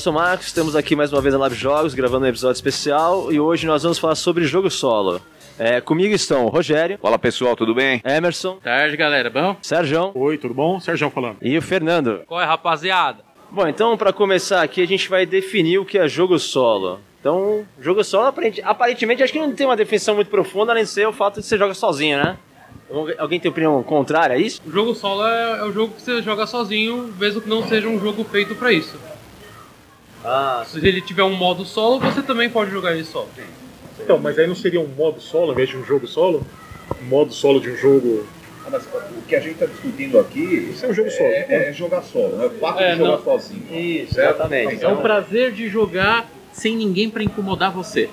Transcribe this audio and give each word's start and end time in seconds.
Sou 0.00 0.12
o 0.12 0.16
Marcos, 0.16 0.46
estamos 0.46 0.74
aqui 0.74 0.96
mais 0.96 1.12
uma 1.12 1.20
vez 1.20 1.34
na 1.34 1.40
Live 1.40 1.56
Jogos, 1.56 1.92
gravando 1.94 2.24
um 2.24 2.28
episódio 2.28 2.56
especial, 2.56 3.30
e 3.30 3.38
hoje 3.38 3.66
nós 3.66 3.82
vamos 3.82 3.98
falar 3.98 4.14
sobre 4.14 4.44
jogo 4.46 4.70
solo. 4.70 5.20
É, 5.58 5.78
comigo 5.80 6.14
estão 6.14 6.46
o 6.46 6.48
Rogério, 6.48 6.98
Fala 7.02 7.18
pessoal, 7.18 7.54
tudo 7.54 7.74
bem? 7.74 8.00
Emerson, 8.04 8.56
Tarde, 8.62 8.96
galera. 8.96 9.28
Bom? 9.28 9.56
Sérgio 9.60 10.10
Oi, 10.14 10.38
tudo 10.38 10.54
bom? 10.54 10.80
Sérgio 10.80 11.10
falando. 11.10 11.36
e 11.42 11.56
o 11.58 11.60
Fernando. 11.62 12.22
Qual 12.26 12.40
é, 12.40 12.44
rapaziada? 12.46 13.22
Bom, 13.50 13.66
então 13.66 13.94
para 13.98 14.10
começar 14.12 14.62
aqui 14.62 14.82
a 14.82 14.86
gente 14.86 15.06
vai 15.08 15.26
definir 15.26 15.78
o 15.78 15.84
que 15.84 15.98
é 15.98 16.08
jogo 16.08 16.38
solo. 16.38 16.98
Então, 17.20 17.66
jogo 17.78 18.02
solo 18.02 18.28
aparente- 18.28 18.62
aparentemente 18.62 19.22
acho 19.22 19.32
que 19.32 19.38
não 19.38 19.52
tem 19.52 19.66
uma 19.66 19.76
definição 19.76 20.14
muito 20.14 20.28
profunda, 20.30 20.72
além 20.72 20.84
de 20.84 20.90
ser 20.90 21.06
o 21.06 21.12
fato 21.12 21.40
de 21.40 21.46
você 21.46 21.58
joga 21.58 21.74
sozinho, 21.74 22.16
né? 22.16 22.38
Alguém- 23.18 23.38
tem 23.38 23.50
opinião 23.50 23.82
contrária 23.82 24.34
a 24.34 24.38
isso? 24.38 24.62
O 24.66 24.70
jogo 24.70 24.94
solo 24.94 25.26
é, 25.26 25.58
é 25.60 25.64
o 25.64 25.72
jogo 25.72 25.92
que 25.94 26.00
você 26.00 26.22
joga 26.22 26.46
sozinho, 26.46 27.12
mesmo 27.18 27.40
que 27.42 27.48
não 27.48 27.62
seja 27.68 27.86
um 27.86 28.00
jogo 28.00 28.24
feito 28.24 28.54
pra 28.54 28.72
isso. 28.72 28.96
Ah, 30.24 30.64
Se 30.66 30.78
ele 30.86 31.00
tiver 31.00 31.22
um 31.22 31.34
modo 31.34 31.64
solo, 31.64 31.98
você 31.98 32.22
também 32.22 32.50
pode 32.50 32.70
jogar 32.70 32.92
ele 32.92 33.04
solo. 33.04 33.28
Então, 33.98 34.18
mas 34.18 34.38
aí 34.38 34.46
não 34.46 34.54
seria 34.54 34.80
um 34.80 34.86
modo 34.88 35.20
solo 35.20 35.46
ao 35.46 35.52
invés 35.52 35.68
de 35.68 35.76
um 35.76 35.84
jogo 35.84 36.06
solo? 36.06 36.44
Um 37.02 37.06
modo 37.06 37.32
solo 37.32 37.60
de 37.60 37.70
um 37.70 37.76
jogo. 37.76 38.26
Ah, 38.66 38.68
mas 38.70 38.84
o 38.84 39.22
que 39.26 39.34
a 39.34 39.40
gente 39.40 39.52
está 39.54 39.66
discutindo 39.66 40.18
aqui 40.18 40.70
Isso 40.70 40.84
é 40.84 40.88
um 40.88 40.92
jogo 40.94 41.10
solo. 41.10 41.28
é, 41.30 41.68
é 41.68 41.72
jogar 41.72 42.02
solo, 42.02 42.36
não 42.36 42.44
é 42.44 42.46
o 42.48 42.50
fato 42.50 42.80
É, 42.80 42.92
de 42.92 42.98
jogar 42.98 43.10
não- 43.16 43.24
sozinho. 43.24 43.62
isso, 43.70 44.14
Certo? 44.14 44.34
exatamente. 44.36 44.84
É 44.84 44.88
o 44.88 44.96
prazer 44.98 45.52
de 45.52 45.68
jogar 45.68 46.30
sem 46.52 46.76
ninguém 46.76 47.08
pra 47.08 47.22
incomodar 47.22 47.70
você. 47.72 48.08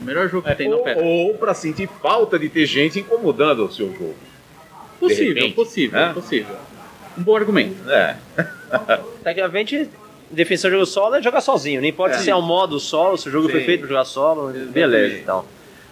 O 0.00 0.04
melhor 0.04 0.28
jogo 0.28 0.46
que 0.46 0.54
tem, 0.54 0.68
não 0.68 0.78
Ou, 0.78 0.84
pera. 0.84 1.02
ou 1.02 1.34
para 1.34 1.52
sentir 1.54 1.88
falta 2.00 2.38
de 2.38 2.48
ter 2.48 2.66
gente 2.66 3.00
incomodando 3.00 3.64
o 3.64 3.72
seu 3.72 3.88
jogo. 3.92 4.14
Possível, 5.00 5.34
repente, 5.34 5.54
possível, 5.54 5.98
né? 5.98 6.12
possível. 6.12 6.56
Um 7.16 7.22
bom 7.22 7.34
argumento. 7.36 7.76
É. 7.90 8.16
Tecnicamente, 9.24 9.88
definição 10.30 10.70
de 10.70 10.76
jogo 10.76 10.86
solo 10.86 11.14
é 11.16 11.22
jogar 11.22 11.40
sozinho. 11.40 11.80
Não 11.80 11.88
importa 11.88 12.16
É. 12.16 12.18
se 12.18 12.30
é 12.30 12.36
um 12.36 12.42
modo 12.42 12.78
solo, 12.78 13.16
se 13.16 13.28
o 13.28 13.32
jogo 13.32 13.48
foi 13.48 13.60
Sim. 13.60 13.66
feito 13.66 13.80
para 13.80 13.88
jogar 13.88 14.04
solo, 14.04 14.52
beleza, 14.70 15.18
então. 15.18 15.44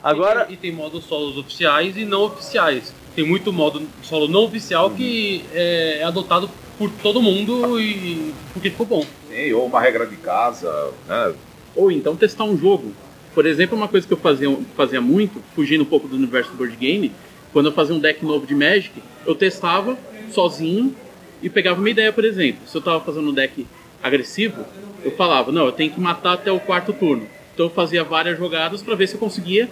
Agora, 0.03 0.43
E 0.43 0.47
tem, 0.47 0.55
e 0.55 0.57
tem 0.59 0.73
modos 0.73 1.05
solos 1.05 1.37
oficiais 1.37 1.97
e 1.97 2.05
não 2.05 2.23
oficiais. 2.25 2.93
Tem 3.15 3.25
muito 3.25 3.53
modo 3.53 3.83
solo 4.03 4.29
não 4.29 4.45
oficial 4.45 4.91
que 4.91 5.45
é, 5.55 5.99
é 6.01 6.05
adotado 6.05 6.49
por 6.79 6.91
todo 7.03 7.21
mundo 7.23 7.81
e 7.81 8.33
porque 8.53 8.71
ficou 8.71 8.87
bom. 8.87 9.05
Sim, 9.29 9.53
ou 9.53 9.67
uma 9.67 9.81
regra 9.81 10.07
de 10.07 10.17
casa, 10.17 10.91
né? 11.09 11.35
Ou 11.75 11.91
então 11.91 12.15
testar 12.15 12.45
um 12.45 12.57
jogo. 12.57 12.93
Por 13.35 13.47
exemplo, 13.47 13.77
uma 13.77 13.89
coisa 13.89 14.07
que 14.07 14.13
eu 14.13 14.17
fazia, 14.19 14.55
fazia 14.77 15.01
muito, 15.01 15.43
fugindo 15.55 15.83
um 15.83 15.87
pouco 15.87 16.07
do 16.07 16.17
universo 16.17 16.51
do 16.53 16.57
board 16.57 16.77
game, 16.77 17.11
quando 17.53 17.67
eu 17.67 17.73
fazia 17.73 17.95
um 17.95 17.99
deck 17.99 18.25
novo 18.25 18.47
de 18.47 18.55
Magic, 18.55 18.93
eu 19.27 19.35
testava 19.35 19.97
sozinho 20.31 20.95
e 21.43 21.49
pegava 21.51 21.79
uma 21.81 21.91
ideia, 21.91 22.13
por 22.13 22.25
exemplo. 22.25 22.61
Se 22.67 22.77
eu 22.77 22.81
tava 22.83 23.01
fazendo 23.01 23.29
um 23.31 23.35
deck 23.35 23.67
agressivo, 24.07 24.65
eu 25.05 25.11
falava, 25.13 25.53
não, 25.53 25.67
eu 25.67 25.73
tenho 25.73 25.91
que 25.93 26.01
matar 26.01 26.33
até 26.35 26.51
o 26.51 26.59
quarto 26.61 26.93
turno. 26.93 27.27
Então 27.55 27.67
eu 27.67 27.71
fazia 27.71 28.03
várias 28.05 28.37
jogadas 28.39 28.83
para 28.83 28.95
ver 28.95 29.07
se 29.07 29.15
eu 29.15 29.21
conseguia 29.21 29.69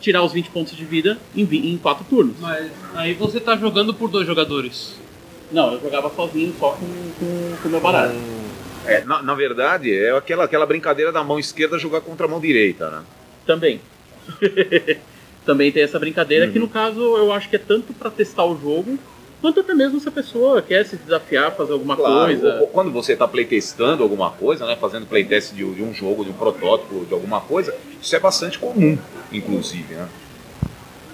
tirar 0.00 0.22
os 0.22 0.32
20 0.32 0.50
pontos 0.50 0.76
de 0.76 0.84
vida 0.84 1.18
em, 1.34 1.42
em 1.42 1.76
quatro 1.78 2.04
turnos. 2.08 2.36
Mas 2.40 2.70
aí 2.94 3.14
você 3.14 3.40
tá 3.40 3.56
jogando 3.56 3.92
por 3.92 4.08
dois 4.08 4.26
jogadores. 4.26 4.94
Não, 5.50 5.72
eu 5.74 5.80
jogava 5.80 6.10
sozinho, 6.14 6.54
só 6.58 6.72
com 6.72 6.86
com- 7.18 7.56
com 7.62 7.68
o 7.68 7.70
meu 7.70 7.80
baralho. 7.80 8.12
É, 8.86 9.02
na, 9.04 9.22
na 9.22 9.34
verdade, 9.34 9.94
é 9.94 10.16
aquela, 10.16 10.44
aquela 10.44 10.64
brincadeira 10.66 11.10
da 11.12 11.22
mão 11.24 11.38
esquerda 11.38 11.78
jogar 11.78 12.00
contra 12.00 12.26
a 12.26 12.28
mão 12.28 12.40
direita, 12.40 12.90
né? 12.90 13.02
Também. 13.46 13.80
Também 15.44 15.72
tem 15.72 15.82
essa 15.82 15.98
brincadeira 15.98 16.48
que 16.48 16.58
no 16.58 16.68
caso 16.68 17.00
eu 17.00 17.32
acho 17.32 17.48
que 17.48 17.56
é 17.56 17.58
tanto 17.58 17.92
pra 17.94 18.10
testar 18.10 18.44
o 18.44 18.58
jogo, 18.60 18.98
quanto 19.40 19.60
até 19.60 19.74
mesmo 19.74 20.00
se 20.00 20.08
a 20.08 20.12
pessoa 20.12 20.60
quer 20.62 20.84
se 20.84 20.96
desafiar, 20.96 21.52
fazer 21.54 21.72
alguma 21.72 21.96
coisa. 21.96 22.54
ou- 22.54 22.60
ou 22.62 22.66
quando 22.68 22.90
você 22.90 23.12
está 23.12 23.26
playtestando 23.28 24.02
alguma 24.02 24.30
coisa, 24.30 24.66
né? 24.66 24.76
Fazendo 24.80 25.06
playtest 25.06 25.52
de, 25.54 25.64
de 25.74 25.82
um 25.82 25.92
jogo, 25.94 26.24
de 26.24 26.30
um 26.30 26.34
protótipo, 26.34 27.04
de 27.04 27.12
alguma 27.14 27.40
coisa, 27.40 27.74
isso 28.00 28.14
é 28.14 28.18
bastante 28.20 28.58
comum, 28.58 28.98
inclusive, 29.32 29.94
né? 29.94 30.08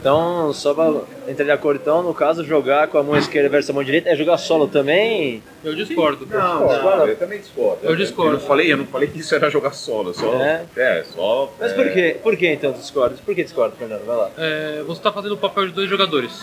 então, 0.01 0.53
só 0.53 0.75
pra 0.75 0.93
entrar 1.27 1.45
de 1.47 1.51
acordo, 1.51 1.81
então, 1.81 2.03
no 2.03 2.13
caso, 2.13 2.45
jogar 2.45 2.89
com 2.89 2.99
a 2.99 3.03
mão 3.03 3.17
esquerda 3.17 3.49
versus 3.49 3.71
a 3.71 3.73
mão 3.73 3.83
direita 3.83 4.11
é 4.11 4.15
jogar 4.17 4.37
solo 4.37 4.69
também? 4.69 5.43
Eu 5.65 5.75
discordo. 5.75 6.27
Não, 6.27 6.61
não, 6.61 7.07
eu 7.09 7.17
também 7.17 7.39
discordo. 7.39 7.79
Eu 7.83 7.97
discordo. 7.97 8.33
Eu 8.35 8.39
não 8.41 8.47
falei, 8.47 8.71
eu 8.71 8.77
não 8.77 8.85
falei 8.87 9.09
que 9.09 9.21
isso 9.21 9.35
era 9.35 9.49
jogar 9.49 9.73
solo, 9.73 10.13
só. 10.13 10.35
É? 10.35 10.67
É, 10.77 11.05
só. 11.05 11.51
Mas 11.59 11.73
é, 11.73 11.75
por 11.75 11.91
quê? 11.91 12.17
Por 12.23 12.37
que 12.37 12.47
então 12.53 12.73
discorda? 12.73 13.17
Por 13.25 13.35
que 13.35 13.43
discorda, 13.45 13.75
Fernando? 13.79 14.05
Vai 14.05 14.17
lá. 14.17 14.31
É, 14.37 14.83
você 14.87 14.99
está 15.01 15.11
fazendo 15.11 15.33
o 15.33 15.39
papel 15.39 15.69
de 15.69 15.73
dois 15.73 15.89
jogadores. 15.89 16.39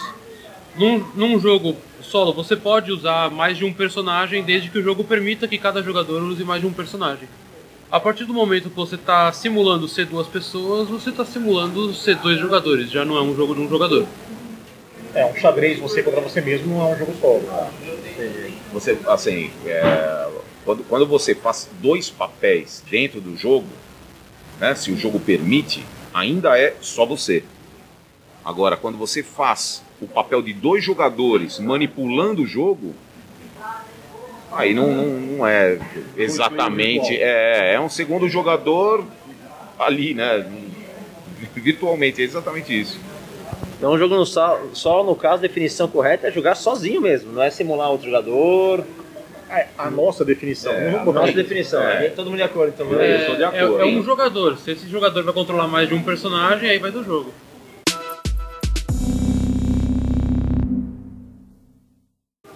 Num, 0.76 1.00
num 1.16 1.40
jogo 1.40 1.76
solo, 2.02 2.34
você 2.34 2.56
pode 2.56 2.92
usar 2.92 3.30
mais 3.30 3.58
de 3.58 3.66
um 3.66 3.74
personagem 3.74 4.44
desde 4.44 4.70
que 4.70 4.80
o 4.80 4.84
jogo 4.84 5.04
permita 5.04 5.48
que 5.48 5.58
cada 5.58 5.82
jogador 5.84 6.22
use 6.24 6.44
mais 6.44 6.62
de 6.62 6.68
um 6.68 6.74
personagem. 6.74 7.28
A 7.92 8.00
partir 8.00 8.24
do 8.24 8.34
momento 8.34 8.70
que 8.70 8.76
você 8.76 8.96
está 8.96 9.32
simulando 9.34 9.86
ser 9.88 10.06
duas 10.06 10.28
pessoas, 10.28 10.88
você 10.88 11.09
está 11.09 11.26
simulando 11.26 11.94
ser 11.94 12.16
dois 12.16 12.40
jogadores, 12.40 12.90
já 12.90 13.04
não 13.04 13.18
é 13.18 13.22
um 13.22 13.36
jogo 13.36 13.54
de 13.54 13.62
um 13.62 13.70
jogador. 13.70 14.08
É, 15.14 15.26
um 15.26 15.36
xadrez 15.36 15.78
você 15.78 16.02
contra 16.02 16.22
você 16.22 16.40
mesmo 16.40 16.74
não 16.74 16.88
é 16.88 16.96
um 16.96 16.98
jogo 16.98 17.14
solo. 17.20 17.44
Você, 18.72 18.98
assim, 19.08 19.52
é, 19.66 20.30
quando, 20.64 20.84
quando 20.86 21.06
você 21.06 21.36
faz 21.36 21.70
dois 21.82 22.09
papéis 22.09 22.82
dentro 22.90 23.20
do 23.20 23.36
jogo, 23.36 23.68
né, 24.58 24.74
se 24.74 24.90
o 24.90 24.98
jogo 24.98 25.20
permite, 25.20 25.84
ainda 26.14 26.58
é 26.58 26.76
só 26.80 27.06
você. 27.06 27.44
Agora, 28.46 28.78
quando 28.78 28.98
você 28.98 29.22
faz 29.22 29.84
o 30.01 30.07
papel 30.07 30.41
de 30.41 30.51
dois 30.53 30.84
jogadores 30.84 31.59
manipulando 31.59 32.41
o 32.41 32.45
jogo, 32.47 32.94
aí 34.51 34.73
não, 34.73 34.88
não, 34.91 35.06
não 35.06 35.47
é 35.47 35.78
exatamente. 36.17 37.16
É, 37.16 37.73
é 37.75 37.79
um 37.79 37.89
segundo 37.89 38.28
jogador 38.28 39.06
ali, 39.79 40.13
né? 40.13 40.45
Virtualmente, 41.56 42.22
é 42.22 42.25
exatamente 42.25 42.79
isso. 42.79 43.00
Então, 43.78 43.94
o 43.94 43.97
jogo 43.97 44.16
no 44.16 44.25
solo, 44.25 45.03
no 45.06 45.16
caso, 45.16 45.38
a 45.38 45.47
definição 45.47 45.88
correta 45.88 46.28
é 46.28 46.31
jogar 46.31 46.56
sozinho 46.56 47.01
mesmo, 47.01 47.31
não 47.31 47.41
é 47.41 47.50
simular 47.50 47.90
outro 47.90 48.06
jogador. 48.07 48.85
É, 49.50 49.67
a 49.78 49.90
nossa 49.91 50.23
definição. 50.23 50.72
É, 50.72 50.91
botar 51.03 51.22
Nossa 51.22 51.34
definição, 51.34 51.81
É. 51.81 52.03
né? 52.03 52.09
todo 52.09 52.28
mundo 52.28 52.38
de 52.38 52.44
acordo, 52.44 52.72
então. 52.73 52.90
Eu 52.90 52.97
beleza. 52.97 53.25
sou 53.25 53.35
de 53.35 53.44
é, 53.44 53.45
acordo. 53.47 53.81
é 53.81 53.85
um 53.85 54.01
jogador. 54.01 54.57
Se 54.57 54.72
esse 54.72 54.88
jogador 54.88 55.23
vai 55.23 55.34
controlar 55.34 55.67
mais 55.67 55.90
de 55.90 55.94
um 55.94 56.01
personagem, 56.01 56.69
aí 56.69 56.79
vai 56.79 56.90
do 56.90 57.03
jogo. 57.03 57.34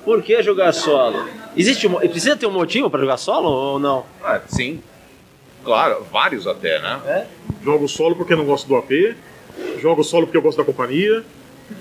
Por 0.05 0.21
que 0.21 0.41
jogar 0.43 0.71
solo? 0.71 1.27
Existe 1.57 1.88
um, 1.88 1.95
precisa 1.95 2.38
ter 2.38 2.45
um 2.45 2.51
motivo 2.51 2.89
para 2.89 3.01
jogar 3.01 3.17
solo 3.17 3.49
ou 3.49 3.79
não? 3.79 4.05
Ah, 4.23 4.39
sim. 4.47 4.81
Claro, 5.63 6.05
vários 6.11 6.45
até, 6.45 6.79
né? 6.79 7.01
É? 7.07 7.25
Jogo 7.63 7.88
solo 7.88 8.16
porque 8.16 8.35
não 8.35 8.45
gosto 8.45 8.67
do 8.67 8.75
AP. 8.75 9.16
Jogo 9.81 10.03
solo 10.03 10.27
porque 10.27 10.38
eu 10.38 10.41
gosto 10.43 10.59
da 10.59 10.63
companhia. 10.63 11.23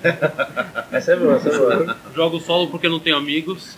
Essa 0.90 1.12
é 1.12 1.16
boa, 1.16 1.34
essa 1.34 1.50
é 1.50 1.58
boa. 1.58 1.96
Jogo 2.14 2.40
solo 2.40 2.68
porque 2.68 2.88
não 2.88 2.98
tenho 2.98 3.16
amigos. 3.16 3.76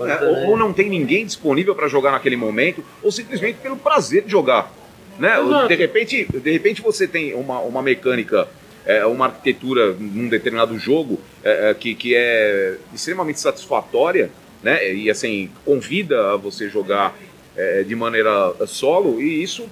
É, 0.00 0.24
ou, 0.24 0.50
ou 0.50 0.56
não 0.58 0.74
tem 0.74 0.90
ninguém 0.90 1.24
disponível 1.24 1.74
para 1.74 1.88
jogar 1.88 2.12
naquele 2.12 2.36
momento, 2.36 2.84
ou 3.02 3.10
simplesmente 3.10 3.58
pelo 3.60 3.76
prazer 3.76 4.24
de 4.24 4.30
jogar. 4.30 4.70
Né? 5.18 5.40
Exato. 5.40 5.68
De, 5.68 5.74
repente, 5.74 6.24
de 6.30 6.52
repente 6.52 6.82
você 6.82 7.08
tem 7.08 7.34
uma, 7.34 7.60
uma 7.60 7.82
mecânica, 7.82 8.46
é, 8.88 9.04
uma 9.04 9.26
arquitetura 9.26 9.92
num 9.92 10.28
determinado 10.28 10.76
jogo 10.78 11.20
é, 11.44 11.70
é, 11.70 11.74
que, 11.74 11.94
que 11.94 12.16
é 12.16 12.78
extremamente 12.94 13.38
satisfatória, 13.38 14.30
né? 14.62 14.92
e 14.94 15.10
assim, 15.10 15.50
convida 15.62 16.32
a 16.32 16.36
você 16.36 16.70
jogar 16.70 17.14
é, 17.54 17.82
de 17.82 17.94
maneira 17.94 18.54
solo, 18.66 19.20
e 19.20 19.42
isso 19.42 19.68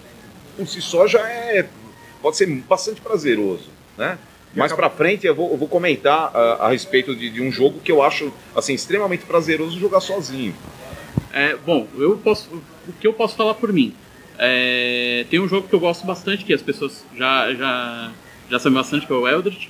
por 0.54 0.68
si 0.68 0.82
só 0.82 1.06
já 1.06 1.26
é, 1.26 1.66
pode 2.20 2.36
ser 2.36 2.46
bastante 2.46 3.00
prazeroso. 3.00 3.70
Né? 3.96 4.18
Mais 4.54 4.72
pra 4.72 4.90
frente 4.90 5.26
eu 5.26 5.34
vou, 5.34 5.50
eu 5.50 5.56
vou 5.56 5.69
comentar 5.69 6.30
a, 6.36 6.66
a 6.66 6.69
respeito 6.69 7.16
de, 7.16 7.30
de 7.30 7.40
um 7.40 7.50
jogo 7.50 7.80
que 7.80 7.90
eu 7.90 8.02
acho 8.02 8.30
assim, 8.54 8.74
extremamente 8.74 9.24
prazeroso 9.24 9.78
jogar 9.80 10.00
sozinho. 10.00 10.54
É, 11.32 11.56
bom, 11.56 11.86
eu 11.96 12.19
posso, 12.19 12.50
o 12.86 12.92
que 12.92 13.06
eu 13.06 13.14
posso 13.14 13.34
falar 13.34 13.54
por 13.54 13.72
mim? 13.72 13.94
É, 14.38 15.24
tem 15.30 15.40
um 15.40 15.48
jogo 15.48 15.69
que 15.69 15.74
eu 15.74 15.80
gosto 15.80 16.06
bastante, 16.06 16.44
que 16.44 16.52
as 16.52 16.62
pessoas 16.62 17.04
já, 17.16 17.52
já, 17.54 18.12
já 18.50 18.58
sabem 18.58 18.76
bastante, 18.76 19.06
que 19.06 19.12
é 19.12 19.16
o 19.16 19.26
Eldritch. 19.26 19.69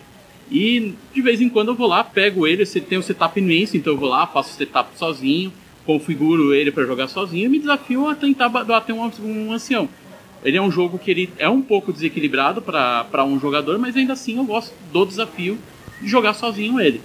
E 0.50 0.94
de 1.12 1.22
vez 1.22 1.40
em 1.40 1.48
quando 1.48 1.68
eu 1.68 1.74
vou 1.74 1.88
lá, 1.88 2.04
pego 2.04 2.46
ele, 2.46 2.64
se 2.64 2.80
tem 2.80 2.98
o 2.98 3.02
setup 3.02 3.38
imenso, 3.38 3.76
então 3.76 3.92
eu 3.92 3.98
vou 3.98 4.08
lá, 4.08 4.26
faço 4.26 4.50
o 4.50 4.56
setup 4.56 4.90
sozinho, 4.96 5.52
configuro 5.84 6.54
ele 6.54 6.70
para 6.70 6.84
jogar 6.84 7.08
sozinho 7.08 7.46
e 7.46 7.48
me 7.48 7.58
desafio 7.58 8.08
a 8.08 8.14
tentar 8.14 8.48
ba- 8.48 8.64
bater 8.64 8.92
um, 8.92 9.10
um 9.22 9.52
ancião. 9.52 9.88
Ele 10.44 10.56
é 10.56 10.62
um 10.62 10.70
jogo 10.70 10.98
que 10.98 11.10
ele 11.10 11.30
é 11.38 11.48
um 11.48 11.62
pouco 11.62 11.92
desequilibrado 11.92 12.62
para 12.62 13.24
um 13.24 13.40
jogador, 13.40 13.78
mas 13.78 13.96
ainda 13.96 14.12
assim 14.12 14.36
eu 14.36 14.44
gosto 14.44 14.72
do 14.92 15.04
desafio 15.04 15.58
de 16.00 16.08
jogar 16.08 16.34
sozinho 16.34 16.80
ele. 16.80 17.00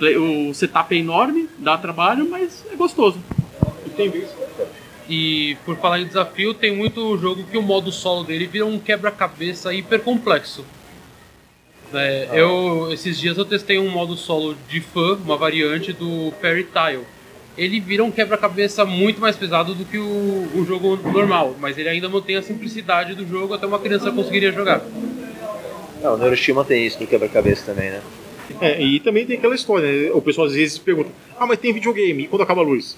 O 0.00 0.54
setup 0.54 0.94
é 0.94 0.98
enorme, 0.98 1.48
dá 1.58 1.76
trabalho, 1.76 2.28
mas 2.28 2.64
é 2.72 2.76
gostoso. 2.76 3.18
Tem. 3.96 4.12
E 5.08 5.56
por 5.64 5.76
falar 5.76 6.00
em 6.00 6.06
desafio, 6.06 6.54
tem 6.54 6.74
muito 6.76 7.16
jogo 7.18 7.44
que 7.44 7.56
o 7.56 7.62
modo 7.62 7.90
solo 7.90 8.24
dele 8.24 8.46
vira 8.46 8.66
um 8.66 8.78
quebra-cabeça 8.78 9.72
hiper 9.72 10.00
complexo. 10.00 10.64
É, 11.94 12.28
eu 12.32 12.92
esses 12.92 13.18
dias 13.18 13.38
eu 13.38 13.44
testei 13.44 13.78
um 13.78 13.88
modo 13.88 14.16
solo 14.16 14.54
de 14.68 14.80
fã, 14.80 15.14
uma 15.24 15.36
variante 15.36 15.92
do 15.92 16.32
Fairy 16.40 16.64
Tile, 16.64 17.04
ele 17.56 17.80
vira 17.80 18.04
um 18.04 18.10
quebra-cabeça 18.10 18.84
muito 18.84 19.20
mais 19.20 19.36
pesado 19.36 19.74
do 19.74 19.84
que 19.84 19.98
o, 19.98 20.48
o 20.54 20.64
jogo 20.66 20.96
normal, 20.96 21.56
mas 21.58 21.76
ele 21.78 21.88
ainda 21.88 22.08
mantém 22.08 22.36
a 22.36 22.42
simplicidade 22.42 23.14
do 23.14 23.26
jogo 23.26 23.54
até 23.54 23.66
uma 23.66 23.78
criança 23.78 24.12
conseguiria 24.12 24.52
jogar. 24.52 24.82
Não, 26.02 26.14
o 26.14 26.16
Neuroshima 26.16 26.64
tem 26.64 26.86
isso 26.86 27.00
no 27.00 27.06
quebra-cabeça 27.06 27.66
também, 27.66 27.90
né? 27.90 28.00
É, 28.60 28.80
e 28.80 29.00
também 29.00 29.26
tem 29.26 29.36
aquela 29.36 29.54
história, 29.54 29.90
né? 29.90 30.10
o 30.12 30.22
pessoal 30.22 30.46
às 30.46 30.54
vezes 30.54 30.78
pergunta, 30.78 31.10
ah, 31.38 31.46
mas 31.46 31.58
tem 31.58 31.72
videogame, 31.72 32.24
e 32.24 32.28
quando 32.28 32.42
acaba 32.42 32.60
a 32.60 32.64
luz? 32.64 32.96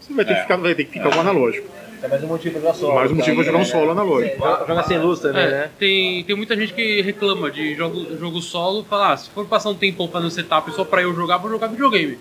Você 0.00 0.12
vai 0.14 0.24
ter, 0.24 0.34
que, 0.34 0.40
ficar, 0.42 0.56
vai 0.56 0.74
ter 0.74 0.84
que 0.84 0.92
ficar 0.92 1.10
com 1.10 1.18
o 1.18 1.20
analógico. 1.20 1.68
É 2.02 2.08
mais 2.08 2.22
um 2.22 2.26
motivo 2.28 2.52
pra 2.52 2.60
jogar 2.60 2.74
solo. 2.74 2.94
Mais 2.94 3.10
um 3.10 3.14
motivo 3.16 3.36
pra 3.36 3.44
jogar 3.44 3.58
um 3.58 3.64
solo 3.64 3.90
analógico. 3.90 4.36
Joga, 4.38 4.66
joga 4.66 4.82
sem 4.84 4.98
luz 4.98 5.20
também, 5.20 5.42
É, 5.42 5.50
né? 5.50 5.70
tem, 5.78 6.22
tem 6.24 6.36
muita 6.36 6.56
gente 6.56 6.72
que 6.72 7.00
reclama 7.02 7.50
de 7.50 7.74
jogo, 7.74 8.16
jogo 8.18 8.40
solo, 8.40 8.84
fala, 8.84 9.12
ah, 9.12 9.16
se 9.16 9.28
for 9.30 9.46
passar 9.46 9.70
um 9.70 9.74
tempão 9.74 10.08
fazendo 10.08 10.30
setup 10.30 10.70
só 10.72 10.84
pra 10.84 11.02
eu 11.02 11.14
jogar, 11.14 11.38
vou 11.38 11.50
jogar 11.50 11.66
videogame. 11.68 12.18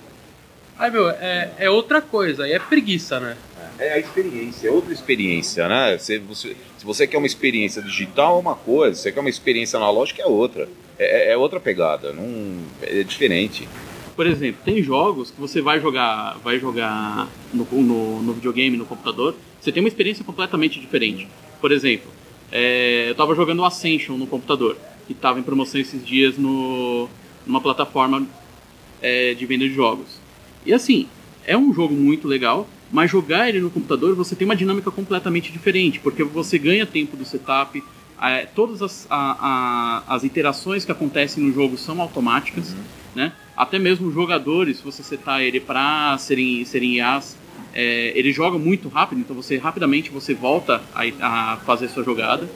Aí, 0.80 0.92
meu, 0.92 1.10
é, 1.10 1.52
é 1.60 1.70
outra 1.70 2.02
coisa, 2.02 2.44
aí 2.44 2.54
é 2.54 2.60
preguiça, 2.60 3.20
né? 3.20 3.36
É 3.80 3.94
a 3.94 4.00
experiência, 4.00 4.68
é 4.68 4.72
outra 4.72 4.92
experiência, 4.92 5.68
né? 5.68 5.98
Se 6.00 6.18
você, 6.20 6.56
se 6.78 6.86
você 6.86 7.06
quer 7.06 7.18
uma 7.20 7.28
experiência 7.28 7.80
digital 7.82 8.38
é 8.38 8.40
uma 8.40 8.56
coisa, 8.56 8.96
se 8.96 9.04
você 9.04 9.12
quer 9.12 9.20
uma 9.20 9.30
experiência 9.30 9.78
analógica 9.78 10.22
é 10.24 10.26
outra. 10.26 10.68
É, 10.98 11.30
é- 11.30 11.34
é 11.34 11.38
outra 11.38 11.60
pegada, 11.60 12.12
não, 12.12 12.58
é 12.82 13.04
diferente. 13.04 13.68
Por 14.18 14.26
exemplo, 14.26 14.60
tem 14.66 14.82
jogos 14.82 15.30
que 15.30 15.40
você 15.40 15.62
vai 15.62 15.80
jogar, 15.80 16.40
vai 16.44 16.60
jogar 16.60 17.28
no, 17.54 17.64
no, 17.72 18.24
no 18.24 18.34
videogame, 18.34 18.76
no 18.76 18.84
computador, 18.84 19.36
você 19.62 19.72
tem 19.72 19.82
uma 19.84 19.88
experiência 19.88 20.26
completamente 20.26 20.80
diferente. 20.80 21.28
Por 21.62 21.72
exemplo, 21.72 22.10
é, 22.52 23.06
eu 23.08 23.12
estava 23.12 23.36
jogando 23.36 23.64
Ascension 23.64 24.18
no 24.18 24.26
computador, 24.26 24.76
que 25.06 25.14
estava 25.14 25.40
em 25.40 25.44
promoção 25.44 25.80
esses 25.80 26.04
dias 26.04 26.36
no, 26.36 27.08
numa 27.46 27.62
plataforma 27.62 28.26
é, 29.04 29.36
de 29.36 29.46
venda 29.46 29.68
de 29.68 29.74
jogos. 29.76 30.20
E 30.66 30.74
assim, 30.74 31.08
é 31.46 31.56
um 31.56 31.72
jogo 31.72 31.94
muito 31.94 32.28
legal, 32.28 32.68
mas 32.92 33.12
jogar 33.12 33.48
ele 33.48 33.60
no 33.60 33.70
computador 33.70 34.16
você 34.16 34.36
tem 34.36 34.46
uma 34.46 34.56
dinâmica 34.56 34.90
completamente 34.90 35.52
diferente, 35.52 36.00
porque 36.00 36.24
você 36.24 36.58
ganha 36.58 36.88
tempo 36.88 37.16
do 37.16 37.24
setup, 37.24 37.84
é, 38.20 38.48
todas 38.48 38.82
as, 38.82 39.06
a- 39.12 40.04
a- 40.08 40.16
as 40.16 40.24
interações 40.24 40.84
que 40.84 40.92
acontecem 40.92 41.44
no 41.44 41.54
jogo 41.54 41.78
são 41.78 42.02
automáticas, 42.02 42.76
né? 43.16 43.32
Até 43.58 43.80
mesmo 43.80 44.08
os 44.08 44.14
jogadores, 44.14 44.78
se 44.78 44.84
você 44.84 45.02
setar 45.02 45.42
ele 45.42 45.60
para 45.60 46.16
serem, 46.20 46.64
serem 46.64 46.98
IAs, 46.98 47.36
é, 47.74 48.12
ele 48.16 48.32
joga 48.32 48.58
muito 48.58 48.88
rápido, 48.88 49.20
então 49.20 49.36
você 49.36 49.58
rapidamente 49.58 50.12
você 50.12 50.36
volta 50.36 50.82
a, 50.94 51.54
a 51.54 51.58
fazer 51.58 51.88
sua 51.88 52.04
jogada. 52.04 52.48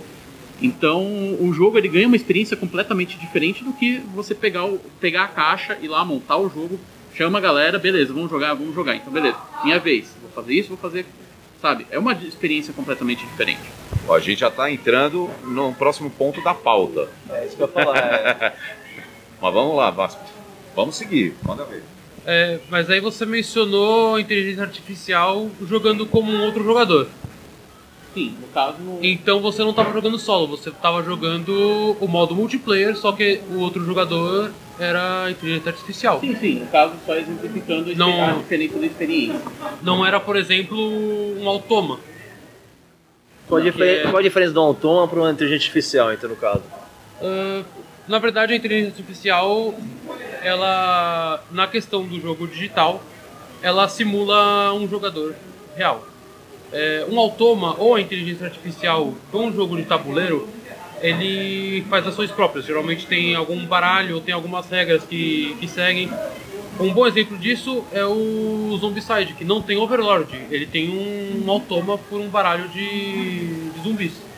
Então 0.62 1.04
o 1.40 1.52
jogo 1.54 1.80
ele 1.80 1.88
ganha 1.88 2.06
uma 2.06 2.16
experiência 2.16 2.56
completamente 2.56 3.18
diferente 3.18 3.64
do 3.64 3.74
que 3.74 3.98
você 4.14 4.36
pegar, 4.36 4.66
o, 4.66 4.78
pegar 5.00 5.24
a 5.24 5.28
caixa 5.28 5.76
e 5.82 5.88
lá 5.88 6.06
montar 6.06 6.38
o 6.38 6.48
jogo, 6.48 6.80
chama 7.16 7.40
a 7.40 7.42
galera, 7.42 7.80
beleza, 7.80 8.14
vamos 8.14 8.30
jogar, 8.30 8.54
vamos 8.54 8.76
jogar. 8.76 8.96
Então 8.96 9.12
beleza, 9.12 9.38
minha 9.64 9.80
vez, 9.80 10.16
vou 10.22 10.30
fazer 10.30 10.54
isso, 10.54 10.70
vou 10.70 10.78
fazer, 10.78 11.04
sabe? 11.60 11.88
É 11.90 11.98
uma 11.98 12.14
experiência 12.14 12.74
completamente 12.74 13.26
diferente. 13.26 13.64
Ó, 14.08 14.16
a 14.16 14.20
gente 14.20 14.40
já 14.40 14.50
está 14.50 14.70
entrando 14.70 15.32
no 15.44 15.74
próximo 15.74 16.12
ponto 16.12 16.44
da 16.44 16.54
pauta. 16.54 17.10
É 17.32 17.46
isso 17.48 17.56
que 17.56 17.64
eu 17.64 17.68
ia 17.68 17.74
falar. 17.74 17.98
é. 17.98 18.56
Mas 19.42 19.54
vamos 19.56 19.76
lá, 19.76 19.90
Vasco. 19.90 20.41
Vamos 20.76 20.96
seguir, 20.96 21.36
manda 21.44 21.64
ver. 21.66 21.84
É, 22.26 22.60
mas 22.70 22.90
aí 22.90 23.00
você 23.00 23.26
mencionou 23.26 24.16
a 24.16 24.22
inteligência 24.22 24.64
artificial 24.64 25.50
jogando 25.68 26.06
como 26.06 26.32
um 26.32 26.44
outro 26.46 26.64
jogador. 26.64 27.08
Sim, 28.14 28.36
no 28.42 28.48
caso 28.48 28.78
no... 28.80 29.00
Então 29.02 29.40
você 29.42 29.62
não 29.64 29.70
estava 29.72 29.92
jogando 29.94 30.20
solo, 30.20 30.46
você 30.48 30.70
estava 30.70 31.02
jogando 31.02 31.96
o 32.00 32.08
modo 32.08 32.36
multiplayer, 32.36 32.96
só 32.96 33.12
que 33.14 33.42
o 33.50 33.60
outro 33.60 33.84
jogador 33.86 34.52
era 34.78 35.24
a 35.26 35.32
inteligência 35.32 35.72
artificial. 35.72 36.20
Sim, 36.20 36.36
sim, 36.36 36.60
no 36.60 36.68
caso 36.68 36.94
só 37.06 37.16
exemplificando 37.16 37.92
a 37.92 37.96
Não- 37.96 38.30
a 38.30 38.34
diferença 38.34 38.78
da 38.80 38.86
experiência. 38.86 39.42
Não 39.82 40.06
era, 40.06 40.20
por 40.20 40.36
exemplo, 40.36 40.78
um 40.78 41.48
automa. 41.48 42.00
Qual, 43.48 43.60
a 43.60 43.64
difer- 43.64 44.00
é- 44.00 44.04
qual 44.04 44.18
a 44.18 44.22
diferença 44.22 44.54
do 44.54 44.60
autônomo 44.62 45.08
para 45.08 45.20
uma 45.20 45.32
inteligência 45.32 45.66
artificial, 45.68 46.14
então, 46.14 46.30
no 46.30 46.36
caso? 46.36 46.64
Ah, 47.22 47.64
na 48.12 48.20
verdade, 48.20 48.54
a 48.54 48.56
inteligência 48.58 48.90
artificial, 48.90 49.74
ela, 50.44 51.42
na 51.50 51.66
questão 51.66 52.06
do 52.06 52.20
jogo 52.20 52.46
digital, 52.46 53.02
ela 53.64 53.88
simula 53.88 54.74
um 54.74 54.88
jogador 54.88 55.34
real. 55.78 56.06
É, 56.74 57.06
um 57.10 57.18
automa 57.18 57.76
ou 57.80 57.96
a 57.96 58.02
inteligência 58.02 58.48
artificial 58.48 59.14
com 59.32 59.48
um 59.48 59.54
jogo 59.54 59.78
de 59.78 59.84
tabuleiro, 59.84 60.48
ele 61.02 61.86
faz 61.90 62.06
ações 62.06 62.30
próprias. 62.32 62.66
Geralmente 62.66 63.08
tem 63.08 63.34
algum 63.34 63.66
baralho 63.66 64.16
ou 64.16 64.22
tem 64.22 64.34
algumas 64.34 64.70
regras 64.70 65.04
que, 65.04 65.56
que 65.62 65.68
seguem. 65.68 66.12
Um 66.82 66.94
bom 66.94 67.08
exemplo 67.08 67.38
disso 67.38 67.84
é 67.94 68.04
o 68.04 68.78
Zombicide, 68.78 69.34
que 69.38 69.46
não 69.46 69.62
tem 69.62 69.78
Overlord. 69.78 70.38
Ele 70.50 70.66
tem 70.66 70.90
um 70.90 71.50
automa 71.50 71.98
por 71.98 72.20
um 72.20 72.28
baralho 72.28 72.68
de, 72.68 73.70
de 73.72 73.84
zumbis. 73.84 74.31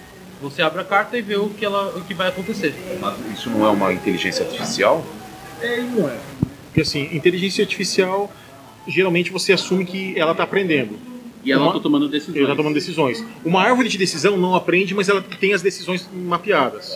Você 0.44 0.62
abre 0.62 0.82
a 0.82 0.84
carta 0.84 1.18
e 1.18 1.22
vê 1.22 1.38
o 1.38 1.50
que, 1.50 1.64
ela, 1.64 1.98
o 1.98 2.02
que 2.02 2.14
vai 2.14 2.28
acontecer. 2.28 2.76
Mas 3.00 3.16
isso 3.34 3.50
não 3.50 3.66
é 3.66 3.70
uma 3.70 3.94
inteligência 3.94 4.46
artificial? 4.46 5.04
É 5.62 5.80
não 5.80 6.10
é. 6.10 6.18
Porque 6.66 6.82
assim, 6.82 7.08
inteligência 7.14 7.64
artificial, 7.64 8.30
geralmente 8.86 9.32
você 9.32 9.54
assume 9.54 9.86
que 9.86 10.20
ela 10.20 10.32
está 10.32 10.44
aprendendo. 10.44 11.00
E 11.46 11.52
ela 11.52 11.64
Uma- 11.64 11.74
tá 11.74 11.80
tomando 11.80 12.10
decisões. 12.10 12.36
Ele 12.36 12.44
está 12.44 12.56
tomando 12.58 12.74
decisões. 12.74 13.24
Uma 13.46 13.64
árvore 13.64 13.88
de 13.88 13.98
decisão 13.98 14.36
não 14.36 14.54
aprende, 14.54 14.94
mas 14.94 15.08
ela 15.08 15.22
tem 15.22 15.54
as 15.54 15.62
decisões 15.62 16.10
mapeadas. 16.14 16.94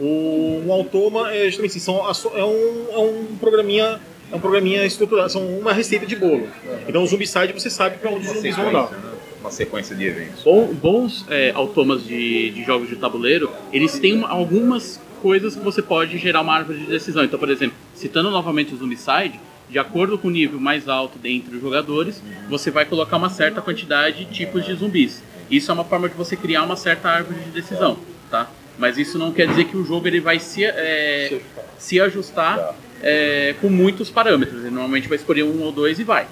O, 0.00 0.62
um 0.66 0.72
automa 0.72 1.30
é 1.34 1.44
justamente 1.46 1.72
assim, 1.72 1.80
são, 1.80 2.36
é, 2.36 2.44
um, 2.44 2.86
é 2.90 2.98
um 2.98 3.36
programinha 3.38 4.00
é 4.30 4.36
um 4.36 4.40
programinha 4.40 4.84
estruturado, 4.84 5.32
são 5.32 5.42
uma 5.58 5.72
receita 5.72 6.06
de 6.06 6.14
bolo. 6.14 6.48
Então 6.86 7.02
o 7.02 7.06
Zombicide 7.06 7.52
você 7.52 7.70
sabe 7.70 7.96
para 7.96 8.10
onde 8.10 8.26
os 8.26 8.34
zumbis 8.34 8.54
vão 8.56 8.70
dar. 8.70 8.90
Uma 9.40 9.50
sequência 9.50 9.94
de 9.94 10.04
eventos. 10.04 10.42
Bom- 10.42 10.72
bons 10.74 11.24
é, 11.28 11.52
automas 11.54 12.04
de, 12.04 12.50
de 12.50 12.64
jogos 12.64 12.88
de 12.88 12.96
tabuleiro, 12.96 13.50
eles 13.72 13.98
têm 13.98 14.14
uma- 14.16 14.28
algumas 14.28 15.00
coisas 15.22 15.54
que 15.56 15.62
você 15.64 15.80
pode 15.82 16.18
gerar 16.18 16.40
uma 16.42 16.54
árvore 16.54 16.78
de 16.80 16.86
decisão. 16.86 17.24
Então, 17.24 17.38
por 17.38 17.48
exemplo, 17.50 17.76
citando 17.94 18.30
novamente 18.30 18.74
o 18.74 18.76
Zombicide, 18.76 19.38
de 19.68 19.78
acordo 19.78 20.16
com 20.18 20.28
o 20.28 20.30
nível 20.30 20.58
mais 20.58 20.88
alto 20.88 21.18
dentre 21.18 21.54
os 21.56 21.60
jogadores, 21.60 22.22
você 22.48 22.70
vai 22.70 22.84
colocar 22.84 23.16
uma 23.16 23.28
certa 23.30 23.60
quantidade 23.60 24.24
de 24.24 24.32
tipos 24.32 24.64
de 24.64 24.74
zumbis. 24.74 25.22
Isso 25.50 25.70
é 25.70 25.74
uma 25.74 25.84
forma 25.84 26.08
de 26.08 26.14
você 26.14 26.36
criar 26.36 26.62
uma 26.62 26.76
certa 26.76 27.08
árvore 27.08 27.40
de 27.40 27.50
decisão, 27.50 27.98
tá? 28.30 28.50
Mas 28.78 28.96
isso 28.96 29.18
não 29.18 29.32
quer 29.32 29.46
dizer 29.48 29.64
que 29.64 29.76
o 29.76 29.84
jogo 29.84 30.06
ele 30.06 30.20
vai 30.20 30.38
se, 30.38 30.64
é, 30.64 31.40
se 31.78 32.00
ajustar 32.00 32.74
é, 33.02 33.54
com 33.60 33.68
muitos 33.68 34.08
parâmetros. 34.10 34.60
Ele 34.60 34.70
normalmente 34.70 35.08
vai 35.08 35.16
escolher 35.16 35.42
um 35.42 35.60
ou 35.62 35.72
dois 35.72 35.98
e 35.98 36.04
vai. 36.04 36.26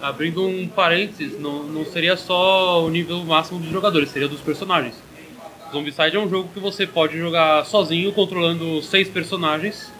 Abrindo 0.00 0.46
um 0.46 0.66
parênteses, 0.66 1.38
não, 1.38 1.62
não 1.62 1.84
seria 1.84 2.16
só 2.16 2.82
o 2.82 2.88
nível 2.88 3.18
máximo 3.24 3.60
dos 3.60 3.70
jogadores, 3.70 4.10
seria 4.10 4.28
dos 4.28 4.40
personagens. 4.40 4.94
Zombicide 5.70 6.16
é 6.16 6.20
um 6.20 6.28
jogo 6.28 6.48
que 6.52 6.58
você 6.58 6.86
pode 6.86 7.18
jogar 7.18 7.64
sozinho, 7.64 8.12
controlando 8.12 8.82
seis 8.82 9.08
personagens. 9.08 9.92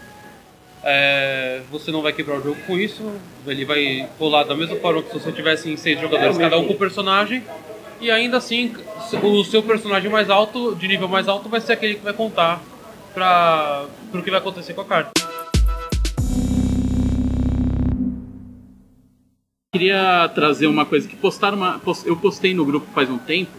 É, 0.83 1.61
você 1.71 1.93
não 1.93 2.01
vai 2.01 2.13
quebrar 2.13 2.39
o 2.39 2.43
jogo 2.43 2.57
com 2.67 2.79
isso, 2.79 3.13
ele 3.47 3.67
vai 3.67 4.09
rolar 4.19 4.45
da 4.45 4.55
mesma 4.55 4.77
forma 4.77 5.03
que 5.03 5.13
se 5.13 5.21
você 5.21 5.31
tivesse 5.31 5.71
em 5.71 5.77
seis 5.77 6.01
jogadores, 6.01 6.39
cada 6.39 6.59
um 6.59 6.67
com 6.67 6.73
um 6.73 6.79
personagem. 6.79 7.45
E 8.01 8.11
ainda 8.11 8.39
assim, 8.39 8.75
o 9.23 9.45
seu 9.45 9.63
personagem 9.63 10.11
mais 10.11 10.31
alto, 10.31 10.75
de 10.75 10.89
nível 10.89 11.07
mais 11.07 11.29
alto, 11.29 11.51
vai 11.51 11.61
ser 11.61 11.75
aquele 11.75 11.97
que 11.97 12.05
vai 12.05 12.15
contar 12.15 12.63
para 13.13 13.87
o 14.15 14.23
que 14.23 14.31
vai 14.31 14.41
acontecer 14.41 14.73
com 14.73 14.81
a 14.81 14.85
carta. 14.87 15.30
Queria 19.81 20.31
trazer 20.35 20.67
uma 20.67 20.85
coisa 20.85 21.09
que 21.09 21.17
postaram 21.17 21.57
uma, 21.57 21.81
eu 22.05 22.15
postei 22.15 22.53
no 22.53 22.67
grupo 22.67 22.87
faz 22.95 23.09
um 23.09 23.17
tempo, 23.17 23.51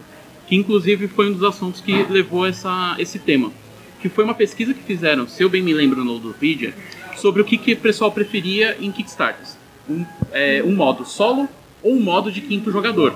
que 0.45 0.55
inclusive 0.55 1.07
foi 1.07 1.31
um 1.31 1.33
dos 1.33 1.43
assuntos 1.43 1.81
que 1.81 2.03
levou 2.03 2.45
essa, 2.45 2.93
esse 2.99 3.17
tema, 3.17 3.51
que 3.99 4.07
foi 4.07 4.23
uma 4.23 4.35
pesquisa 4.35 4.71
que 4.71 4.83
fizeram, 4.83 5.27
se 5.27 5.41
eu 5.41 5.49
bem 5.49 5.63
me 5.63 5.73
lembro 5.73 6.05
no 6.05 6.13
Ludopedia, 6.13 6.75
sobre 7.17 7.41
o 7.41 7.45
que, 7.45 7.57
que 7.57 7.73
o 7.73 7.77
pessoal 7.77 8.11
preferia 8.11 8.77
em 8.79 8.91
Kickstarters. 8.91 9.57
Um, 9.89 10.05
é, 10.31 10.61
um 10.63 10.75
modo 10.75 11.03
solo 11.07 11.49
ou 11.81 11.95
um 11.95 11.99
modo 11.99 12.31
de 12.31 12.39
quinto 12.39 12.71
jogador. 12.71 13.15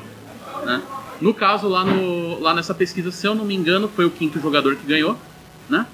né? 0.65 0.81
No 1.21 1.31
caso, 1.31 1.67
lá, 1.67 1.85
no, 1.85 2.39
lá 2.39 2.55
nessa 2.55 2.73
pesquisa, 2.73 3.11
se 3.11 3.27
eu 3.27 3.35
não 3.35 3.45
me 3.45 3.53
engano, 3.53 3.87
foi 3.87 4.05
o 4.05 4.09
quinto 4.09 4.39
jogador 4.39 4.77
que 4.77 4.87
ganhou. 4.87 5.15
Né? 5.69 5.85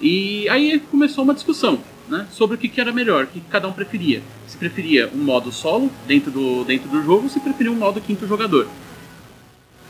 E 0.00 0.48
aí 0.48 0.78
começou 0.78 1.24
uma 1.24 1.34
discussão 1.34 1.80
né, 2.08 2.26
sobre 2.30 2.56
o 2.56 2.58
que, 2.58 2.68
que 2.68 2.80
era 2.80 2.92
melhor, 2.92 3.24
o 3.24 3.26
que 3.26 3.40
cada 3.40 3.68
um 3.68 3.72
preferia. 3.72 4.22
Se 4.46 4.56
preferia 4.56 5.10
um 5.14 5.22
modo 5.22 5.52
solo 5.52 5.90
dentro 6.06 6.30
do, 6.30 6.64
dentro 6.64 6.88
do 6.88 7.02
jogo 7.02 7.24
ou 7.24 7.28
se 7.28 7.40
preferia 7.40 7.72
um 7.72 7.76
modo 7.76 8.00
quinto 8.00 8.26
jogador. 8.26 8.68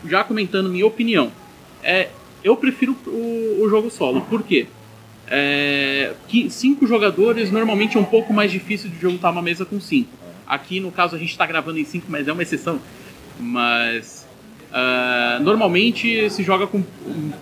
Já 0.08 0.24
comentando 0.24 0.68
minha 0.68 0.86
opinião, 0.86 1.30
é, 1.82 2.08
eu 2.42 2.56
prefiro 2.56 2.96
o, 3.06 3.62
o 3.62 3.68
jogo 3.68 3.90
solo. 3.90 4.20
Por 4.22 4.42
quê? 4.42 4.66
É, 5.28 6.14
cinco 6.50 6.86
jogadores 6.86 7.50
normalmente 7.50 7.96
é 7.96 8.00
um 8.00 8.04
pouco 8.04 8.32
mais 8.32 8.50
difícil 8.50 8.90
de 8.90 9.00
juntar 9.00 9.30
uma 9.30 9.42
mesa 9.42 9.64
com 9.64 9.80
cinco. 9.80 10.10
Aqui 10.46 10.80
no 10.80 10.90
caso 10.90 11.16
a 11.16 11.18
gente 11.18 11.30
está 11.30 11.46
gravando 11.46 11.78
em 11.78 11.84
cinco, 11.84 12.06
mas 12.08 12.28
é 12.28 12.32
uma 12.32 12.42
exceção. 12.42 12.80
Mas 13.38 14.26
ah, 14.72 15.38
normalmente 15.42 16.30
se 16.30 16.42
joga 16.42 16.66
com 16.66 16.82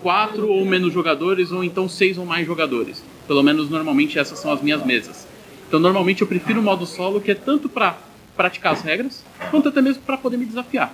quatro 0.03 0.49
ou 0.49 0.65
menos 0.65 0.93
jogadores, 0.93 1.53
ou 1.53 1.62
então 1.62 1.89
seis 1.89 2.19
ou 2.19 2.27
mais 2.27 2.45
jogadores. 2.45 3.05
Pelo 3.31 3.45
menos 3.45 3.71
normalmente 3.71 4.19
essas 4.19 4.41
são 4.41 4.53
as 4.53 4.61
minhas 4.61 4.85
mesas. 4.85 5.25
Então 5.69 5.79
normalmente 5.79 6.21
eu 6.21 6.27
prefiro 6.27 6.59
o 6.59 6.63
modo 6.65 6.85
solo, 6.85 7.21
que 7.21 7.31
é 7.31 7.35
tanto 7.37 7.69
para 7.69 7.97
praticar 8.37 8.73
as 8.73 8.83
regras, 8.83 9.25
quanto 9.53 9.69
até 9.69 9.81
mesmo 9.81 10.03
para 10.03 10.17
poder 10.19 10.37
me 10.37 10.45
desafiar. 10.45 10.93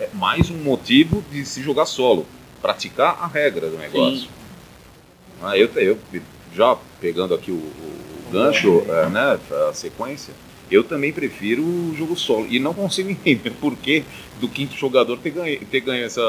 É 0.00 0.08
mais 0.14 0.48
um 0.48 0.56
motivo 0.56 1.22
de 1.30 1.44
se 1.44 1.60
jogar 1.62 1.84
solo. 1.84 2.24
Praticar 2.62 3.18
a 3.20 3.26
regra 3.26 3.68
do 3.68 3.76
negócio. 3.76 4.30
Ah, 5.42 5.54
eu, 5.58 5.68
eu 5.76 5.98
já 6.54 6.74
pegando 6.98 7.34
aqui 7.34 7.50
o, 7.50 7.56
o 7.56 8.30
gancho, 8.32 8.82
é, 8.88 9.10
né, 9.10 9.38
a 9.68 9.74
sequência, 9.74 10.32
eu 10.70 10.82
também 10.82 11.12
prefiro 11.12 11.62
o 11.62 11.94
jogo 11.94 12.16
solo. 12.16 12.46
E 12.48 12.58
não 12.58 12.72
consigo 12.72 13.10
entender 13.12 13.50
por 13.60 13.76
que 13.76 14.04
do 14.40 14.48
quinto 14.48 14.74
jogador 14.74 15.18
ter 15.18 15.28
ganho, 15.28 15.60
ter 15.66 15.80
ganho 15.80 16.02
essa. 16.02 16.22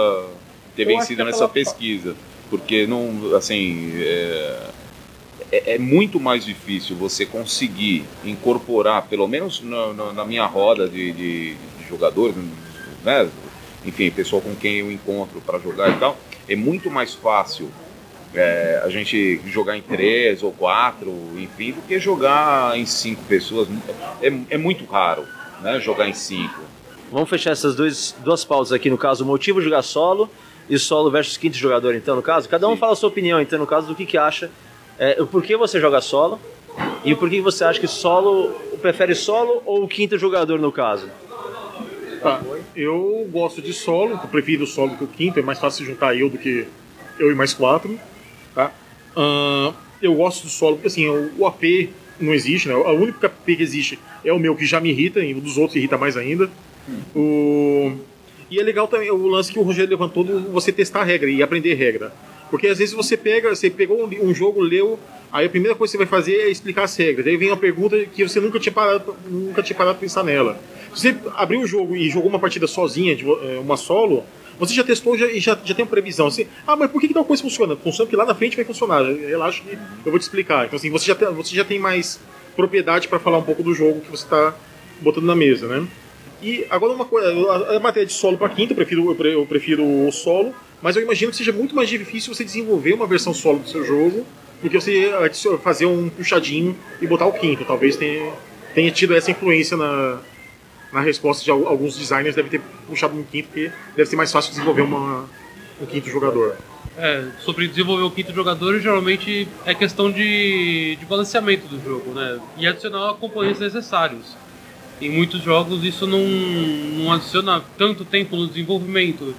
ter 0.76 0.82
Eu 0.82 0.88
vencido 0.88 1.22
é 1.22 1.26
nessa 1.26 1.48
pela- 1.48 1.50
pesquisa. 1.50 2.14
Porque 2.50 2.86
não. 2.86 3.34
assim. 3.38 3.90
É, 3.96 4.83
é, 5.56 5.76
é 5.76 5.78
muito 5.78 6.20
mais 6.20 6.44
difícil 6.46 6.96
você 6.96 7.26
conseguir 7.26 8.06
incorporar, 8.26 9.04
pelo 9.08 9.28
menos 9.28 9.62
na, 9.62 9.94
na- 9.94 10.14
na 10.14 10.26
minha 10.26 10.46
roda 10.46 10.88
de, 10.90 11.12
de, 11.12 11.54
de 11.56 11.88
jogadores, 11.88 12.36
né? 13.04 13.30
enfim, 13.86 14.10
pessoal 14.10 14.42
com 14.42 14.56
quem 14.56 14.76
eu 14.80 14.92
encontro 14.92 15.42
para 15.42 15.60
jogar 15.60 15.90
e 15.90 16.00
tal, 16.00 16.18
é 16.50 16.56
muito 16.56 16.90
mais 16.90 17.14
fácil 17.14 17.70
é, 18.34 18.82
a 18.84 18.90
gente 18.90 19.40
jogar 19.46 19.78
em 19.78 19.82
três 19.82 20.42
ou 20.42 20.52
quatro, 20.52 21.12
enfim, 21.38 21.74
do 21.74 21.82
que 21.82 22.00
jogar 22.00 22.78
em 22.78 22.86
cinco 22.86 23.22
pessoas. 23.24 23.68
É, 24.22 24.32
é 24.52 24.58
muito 24.58 24.86
raro 24.86 25.26
né, 25.62 25.80
jogar 25.80 26.08
em 26.10 26.14
cinco. 26.14 26.62
Vamos 27.12 27.30
fechar 27.30 27.52
essas 27.52 27.76
dois, 27.76 28.16
duas 28.24 28.44
pautas 28.44 28.72
aqui, 28.72 28.90
no 28.90 28.98
caso, 28.98 29.24
o 29.24 29.28
motivo 29.28 29.60
de 29.60 29.66
jogar 29.66 29.84
solo 29.84 30.28
e 30.68 30.80
solo 30.80 31.12
versus 31.12 31.38
quinto 31.38 31.56
jogador, 31.58 31.94
então, 31.94 32.16
no 32.16 32.22
caso. 32.24 32.50
Cada 32.50 32.68
um 32.68 32.72
Sim. 32.74 32.78
fala 32.78 32.94
a 32.94 32.96
sua 32.96 33.10
opinião, 33.10 33.40
então, 33.40 33.60
no 33.60 33.68
caso, 33.68 33.86
do 33.88 33.94
que, 33.96 34.06
que 34.06 34.18
acha, 34.18 34.50
é, 34.98 35.22
o 35.22 35.28
porquê 35.28 35.56
você 35.56 35.80
joga 35.80 36.02
solo 36.02 36.40
e 37.04 37.14
o 37.14 37.18
porquê 37.18 37.42
você 37.42 37.64
acha 37.64 37.80
que 37.80 37.88
solo, 37.88 38.50
prefere 38.82 39.16
solo 39.16 39.62
ou 39.66 39.84
o 39.84 39.88
quinto 39.88 40.18
jogador, 40.18 40.60
no 40.60 40.72
caso. 40.72 41.10
Tá, 42.22 42.42
eu 42.76 43.28
gosto 43.32 43.62
de 43.62 43.74
solo, 43.74 44.12
eu 44.12 44.30
prefiro 44.30 44.66
solo 44.66 44.96
que 44.96 45.04
o 45.04 45.08
quinto, 45.08 45.40
é 45.40 45.42
mais 45.42 45.60
fácil 45.60 45.86
juntar 45.86 46.16
eu 46.16 46.30
do 46.30 46.38
que 46.38 46.66
eu 47.20 47.32
e 47.32 47.36
mais 47.36 47.54
quatro. 47.54 48.00
Tá? 48.56 48.72
Ahn, 49.16 49.74
eu 50.02 50.16
gosto 50.16 50.44
do 50.44 50.50
solo, 50.50 50.76
porque 50.76 50.88
assim, 50.88 51.08
o, 51.08 51.46
AP 51.46 51.90
não 52.20 52.34
existe, 52.34 52.68
né? 52.68 52.76
O 52.76 52.92
único 52.92 53.26
AP 53.26 53.46
que 53.46 53.64
existe 53.64 54.00
é 54.24 54.32
o 54.32 54.40
meu 54.40 54.56
que 54.56 54.66
já 54.66 54.80
me 54.80 54.90
irrita, 54.90 55.20
e 55.20 55.34
o 55.34 55.42
dos 55.42 55.58
outros 55.58 55.76
irrita 55.76 55.98
mais 55.98 56.16
ainda. 56.16 56.50
O... 57.16 57.94
E 58.50 58.60
é 58.60 58.64
legal 58.64 58.88
também 58.88 59.10
o 59.10 59.28
lance 59.28 59.52
que 59.52 59.60
o 59.60 59.64
Rogério 59.64 59.90
levantou 59.90 60.24
do 60.24 60.52
você 60.52 60.72
testar 60.72 61.02
a 61.02 61.04
regra 61.04 61.30
e 61.30 61.42
aprender 61.42 61.74
regra. 61.74 62.14
Porque 62.54 62.68
às 62.68 62.78
vezes 62.78 62.94
você 62.94 63.18
pega, 63.18 63.50
você 63.50 63.68
pegou 63.68 64.06
um, 64.06 64.30
um 64.30 64.32
jogo, 64.32 64.62
leu, 64.62 65.00
aí 65.32 65.48
a 65.48 65.50
primeira 65.50 65.76
coisa 65.76 65.92
que 65.92 65.98
você 65.98 66.06
vai 66.06 66.20
fazer 66.20 66.36
é 66.36 66.52
explicar 66.52 66.84
as 66.84 66.96
regras. 66.96 67.26
Aí 67.26 67.36
vem 67.36 67.48
uma 67.50 67.58
pergunta 67.58 67.98
que 68.06 68.22
você 68.24 68.40
nunca 68.40 68.60
tinha 68.60 68.72
parado, 68.72 69.16
nunca 69.28 69.64
tinha 69.64 69.76
parado 69.76 69.98
pra 69.98 70.02
pensar 70.02 70.24
nela. 70.24 70.60
Se 70.94 71.02
você 71.14 71.16
abriu 71.36 71.62
o 71.62 71.66
jogo 71.66 71.96
e 71.96 72.08
jogou 72.12 72.30
uma 72.30 72.38
partida 72.38 72.68
sozinha, 72.68 73.18
eh, 73.18 73.58
uma 73.60 73.76
solo, 73.76 74.24
você 74.60 74.72
já 74.72 74.84
testou 74.84 75.18
já, 75.18 75.26
e 75.26 75.40
já, 75.40 75.58
já 75.66 75.74
tem 75.74 75.84
uma 75.84 75.90
previsão. 75.90 76.28
Assim, 76.28 76.46
ah, 76.68 76.76
mas 76.76 76.92
por 76.92 77.02
que, 77.02 77.08
que 77.08 77.14
tal 77.16 77.26
coisa 77.26 77.42
funciona? 77.42 77.76
Funciona 77.76 78.06
porque 78.06 78.16
lá 78.16 78.24
na 78.24 78.36
frente 78.36 78.56
vai 78.56 78.66
funcionar. 78.66 79.02
Relaxa 79.04 79.64
que 79.64 79.76
eu 80.06 80.12
vou 80.12 80.20
te 80.20 80.22
explicar. 80.22 80.68
Então 80.68 80.78
assim, 80.78 80.92
você 80.92 81.08
já 81.08 81.16
tem, 81.16 81.28
você 81.34 81.56
já 81.56 81.66
tem 81.66 81.80
mais 81.80 82.20
propriedade 82.56 83.08
para 83.08 83.18
falar 83.18 83.40
um 83.40 83.44
pouco 83.44 83.64
do 83.64 83.74
jogo 83.74 84.00
que 84.02 84.12
você 84.12 84.26
está 84.26 84.54
botando 85.02 85.26
na 85.26 85.36
mesa, 85.36 85.68
né? 85.68 85.88
E 86.40 86.68
agora 86.70 86.94
uma 86.94 87.06
coisa, 87.06 87.30
a, 87.50 87.78
a 87.78 87.80
matéria 87.80 88.06
de 88.06 88.14
solo 88.14 88.38
para 88.38 88.50
quinta, 88.50 88.74
eu 88.74 88.76
prefiro, 88.76 89.10
eu 89.10 89.16
pre- 89.16 89.34
eu 89.34 89.46
prefiro 89.48 89.84
o 89.84 90.12
solo, 90.12 90.54
mas 90.84 90.96
eu 90.96 91.02
imagino 91.02 91.32
que 91.32 91.38
seja 91.38 91.52
muito 91.54 91.74
mais 91.74 91.90
difícil 91.90 92.36
você 92.36 92.44
desenvolver 92.44 92.94
uma 92.94 93.08
versão 93.08 93.34
solo 93.34 93.60
do 93.60 93.70
seu 93.70 93.84
jogo 93.86 94.26
do 94.62 94.70
que 94.70 94.80
você 94.80 95.12
fazer 95.64 95.86
um 95.86 96.10
puxadinho 96.10 96.78
e 97.02 97.08
botar 97.08 97.26
o 97.26 97.34
quinto. 97.34 97.66
Talvez 97.66 97.96
tenha, 97.96 98.32
tenha 98.76 98.92
tido 98.92 99.16
essa 99.16 99.32
influência 99.32 99.76
na, 99.76 100.20
na 100.92 101.02
resposta 101.02 101.44
de 101.44 101.52
al- 101.52 101.68
alguns 101.68 101.98
designers, 101.98 102.36
deve 102.36 102.50
ter 102.50 102.62
puxado 102.88 103.18
um 103.18 103.24
quinto, 103.24 103.48
porque 103.48 103.72
deve 103.96 104.10
ser 104.10 104.16
mais 104.16 104.32
fácil 104.32 104.52
desenvolver 104.52 104.84
uma, 104.84 105.26
um 105.82 105.86
quinto 105.86 106.10
jogador. 106.10 106.56
É, 106.98 107.26
sobre 107.40 107.68
desenvolver 107.68 108.04
o 108.04 108.12
quinto 108.12 108.32
jogador, 108.34 108.80
geralmente 108.80 109.48
é 109.66 109.74
questão 109.74 110.12
de, 110.12 110.96
de 110.98 111.06
balanceamento 111.06 111.68
do 111.68 111.84
jogo, 111.84 112.12
né? 112.14 112.40
E 112.58 112.68
adicionar 112.68 113.16
componentes 113.16 113.60
necessários. 113.60 114.38
Em 115.02 115.10
muitos 115.10 115.42
jogos 115.42 115.84
isso 115.84 116.06
não, 116.08 116.20
não 116.20 117.12
adiciona 117.12 117.62
tanto 117.78 118.06
tempo 118.06 118.36
no 118.36 118.48
desenvolvimento. 118.48 119.36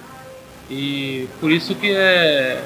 E 0.69 1.27
por 1.39 1.51
isso 1.51 1.75
que 1.75 1.91
é, 1.91 2.63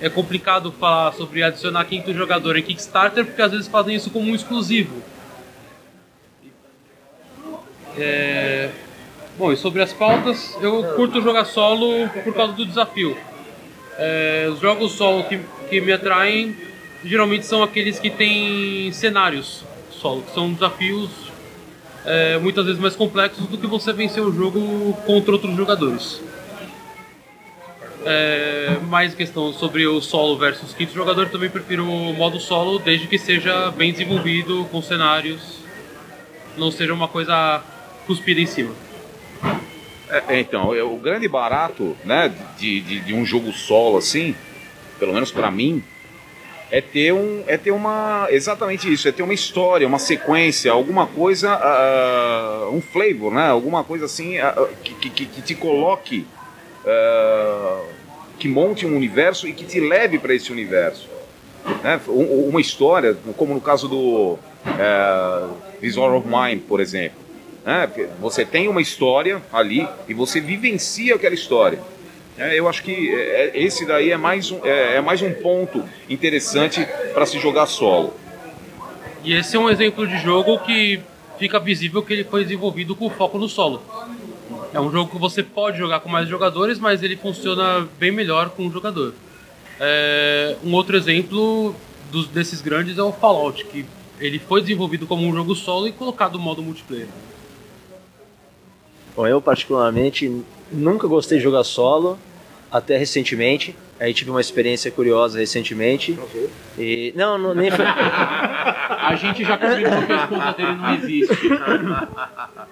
é 0.00 0.08
complicado 0.08 0.72
falar 0.72 1.12
sobre 1.12 1.42
adicionar 1.42 1.84
quinto 1.84 2.12
jogador 2.12 2.56
em 2.56 2.62
Kickstarter, 2.62 3.24
porque 3.24 3.42
às 3.42 3.52
vezes 3.52 3.68
fazem 3.68 3.94
isso 3.94 4.10
como 4.10 4.30
um 4.30 4.34
exclusivo. 4.34 5.02
É, 7.96 8.70
Bom, 9.38 9.50
e 9.50 9.56
sobre 9.56 9.82
as 9.82 9.94
pautas, 9.94 10.58
eu 10.60 10.84
curto 10.94 11.22
jogar 11.22 11.46
solo 11.46 12.06
por 12.22 12.34
causa 12.34 12.52
do 12.52 12.66
desafio. 12.66 13.16
É, 13.98 14.46
os 14.52 14.60
jogos 14.60 14.92
solo 14.92 15.24
que, 15.24 15.40
que 15.70 15.80
me 15.80 15.90
atraem 15.90 16.54
geralmente 17.02 17.46
são 17.46 17.62
aqueles 17.62 17.98
que 17.98 18.10
têm 18.10 18.92
cenários 18.92 19.64
solo, 19.90 20.22
que 20.22 20.34
são 20.34 20.52
desafios 20.52 21.10
é, 22.04 22.38
muitas 22.38 22.66
vezes 22.66 22.80
mais 22.80 22.94
complexos 22.94 23.46
do 23.46 23.56
que 23.56 23.66
você 23.66 23.92
vencer 23.92 24.22
o 24.22 24.30
jogo 24.30 24.92
contra 25.06 25.32
outros 25.32 25.56
jogadores. 25.56 26.20
É, 28.04 28.78
mais 28.88 29.14
questão 29.14 29.52
sobre 29.52 29.86
o 29.86 30.00
solo 30.00 30.36
versus 30.36 30.74
quinto 30.74 30.92
jogador, 30.92 31.28
também 31.28 31.48
prefiro 31.48 31.84
o 31.84 32.12
modo 32.12 32.40
solo, 32.40 32.78
desde 32.78 33.06
que 33.06 33.18
seja 33.18 33.70
bem 33.70 33.92
desenvolvido, 33.92 34.64
com 34.70 34.82
cenários, 34.82 35.58
não 36.56 36.70
seja 36.70 36.92
uma 36.92 37.08
coisa 37.08 37.62
cuspida 38.06 38.40
em 38.40 38.46
cima. 38.46 38.74
É, 40.08 40.22
é, 40.28 40.40
então, 40.40 40.74
é, 40.74 40.82
o 40.82 40.96
grande 40.96 41.26
barato 41.28 41.96
né, 42.04 42.32
de, 42.58 42.80
de, 42.80 43.00
de 43.00 43.14
um 43.14 43.24
jogo 43.24 43.52
solo 43.52 43.96
assim, 43.96 44.34
pelo 44.98 45.14
menos 45.14 45.30
para 45.30 45.50
mim, 45.50 45.82
é 46.72 46.80
ter 46.80 47.12
um 47.12 47.44
é 47.46 47.58
ter 47.58 47.70
uma 47.70 48.26
exatamente 48.30 48.90
isso 48.90 49.06
é 49.06 49.12
ter 49.12 49.22
uma 49.22 49.34
história 49.34 49.86
uma 49.86 49.98
sequência 49.98 50.72
alguma 50.72 51.06
coisa 51.06 51.52
ah, 51.52 52.70
um 52.72 52.80
flavor 52.80 53.30
né 53.30 53.48
alguma 53.48 53.84
coisa 53.84 54.06
assim 54.06 54.38
ah, 54.38 54.54
que, 54.82 54.94
que, 54.94 55.26
que 55.26 55.42
te 55.42 55.54
coloque 55.54 56.26
ah, 56.86 57.80
que 58.38 58.48
monte 58.48 58.86
um 58.86 58.96
universo 58.96 59.46
e 59.46 59.52
que 59.52 59.64
te 59.64 59.80
leve 59.80 60.18
para 60.18 60.34
esse 60.34 60.50
universo 60.52 61.08
né? 61.82 62.00
Um- 62.08 62.48
uma 62.48 62.60
história 62.60 63.16
como 63.36 63.54
no 63.54 63.60
caso 63.60 63.88
do 63.88 64.38
This 65.80 65.96
War 65.96 66.14
of 66.14 66.26
Mine 66.26 66.60
por 66.60 66.80
exemplo 66.80 67.18
né? 67.64 67.88
você 68.20 68.44
tem 68.44 68.68
uma 68.68 68.80
história 68.82 69.40
ali 69.52 69.86
e 70.08 70.14
você 70.14 70.40
vivencia 70.40 71.14
aquela 71.14 71.34
história 71.34 71.78
é, 72.38 72.58
eu 72.58 72.66
acho 72.68 72.82
que 72.82 73.14
é, 73.14 73.50
é, 73.54 73.62
esse 73.62 73.84
daí 73.86 74.10
é 74.10 74.16
mais 74.16 74.50
um, 74.50 74.64
é, 74.64 74.96
é 74.96 75.00
mais 75.00 75.20
um 75.22 75.32
ponto 75.32 75.84
interessante 76.08 76.86
para 77.12 77.26
se 77.26 77.38
jogar 77.38 77.66
solo. 77.66 78.14
E 79.22 79.34
esse 79.34 79.54
é 79.54 79.58
um 79.58 79.68
exemplo 79.68 80.06
de 80.06 80.16
jogo 80.18 80.58
que 80.60 81.00
fica 81.38 81.60
visível 81.60 82.02
que 82.02 82.12
ele 82.14 82.24
foi 82.24 82.42
desenvolvido 82.42 82.96
com 82.96 83.10
foco 83.10 83.38
no 83.38 83.48
solo. 83.50 83.82
É 84.72 84.80
um 84.80 84.90
jogo 84.90 85.10
que 85.10 85.18
você 85.18 85.42
pode 85.42 85.76
jogar 85.76 86.00
com 86.00 86.08
mais 86.08 86.26
jogadores, 86.28 86.78
mas 86.78 87.02
ele 87.02 87.16
funciona 87.16 87.86
bem 87.98 88.10
melhor 88.10 88.50
com 88.50 88.64
um 88.64 88.72
jogador. 88.72 89.12
É, 89.78 90.56
um 90.64 90.72
outro 90.72 90.96
exemplo 90.96 91.74
dos, 92.10 92.26
desses 92.28 92.62
grandes 92.62 92.96
é 92.96 93.02
o 93.02 93.12
Fallout, 93.12 93.64
que 93.66 93.84
ele 94.18 94.38
foi 94.38 94.62
desenvolvido 94.62 95.06
como 95.06 95.26
um 95.26 95.34
jogo 95.34 95.54
solo 95.54 95.86
e 95.86 95.92
colocado 95.92 96.34
no 96.34 96.38
modo 96.38 96.62
multiplayer. 96.62 97.08
Bom, 99.14 99.26
eu 99.26 99.42
particularmente 99.42 100.42
nunca 100.70 101.06
gostei 101.06 101.36
de 101.36 101.44
jogar 101.44 101.64
solo, 101.64 102.18
até 102.70 102.96
recentemente. 102.96 103.76
Aí 104.02 104.12
tive 104.12 104.30
uma 104.30 104.40
experiência 104.40 104.90
curiosa 104.90 105.38
recentemente. 105.38 106.18
E 106.76 107.12
não, 107.14 107.38
não 107.38 107.54
nem 107.54 107.70
foi, 107.70 107.84
A 107.86 109.14
gente 109.14 109.44
já 109.44 109.56
combinou 109.56 110.02
que 110.02 110.12
a 110.12 110.16
esposa 110.16 110.52
dele 110.56 110.72
não 110.72 110.94
existe. 110.94 111.48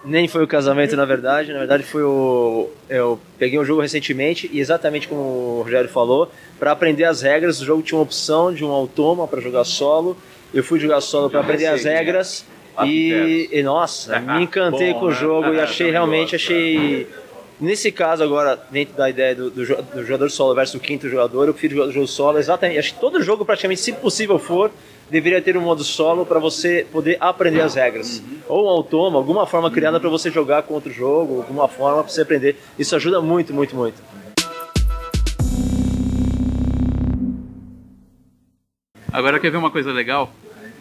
nem 0.04 0.26
foi 0.26 0.42
o 0.42 0.48
casamento 0.48 0.96
na 0.96 1.04
verdade. 1.04 1.52
Na 1.52 1.60
verdade 1.60 1.84
foi 1.84 2.02
o 2.02 2.68
eu 2.88 3.20
peguei 3.38 3.60
um 3.60 3.64
jogo 3.64 3.80
recentemente 3.80 4.50
e 4.52 4.58
exatamente 4.58 5.06
como 5.06 5.20
o 5.20 5.62
Rogério 5.62 5.88
falou, 5.88 6.32
para 6.58 6.72
aprender 6.72 7.04
as 7.04 7.22
regras, 7.22 7.60
o 7.60 7.64
jogo 7.64 7.80
tinha 7.80 7.96
uma 7.96 8.02
opção 8.02 8.52
de 8.52 8.64
um 8.64 8.70
automa 8.72 9.28
para 9.28 9.40
jogar 9.40 9.62
solo. 9.62 10.16
Eu 10.52 10.64
fui 10.64 10.80
jogar 10.80 11.00
solo 11.00 11.30
para 11.30 11.38
aprender 11.38 11.66
as 11.66 11.82
sei, 11.82 11.92
né? 11.92 11.98
regras 11.98 12.44
e, 12.84 13.48
e, 13.52 13.62
nossa, 13.62 14.18
me 14.18 14.42
encantei 14.42 14.92
Bom, 14.94 15.00
com 15.00 15.06
o 15.06 15.10
né? 15.10 15.14
jogo 15.14 15.54
e 15.54 15.60
achei 15.60 15.90
realmente 15.90 16.34
achei 16.34 17.06
Nesse 17.60 17.92
caso 17.92 18.24
agora, 18.24 18.58
dentro 18.70 18.96
da 18.96 19.10
ideia 19.10 19.34
do, 19.34 19.50
do, 19.50 19.62
do 19.66 20.02
jogador 20.02 20.30
solo 20.30 20.54
versus 20.54 20.76
o 20.76 20.80
quinto 20.80 21.10
jogador, 21.10 21.46
eu 21.46 21.52
prefiro 21.52 21.86
o 21.86 21.92
jogo 21.92 22.06
solo 22.06 22.38
exatamente. 22.38 22.78
Acho 22.78 22.94
que 22.94 23.00
todo 23.00 23.22
jogo, 23.22 23.44
praticamente, 23.44 23.82
se 23.82 23.92
possível 23.92 24.38
for, 24.38 24.70
deveria 25.10 25.42
ter 25.42 25.58
um 25.58 25.60
modo 25.60 25.84
solo 25.84 26.24
para 26.24 26.38
você 26.38 26.86
poder 26.90 27.18
aprender 27.20 27.60
as 27.60 27.74
regras. 27.74 28.22
Ou 28.48 28.64
um 28.64 28.68
automa, 28.68 29.18
alguma 29.18 29.46
forma 29.46 29.70
criada 29.70 30.00
para 30.00 30.08
você 30.08 30.30
jogar 30.30 30.62
com 30.62 30.72
outro 30.72 30.90
jogo, 30.90 31.36
alguma 31.36 31.68
forma 31.68 32.02
para 32.02 32.10
você 32.10 32.22
aprender. 32.22 32.56
Isso 32.78 32.96
ajuda 32.96 33.20
muito, 33.20 33.52
muito, 33.52 33.76
muito. 33.76 34.02
Agora 39.12 39.38
quer 39.38 39.50
ver 39.50 39.58
uma 39.58 39.70
coisa 39.70 39.92
legal? 39.92 40.32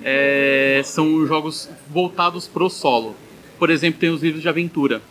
É, 0.02 0.82
são 0.86 1.28
jogos 1.28 1.70
voltados 1.90 2.48
pro 2.48 2.70
solo. 2.70 3.18
por 3.58 3.70
exemplo, 3.70 4.00
tem 4.00 4.10
os 4.10 4.24
livros 4.24 4.42
de 4.42 4.48
aventura. 4.48 5.02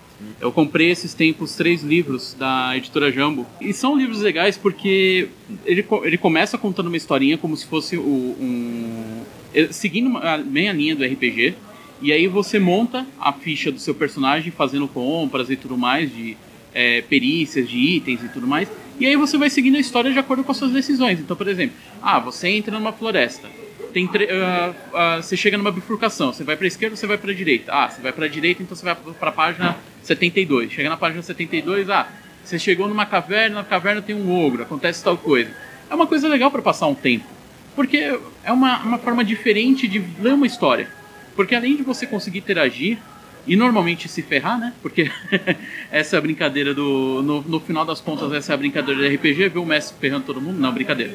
Eu 0.41 0.51
comprei 0.53 0.91
esses 0.91 1.15
tempos 1.15 1.55
três 1.55 1.83
livros 1.83 2.35
da 2.39 2.77
editora 2.77 3.11
Jambo. 3.13 3.47
E 3.61 3.73
são 3.73 3.97
livros 3.97 4.21
legais 4.21 4.57
porque 4.57 5.29
ele, 5.65 5.85
ele 6.03 6.19
começa 6.19 6.59
contando 6.59 6.89
uma 6.89 6.97
historinha 6.97 7.39
como 7.39 7.57
se 7.57 7.67
fosse 7.67 7.97
o- 7.97 8.37
um. 8.41 9.23
eh, 9.55 9.69
seguindo 9.71 10.09
uma- 10.09 10.39
bem 10.39 10.69
a 10.69 10.73
linha 10.73 10.95
do 10.97 11.05
RPG. 11.05 11.55
E 12.03 12.13
aí 12.13 12.27
você 12.29 12.59
monta 12.59 13.07
a 13.21 13.33
ficha 13.33 13.73
do 13.73 13.79
seu 13.81 13.95
personagem 13.95 14.53
fazendo 14.53 14.87
compras 14.89 15.51
e 15.51 15.57
tudo 15.57 15.77
mais, 15.77 16.13
de 16.15 16.37
eh, 16.75 17.03
perícias, 17.09 17.69
de 17.69 17.77
itens 17.77 18.23
e 18.23 18.29
tudo 18.29 18.47
mais. 18.47 18.69
E 19.01 19.07
aí 19.07 19.17
você 19.17 19.39
vai 19.39 19.49
seguindo 19.51 19.77
a 19.77 19.81
história 19.81 20.13
de 20.13 20.19
acordo 20.19 20.45
com 20.45 20.53
as 20.53 20.59
suas 20.59 20.71
decisões. 20.73 21.19
Então, 21.19 21.37
por 21.37 21.49
exemplo, 21.49 21.75
ah, 22.03 22.19
você 22.21 22.49
entra 22.49 22.73
numa 22.79 22.93
floresta 22.93 23.49
tem 23.93 24.07
tre- 24.07 24.29
ah, 24.31 24.73
ah, 24.95 25.17
você 25.23 25.37
chega 25.37 25.57
numa 25.59 25.71
bifurcação, 25.73 26.33
você 26.33 26.45
vai 26.45 26.57
para 26.57 26.67
esquerda 26.67 26.93
ou 26.95 26.97
você 26.97 27.07
vai 27.07 27.19
para 27.19 27.33
direita? 27.33 27.73
Ah, 27.73 27.89
você 27.89 28.01
vai 28.01 28.13
para 28.13 28.29
direita, 28.29 28.63
então 28.63 28.77
você 28.77 28.85
vai 28.85 28.95
para 28.95 29.31
a 29.31 29.33
página 29.33 29.77
72. 30.03 30.73
Chega 30.73 30.89
na 30.89 30.97
página 30.97 31.23
72, 31.23 31.89
ah, 31.91 32.09
você 32.45 32.59
chegou 32.59 32.89
numa 32.89 33.07
caverna, 33.07 33.57
na 33.57 33.65
caverna 33.65 34.01
tem 34.03 34.15
um 34.15 34.31
ogro, 34.35 34.63
acontece 34.63 35.03
tal 35.03 35.17
coisa. 35.17 35.51
É 35.91 35.95
uma 35.95 36.07
coisa 36.07 36.29
legal 36.29 36.51
para 36.51 36.63
passar 36.63 36.87
um 36.87 36.95
tempo, 36.95 37.27
porque 37.75 38.19
é 38.45 38.53
uma, 38.53 38.79
uma 38.81 38.99
forma 38.99 39.25
diferente 39.25 39.87
de 39.89 40.03
ler 40.21 40.35
uma 40.35 40.47
história. 40.47 40.89
Porque 41.37 41.55
além 41.55 41.77
de 41.77 41.83
você 41.83 42.07
conseguir 42.07 42.39
interagir 42.39 42.99
e 43.47 43.57
normalmente 43.57 44.09
se 44.09 44.21
ferrar, 44.23 44.59
né? 44.59 44.75
Porque 44.83 45.11
essa 45.91 46.17
é 46.17 46.19
a 46.19 46.21
brincadeira 46.21 46.75
do. 46.75 47.23
No, 47.23 47.41
no 47.43 47.61
final 47.61 47.85
das 47.85 48.01
contas, 48.01 48.33
essa 48.33 48.53
é 48.53 48.55
a 48.55 48.59
brincadeira 48.59 49.01
do 49.01 49.15
RPG, 49.15 49.49
ver 49.49 49.59
o 49.59 49.65
mestre 49.65 49.97
ferrando 50.01 50.27
todo 50.27 50.41
mundo? 50.41 50.59
Não, 50.61 50.73
brincadeira. 50.73 51.15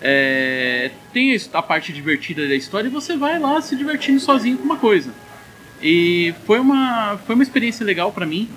É, 0.00 0.90
tem 1.12 1.36
a 1.52 1.62
parte 1.62 1.92
divertida 1.92 2.46
da 2.46 2.54
história 2.54 2.88
e 2.88 2.90
você 2.90 3.16
vai 3.16 3.38
lá 3.38 3.60
se 3.60 3.74
divertindo 3.74 4.20
sozinho 4.20 4.56
com 4.56 4.64
uma 4.64 4.76
coisa. 4.76 5.12
E 5.82 6.34
foi 6.46 6.58
uma, 6.58 7.18
foi 7.26 7.34
uma 7.34 7.42
experiência 7.42 7.84
legal 7.84 8.12
pra 8.12 8.26
mim. 8.26 8.48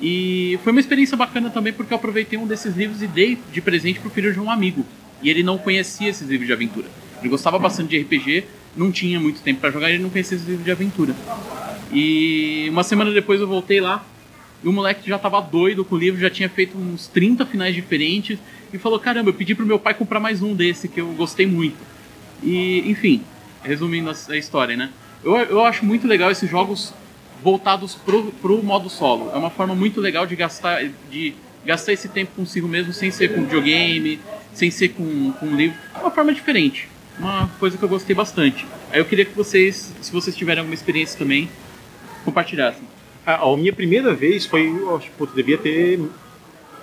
E 0.00 0.58
foi 0.62 0.72
uma 0.72 0.80
experiência 0.80 1.16
bacana 1.16 1.48
também 1.48 1.72
porque 1.72 1.92
eu 1.92 1.96
aproveitei 1.96 2.38
um 2.38 2.46
desses 2.46 2.76
livros 2.76 3.02
e 3.02 3.06
dei 3.06 3.38
de 3.52 3.60
presente 3.60 3.98
pro 3.98 4.10
filho 4.10 4.32
de 4.32 4.40
um 4.40 4.50
amigo. 4.50 4.84
E 5.22 5.30
ele 5.30 5.42
não 5.42 5.56
conhecia 5.56 6.08
esses 6.08 6.28
livros 6.28 6.46
de 6.46 6.52
aventura. 6.52 6.86
Ele 7.20 7.28
gostava 7.28 7.58
bastante 7.58 7.90
de 7.90 7.98
RPG, 7.98 8.44
não 8.76 8.92
tinha 8.92 9.18
muito 9.18 9.40
tempo 9.40 9.60
pra 9.60 9.70
jogar 9.70 9.90
e 9.90 9.94
ele 9.94 10.02
não 10.02 10.10
conhecia 10.10 10.36
esses 10.36 10.46
livros 10.46 10.64
de 10.64 10.70
aventura. 10.70 11.14
E 11.90 12.68
uma 12.70 12.82
semana 12.82 13.10
depois 13.10 13.40
eu 13.40 13.48
voltei 13.48 13.80
lá 13.80 14.04
e 14.62 14.68
o 14.68 14.72
moleque 14.72 15.08
já 15.08 15.18
tava 15.18 15.40
doido 15.40 15.84
com 15.84 15.94
o 15.94 15.98
livro, 15.98 16.20
já 16.20 16.30
tinha 16.30 16.48
feito 16.48 16.76
uns 16.76 17.06
30 17.08 17.44
finais 17.46 17.74
diferentes 17.74 18.38
e 18.72 18.78
falou: 18.78 18.98
Caramba, 18.98 19.30
eu 19.30 19.34
pedi 19.34 19.54
pro 19.54 19.66
meu 19.66 19.78
pai 19.78 19.94
comprar 19.94 20.20
mais 20.20 20.42
um 20.42 20.54
desse 20.54 20.88
que 20.88 21.00
eu 21.00 21.08
gostei 21.12 21.46
muito. 21.46 21.76
E, 22.42 22.82
enfim, 22.90 23.22
resumindo 23.62 24.10
a 24.10 24.36
história, 24.36 24.76
né? 24.76 24.90
Eu, 25.24 25.36
eu 25.36 25.64
acho 25.64 25.84
muito 25.84 26.06
legal 26.06 26.30
esses 26.30 26.48
jogos 26.48 26.92
voltados 27.42 27.94
pro, 27.94 28.32
pro 28.32 28.62
modo 28.62 28.88
solo. 28.88 29.30
É 29.32 29.36
uma 29.36 29.50
forma 29.50 29.74
muito 29.74 30.00
legal 30.00 30.26
de 30.26 30.36
gastar, 30.36 30.84
de 31.10 31.34
gastar 31.64 31.92
esse 31.92 32.08
tempo 32.08 32.32
consigo 32.36 32.68
mesmo, 32.68 32.92
sem 32.92 33.10
ser 33.10 33.34
com 33.34 33.42
videogame, 33.42 34.20
sem 34.54 34.70
ser 34.70 34.90
com, 34.90 35.32
com 35.32 35.54
livro. 35.54 35.76
É 35.94 35.98
uma 35.98 36.10
forma 36.10 36.32
diferente. 36.32 36.88
Uma 37.18 37.48
coisa 37.58 37.78
que 37.78 37.82
eu 37.82 37.88
gostei 37.88 38.14
bastante. 38.14 38.66
Aí 38.90 39.00
eu 39.00 39.04
queria 39.04 39.24
que 39.24 39.34
vocês, 39.34 39.92
se 40.00 40.12
vocês 40.12 40.36
tiverem 40.36 40.60
alguma 40.60 40.74
experiência 40.74 41.18
também, 41.18 41.48
compartilhassem. 42.24 42.95
A, 43.26 43.44
a 43.44 43.56
minha 43.56 43.72
primeira 43.72 44.14
vez 44.14 44.46
foi, 44.46 44.72
acho 44.96 45.10
que 45.10 45.34
devia 45.34 45.58
ter 45.58 46.00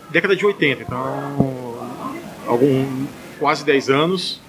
década 0.10 0.36
de 0.36 0.46
80, 0.46 0.84
então 0.84 1.74
algum 2.46 3.06
quase 3.40 3.66
10 3.66 3.90
anos. 3.90 4.42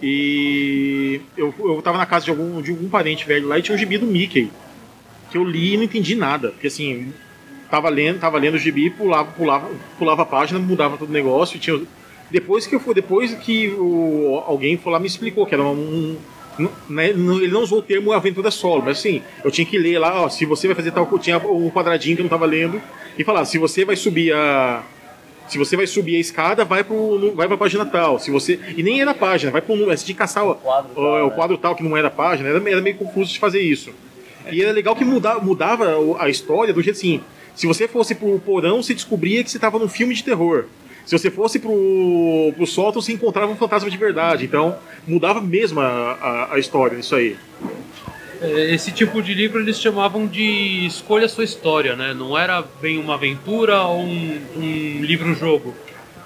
E 0.00 1.20
eu, 1.36 1.54
eu 1.58 1.80
tava 1.82 1.98
na 1.98 2.06
casa 2.06 2.24
de 2.24 2.30
algum, 2.30 2.60
de 2.60 2.70
algum 2.70 2.88
parente 2.88 3.26
velho 3.26 3.46
lá 3.46 3.58
e 3.58 3.62
tinha 3.62 3.74
um 3.74 3.78
gibi 3.78 3.98
do 3.98 4.06
Mickey. 4.06 4.50
Que 5.30 5.38
eu 5.38 5.44
li 5.44 5.74
e 5.74 5.76
não 5.76 5.84
entendi 5.84 6.14
nada. 6.14 6.50
Porque 6.50 6.66
assim, 6.66 7.12
tava 7.70 7.88
lendo, 7.88 8.18
tava 8.18 8.38
lendo 8.38 8.54
o 8.54 8.58
gibi, 8.58 8.90
pulava, 8.90 9.30
pulava, 9.32 9.70
pulava 9.98 10.22
a 10.22 10.26
página, 10.26 10.58
mudava 10.58 10.96
todo 10.96 11.08
o 11.08 11.12
negócio. 11.12 11.58
Tinha, 11.58 11.80
depois 12.30 12.66
que 12.66 12.74
eu 12.74 12.80
fui, 12.80 12.94
depois 12.94 13.32
que 13.34 13.68
o, 13.68 14.42
alguém 14.46 14.76
foi 14.76 14.92
lá 14.92 14.98
me 14.98 15.06
explicou 15.06 15.46
que 15.46 15.54
era 15.54 15.62
um. 15.62 16.16
Não- 16.58 16.70
ele 17.40 17.52
não 17.52 17.62
usou 17.62 17.78
o 17.78 17.82
termo 17.82 18.12
aventura 18.12 18.50
solo, 18.50 18.82
mas 18.84 18.98
assim, 18.98 19.22
eu 19.44 19.50
tinha 19.50 19.64
que 19.66 19.78
ler 19.78 19.98
lá, 19.98 20.22
ó, 20.22 20.28
se 20.28 20.44
você 20.44 20.66
vai 20.66 20.76
fazer 20.76 20.90
tal 20.90 21.06
coisa, 21.06 21.24
tinha 21.24 21.38
um 21.38 21.70
quadradinho 21.70 22.16
que 22.16 22.22
eu 22.22 22.24
não 22.24 22.30
tava 22.30 22.46
lendo, 22.46 22.80
e 23.18 23.24
falar, 23.24 23.44
se 23.44 23.58
você 23.58 23.84
vai 23.84 23.96
subir 23.96 24.32
a. 24.34 24.82
Se 25.48 25.58
você 25.58 25.76
vai 25.76 25.86
subir 25.86 26.16
a 26.16 26.20
escada, 26.20 26.64
vai, 26.64 26.82
pro, 26.82 27.32
vai 27.34 27.46
pra 27.46 27.56
página 27.58 27.84
tal. 27.84 28.18
Se 28.18 28.30
você. 28.30 28.58
E 28.76 28.82
nem 28.82 29.00
era 29.02 29.10
a 29.10 29.14
página, 29.14 29.50
vai 29.52 29.60
pro. 29.60 29.76
Você 29.76 30.04
tinha 30.04 30.14
que 30.14 30.18
caçar 30.18 30.46
o, 30.46 30.54
quadro 30.54 30.90
o, 30.92 30.94
tal, 30.94 31.04
o 31.04 31.28
né? 31.28 31.34
quadro 31.34 31.58
tal 31.58 31.74
que 31.76 31.82
não 31.82 31.96
era 31.96 32.08
a 32.08 32.10
página, 32.10 32.48
era, 32.48 32.70
era 32.70 32.80
meio 32.80 32.96
confuso 32.96 33.32
de 33.32 33.38
fazer 33.38 33.60
isso. 33.60 33.90
E 34.50 34.62
era 34.62 34.72
legal 34.72 34.96
que 34.96 35.04
muda, 35.04 35.38
mudava 35.40 35.98
o- 35.98 36.16
a 36.18 36.28
história 36.30 36.72
do 36.72 36.80
jeito 36.82 36.96
assim. 36.96 37.20
Se 37.54 37.66
você 37.66 37.86
fosse 37.86 38.14
pro 38.14 38.38
porão, 38.38 38.82
você 38.82 38.94
descobria 38.94 39.44
que 39.44 39.50
você 39.50 39.58
estava 39.58 39.78
num 39.78 39.88
filme 39.88 40.14
de 40.14 40.24
terror. 40.24 40.64
Se 41.04 41.18
você 41.18 41.30
fosse 41.30 41.58
pro, 41.58 42.52
pro 42.56 42.66
sótão, 42.66 43.02
você 43.02 43.12
encontrava 43.12 43.50
um 43.50 43.56
fantasma 43.56 43.90
de 43.90 43.96
verdade. 43.96 44.44
Então, 44.44 44.76
mudava 45.06 45.40
mesmo 45.40 45.80
a, 45.80 45.84
a, 45.84 46.54
a 46.54 46.58
história 46.58 46.96
disso 46.96 47.14
aí. 47.14 47.36
É, 48.40 48.74
Esse 48.74 48.90
tipo 48.92 49.22
de 49.22 49.34
livro 49.34 49.60
eles 49.60 49.80
chamavam 49.80 50.26
de 50.26 50.86
escolha 50.86 51.28
sua 51.28 51.44
história, 51.44 51.94
né? 51.94 52.14
Não 52.14 52.36
era 52.36 52.62
bem 52.80 52.98
uma 52.98 53.14
aventura 53.14 53.82
ou 53.82 54.00
um, 54.00 54.40
um 54.56 55.00
livro-jogo. 55.00 55.74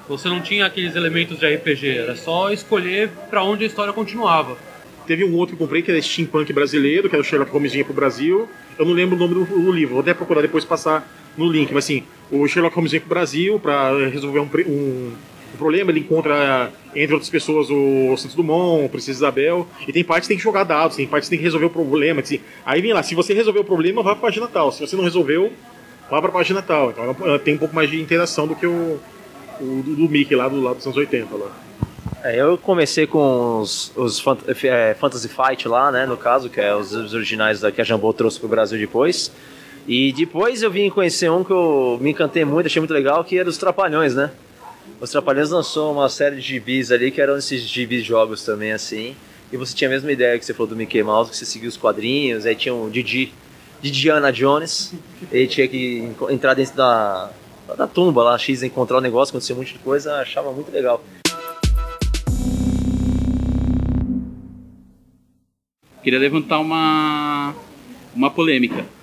Você 0.08 0.28
não 0.28 0.40
tinha 0.40 0.66
aqueles 0.66 0.94
elementos 0.94 1.38
de 1.38 1.46
RPG, 1.46 1.98
era 1.98 2.16
só 2.16 2.52
escolher 2.52 3.10
pra 3.28 3.42
onde 3.42 3.64
a 3.64 3.66
história 3.66 3.92
continuava. 3.92 4.56
Teve 5.04 5.24
um 5.24 5.34
outro 5.34 5.56
que 5.56 5.62
eu 5.62 5.66
comprei, 5.66 5.82
que 5.82 5.90
era 5.90 6.00
steampunk 6.00 6.52
brasileiro, 6.52 7.08
que 7.08 7.14
era 7.14 7.22
o 7.22 7.24
Sherlock 7.24 7.50
Holmes 7.50 7.72
vinha 7.72 7.84
pro 7.84 7.94
Brasil. 7.94 8.48
Eu 8.78 8.84
não 8.84 8.92
lembro 8.92 9.16
o 9.16 9.18
nome 9.18 9.34
do, 9.34 9.44
do 9.44 9.72
livro, 9.72 9.94
vou 9.94 10.00
até 10.02 10.14
procurar 10.14 10.42
depois 10.42 10.64
passar 10.64 11.08
no 11.36 11.50
link. 11.50 11.72
Mas 11.72 11.84
assim, 11.84 12.04
o 12.30 12.46
Sherlock 12.48 12.74
Holmes 12.74 12.92
vem 12.92 13.00
pro 13.00 13.08
Brasil 13.10 13.58
para 13.60 13.90
resolver 14.08 14.40
um, 14.40 14.48
um- 14.66 15.12
um 15.54 15.56
problema. 15.56 15.90
Ele 15.90 16.00
encontra, 16.00 16.70
entre 16.94 17.14
outras 17.14 17.30
pessoas, 17.30 17.68
o 17.70 18.16
Santos 18.16 18.34
Dumont, 18.34 18.84
o 18.84 18.88
Princesa 18.88 19.18
Isabel. 19.18 19.66
E 19.86 19.92
tem 19.92 20.02
partes 20.04 20.26
que 20.26 20.34
tem 20.34 20.36
que 20.38 20.42
jogar 20.44 20.64
dados, 20.64 20.96
tem 20.96 21.06
partes 21.06 21.28
que 21.28 21.30
tem 21.30 21.38
que 21.38 21.44
resolver 21.44 21.66
o 21.66 21.70
problema. 21.70 22.20
Assim. 22.20 22.40
Aí 22.64 22.80
vem 22.80 22.92
lá, 22.92 23.02
se 23.02 23.14
você 23.14 23.32
resolveu 23.32 23.62
o 23.62 23.64
problema, 23.64 24.02
vá 24.02 24.12
pra 24.14 24.22
página 24.22 24.46
tal. 24.46 24.72
Se 24.72 24.80
você 24.86 24.96
não 24.96 25.04
resolveu, 25.04 25.52
vá 26.10 26.20
pra 26.20 26.30
página 26.32 26.60
tal. 26.62 26.90
Então 26.90 27.38
tem 27.38 27.54
um 27.54 27.58
pouco 27.58 27.74
mais 27.74 27.88
de 27.90 28.00
interação 28.00 28.46
do 28.46 28.54
que 28.56 28.66
o, 28.66 28.98
o 29.60 29.82
do, 29.84 29.94
do 29.96 30.08
Mickey 30.08 30.34
lá 30.34 30.48
do 30.48 30.60
lado 30.60 30.76
dos 30.76 30.86
anos 30.86 30.96
80. 30.98 31.34
Lá. 31.34 31.50
É, 32.24 32.40
eu 32.40 32.58
comecei 32.58 33.06
com 33.06 33.60
os, 33.60 33.92
os 33.96 34.18
fant- 34.20 34.40
é, 34.64 34.94
Fantasy 34.98 35.28
Fight 35.28 35.68
lá, 35.68 35.92
né, 35.92 36.06
no 36.06 36.16
caso, 36.16 36.50
que 36.50 36.60
é 36.60 36.74
os, 36.74 36.92
os 36.92 37.14
originais 37.14 37.60
da, 37.60 37.70
que 37.70 37.80
a 37.80 37.84
Jambô 37.84 38.12
trouxe 38.12 38.40
pro 38.40 38.48
Brasil 38.48 38.78
depois. 38.78 39.30
E 39.88 40.12
depois 40.12 40.62
eu 40.62 40.70
vim 40.70 40.90
conhecer 40.90 41.30
um 41.30 41.44
que 41.44 41.52
eu 41.52 41.96
me 42.00 42.10
encantei 42.10 42.44
muito, 42.44 42.66
achei 42.66 42.80
muito 42.80 42.92
legal, 42.92 43.22
que 43.22 43.38
era 43.38 43.48
os 43.48 43.56
Trapalhões, 43.56 44.16
né? 44.16 44.32
Os 45.00 45.10
Trapalhões 45.10 45.50
lançou 45.50 45.92
uma 45.92 46.08
série 46.08 46.36
de 46.36 46.42
gibis 46.42 46.90
ali, 46.90 47.12
que 47.12 47.20
eram 47.20 47.36
esses 47.36 47.62
gibis 47.62 48.04
jogos 48.04 48.44
também, 48.44 48.72
assim. 48.72 49.14
E 49.52 49.56
você 49.56 49.76
tinha 49.76 49.88
a 49.88 49.92
mesma 49.92 50.10
ideia 50.10 50.36
que 50.38 50.44
você 50.44 50.52
falou 50.52 50.70
do 50.70 50.76
Mickey 50.76 51.04
Mouse, 51.04 51.30
que 51.30 51.36
você 51.36 51.44
seguia 51.44 51.68
os 51.68 51.76
quadrinhos, 51.76 52.44
aí 52.46 52.56
tinha 52.56 52.74
o 52.74 52.90
Didi, 52.90 53.32
Didiana 53.80 54.32
Jones, 54.32 54.92
ele 55.30 55.46
tinha 55.46 55.68
que 55.68 56.10
entrar 56.30 56.54
dentro 56.54 56.74
da, 56.74 57.30
da 57.76 57.86
tumba 57.86 58.24
lá, 58.24 58.36
X, 58.36 58.64
encontrar 58.64 58.98
o 58.98 59.00
negócio, 59.00 59.30
acontecia 59.30 59.54
um 59.54 59.58
monte 59.58 59.74
de 59.74 59.78
coisa, 59.78 60.16
achava 60.16 60.50
muito 60.50 60.72
legal. 60.72 61.00
Queria 66.02 66.18
levantar 66.18 66.58
uma, 66.58 67.54
uma 68.14 68.30
polêmica. 68.30 68.95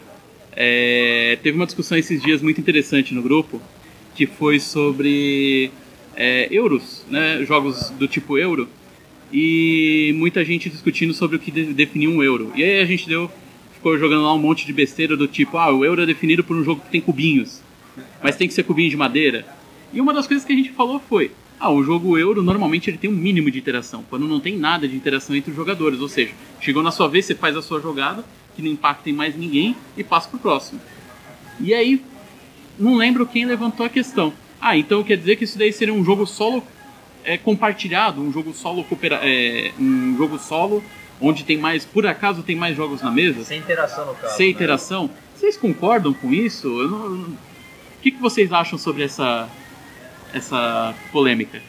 É, 0.55 1.37
teve 1.41 1.57
uma 1.57 1.65
discussão 1.65 1.97
esses 1.97 2.21
dias 2.21 2.41
muito 2.41 2.59
interessante 2.59 3.13
no 3.13 3.21
grupo, 3.21 3.61
que 4.15 4.25
foi 4.27 4.59
sobre 4.59 5.71
é, 6.15 6.47
euros, 6.51 7.05
né, 7.09 7.43
jogos 7.45 7.89
do 7.91 8.07
tipo 8.07 8.37
euro, 8.37 8.67
e 9.31 10.13
muita 10.15 10.45
gente 10.45 10.69
discutindo 10.69 11.13
sobre 11.13 11.37
o 11.37 11.39
que 11.39 11.49
de, 11.49 11.73
definir 11.73 12.07
um 12.07 12.21
euro. 12.21 12.51
E 12.55 12.63
aí 12.63 12.81
a 12.81 12.85
gente 12.85 13.07
deu, 13.07 13.31
ficou 13.73 13.97
jogando 13.97 14.23
lá 14.23 14.33
um 14.33 14.39
monte 14.39 14.65
de 14.65 14.73
besteira 14.73 15.17
do 15.17 15.27
tipo, 15.27 15.57
ah, 15.57 15.73
o 15.73 15.83
euro 15.83 16.03
é 16.03 16.05
definido 16.05 16.43
por 16.43 16.55
um 16.55 16.63
jogo 16.63 16.81
que 16.81 16.91
tem 16.91 17.01
cubinhos, 17.01 17.61
mas 18.21 18.35
tem 18.35 18.47
que 18.47 18.53
ser 18.53 18.63
cubinho 18.63 18.89
de 18.89 18.97
madeira. 18.97 19.45
E 19.91 19.99
uma 19.99 20.13
das 20.13 20.27
coisas 20.27 20.45
que 20.45 20.53
a 20.53 20.55
gente 20.55 20.71
falou 20.71 20.99
foi, 20.99 21.31
ah, 21.59 21.71
o 21.71 21.83
jogo 21.83 22.17
euro 22.17 22.43
normalmente 22.43 22.89
ele 22.89 22.97
tem 22.97 23.09
um 23.09 23.15
mínimo 23.15 23.49
de 23.49 23.57
interação, 23.57 24.03
quando 24.07 24.27
não 24.27 24.39
tem 24.39 24.57
nada 24.57 24.87
de 24.87 24.95
interação 24.95 25.35
entre 25.35 25.49
os 25.49 25.57
jogadores, 25.57 25.99
ou 25.99 26.07
seja, 26.07 26.33
chegou 26.61 26.83
na 26.83 26.91
sua 26.91 27.07
vez, 27.07 27.25
você 27.25 27.33
faz 27.33 27.57
a 27.57 27.61
sua 27.61 27.81
jogada, 27.81 28.23
que 28.55 28.61
não 28.61 28.69
impacta 28.69 29.09
em 29.09 29.13
mais 29.13 29.35
ninguém, 29.35 29.75
e 29.97 30.03
passa 30.03 30.29
pro 30.29 30.39
próximo. 30.39 30.79
E 31.59 31.73
aí, 31.73 32.03
não 32.77 32.95
lembro 32.95 33.25
quem 33.25 33.45
levantou 33.45 33.85
a 33.85 33.89
questão. 33.89 34.33
Ah, 34.59 34.77
então 34.77 35.03
quer 35.03 35.17
dizer 35.17 35.35
que 35.35 35.43
isso 35.43 35.57
daí 35.57 35.71
seria 35.73 35.93
um 35.93 36.03
jogo 36.03 36.25
solo 36.25 36.63
é, 37.23 37.37
compartilhado, 37.37 38.21
um 38.21 38.31
jogo 38.31 38.53
solo 38.53 38.83
coopera 38.83 39.19
é, 39.23 39.71
um 39.79 40.15
jogo 40.17 40.39
solo 40.39 40.83
onde 41.21 41.43
tem 41.43 41.57
mais, 41.57 41.85
por 41.85 42.05
acaso 42.07 42.43
tem 42.43 42.55
mais 42.55 42.75
jogos 42.75 43.01
na 43.01 43.11
mesa? 43.11 43.43
Sem 43.43 43.59
interação 43.59 44.05
no 44.05 44.15
caso. 44.15 44.35
Sem 44.35 44.47
né? 44.47 44.51
interação? 44.53 45.09
Vocês 45.35 45.57
concordam 45.57 46.13
com 46.13 46.33
isso? 46.33 46.67
Eu 46.67 46.89
não- 46.89 47.13
O 47.23 48.01
que, 48.01 48.11
que 48.11 48.21
vocês 48.21 48.51
acham 48.51 48.77
sobre 48.77 49.03
essa 49.03 49.49
essa 50.33 50.93
polêmica? 51.11 51.61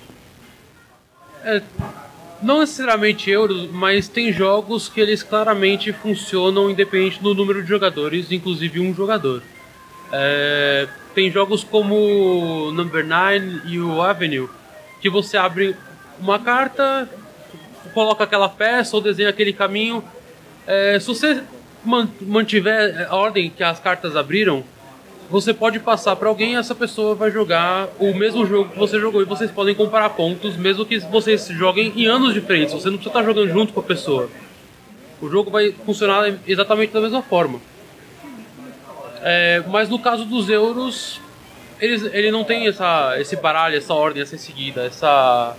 Não 2.42 2.60
necessariamente 2.60 3.30
euros, 3.30 3.70
mas 3.70 4.08
tem 4.08 4.32
jogos 4.32 4.88
que 4.88 5.00
eles 5.00 5.22
claramente 5.22 5.92
funcionam 5.92 6.70
independente 6.70 7.22
do 7.22 7.34
número 7.34 7.62
de 7.62 7.68
jogadores, 7.68 8.30
inclusive 8.30 8.80
um 8.80 8.94
jogador. 8.94 9.42
É, 10.12 10.86
tem 11.14 11.30
jogos 11.30 11.64
como 11.64 12.70
Number 12.72 13.06
9 13.06 13.62
e 13.66 13.80
o 13.80 14.02
Avenue, 14.02 14.48
que 15.00 15.08
você 15.08 15.36
abre 15.36 15.74
uma 16.20 16.38
carta, 16.38 17.08
coloca 17.94 18.24
aquela 18.24 18.48
peça 18.48 18.94
ou 18.96 19.02
desenha 19.02 19.30
aquele 19.30 19.52
caminho. 19.52 20.04
É, 20.66 20.98
se 21.00 21.06
você 21.06 21.42
man- 21.84 22.08
mantiver 22.20 23.06
a 23.08 23.16
ordem 23.16 23.48
que 23.50 23.62
as 23.62 23.78
cartas 23.80 24.16
abriram, 24.16 24.64
você 25.30 25.54
pode 25.54 25.78
passar 25.80 26.16
para 26.16 26.28
alguém 26.28 26.52
e 26.52 26.56
essa 26.56 26.74
pessoa 26.74 27.14
vai 27.14 27.30
jogar 27.30 27.88
o 27.98 28.14
mesmo 28.14 28.46
jogo 28.46 28.70
que 28.70 28.78
você 28.78 29.00
jogou 29.00 29.22
e 29.22 29.24
vocês 29.24 29.50
podem 29.50 29.74
comparar 29.74 30.10
pontos, 30.10 30.56
mesmo 30.56 30.84
que 30.84 30.98
vocês 30.98 31.46
joguem 31.48 31.92
em 31.96 32.06
anos 32.06 32.34
diferentes. 32.34 32.74
Você 32.74 32.88
não 32.90 32.96
precisa 32.96 33.10
estar 33.10 33.24
jogando 33.24 33.50
junto 33.50 33.72
com 33.72 33.80
a 33.80 33.82
pessoa. 33.82 34.28
O 35.20 35.28
jogo 35.28 35.50
vai 35.50 35.72
funcionar 35.72 36.34
exatamente 36.46 36.92
da 36.92 37.00
mesma 37.00 37.22
forma. 37.22 37.60
É, 39.22 39.62
mas 39.68 39.88
no 39.88 39.98
caso 39.98 40.26
dos 40.26 40.50
euros, 40.50 41.20
eles, 41.80 42.02
ele 42.12 42.30
não 42.30 42.44
tem 42.44 42.66
essa, 42.66 43.18
esse 43.18 43.34
baralho, 43.36 43.76
essa 43.76 43.94
ordem 43.94 44.22
a 44.22 44.26
ser 44.26 44.36
seguida, 44.36 44.84
essa, 44.84 45.56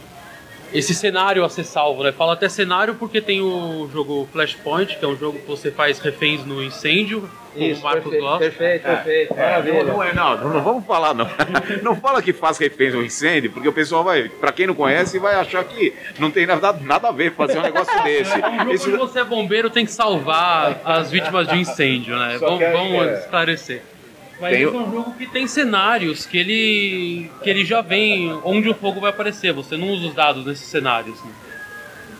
esse 0.73 0.93
cenário 0.93 1.43
a 1.43 1.49
ser 1.49 1.63
salvo. 1.63 2.03
Né? 2.03 2.11
Fala 2.11 2.33
até 2.33 2.49
cenário 2.49 2.95
porque 2.95 3.21
tem 3.21 3.41
o 3.41 3.89
jogo 3.91 4.27
Flashpoint, 4.31 4.97
que 4.97 5.05
é 5.05 5.07
um 5.07 5.17
jogo 5.17 5.39
que 5.39 5.47
você 5.47 5.71
faz 5.71 5.99
reféns 5.99 6.45
no 6.45 6.63
incêndio, 6.63 7.29
como 7.53 7.73
o 7.73 7.81
Marcos 7.81 8.13
gosta. 8.19 8.39
perfeito, 8.39 8.83
perfeito. 8.83 9.35
Não, 9.35 9.83
não 9.85 10.03
é, 10.03 10.13
não, 10.13 10.53
não 10.53 10.61
vamos 10.61 10.85
falar, 10.85 11.13
não. 11.13 11.25
Não 11.81 11.95
fala 11.95 12.21
que 12.21 12.33
faz 12.33 12.57
reféns 12.57 12.93
um 12.95 13.01
incêndio, 13.01 13.51
porque 13.51 13.67
o 13.67 13.73
pessoal 13.73 14.03
vai, 14.03 14.27
pra 14.27 14.51
quem 14.51 14.67
não 14.67 14.73
conhece, 14.73 15.19
vai 15.19 15.35
achar 15.35 15.63
que 15.63 15.93
não 16.19 16.31
tem 16.31 16.45
nada, 16.45 16.73
nada 16.73 17.09
a 17.09 17.11
ver 17.11 17.33
fazer 17.33 17.59
um 17.59 17.61
negócio 17.61 17.93
desse. 18.03 18.33
É 18.33 18.47
um 18.47 18.57
jogo 18.57 18.71
onde 18.71 18.97
você 18.97 19.19
é 19.19 19.23
bombeiro, 19.23 19.69
tem 19.69 19.85
que 19.85 19.91
salvar 19.91 20.81
as 20.83 21.11
vítimas 21.11 21.47
de 21.47 21.57
incêndio, 21.57 22.17
né? 22.17 22.37
Vamos, 22.39 22.59
vamos 22.59 23.07
é. 23.07 23.19
esclarecer. 23.19 23.81
Mas 24.39 24.53
Tem 24.53 24.63
é 24.63 24.67
um 24.67 24.91
jogo 24.91 25.13
que 25.13 25.27
tem 25.27 25.47
cenários 25.47 26.25
que 26.25 26.37
ele, 26.37 27.31
que 27.41 27.49
ele 27.49 27.63
já 27.63 27.81
vem 27.81 28.33
onde 28.43 28.69
o 28.69 28.73
fogo 28.73 28.99
vai 28.99 29.09
aparecer. 29.09 29.53
Você 29.53 29.77
não 29.77 29.89
usa 29.89 30.07
os 30.07 30.13
dados 30.13 30.45
nesses 30.45 30.67
cenários. 30.67 31.21
né? 31.23 31.31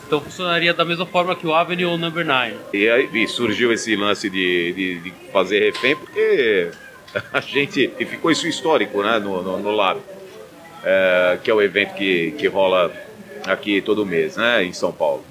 Então 0.08 0.21
funcionaria 0.21 0.73
da 0.73 0.86
mesma 0.86 1.06
forma 1.06 1.36
que 1.36 1.47
o 1.47 1.54
Avenue 1.54 1.86
ou 1.86 1.95
o 1.95 1.97
Number 1.97 2.25
9. 2.25 2.54
E 2.73 2.88
aí 2.88 3.28
surgiu 3.28 3.73
esse 3.73 3.95
lance 3.95 4.30
de, 4.30 4.73
de, 4.73 4.99
de 4.99 5.13
fazer 5.32 5.60
refém, 5.60 5.95
porque 5.95 6.69
a 7.34 7.41
gente. 7.41 7.91
E 7.99 8.06
ficou 8.06 8.32
isso 8.32 8.47
histórico 8.47 9.01
né, 9.04 9.19
no, 9.19 9.41
no, 9.41 9.60
no 9.60 9.71
Lab, 9.71 9.99
é, 10.84 11.39
que 11.43 11.49
é 11.49 11.54
o 11.54 11.62
evento 11.62 11.95
que, 11.95 12.32
que 12.38 12.47
rola 12.47 12.93
aqui 13.45 13.82
todo 13.82 14.06
mês, 14.06 14.38
né, 14.38 14.63
em 14.63 14.73
São 14.73 14.91
Paulo. 14.91 15.25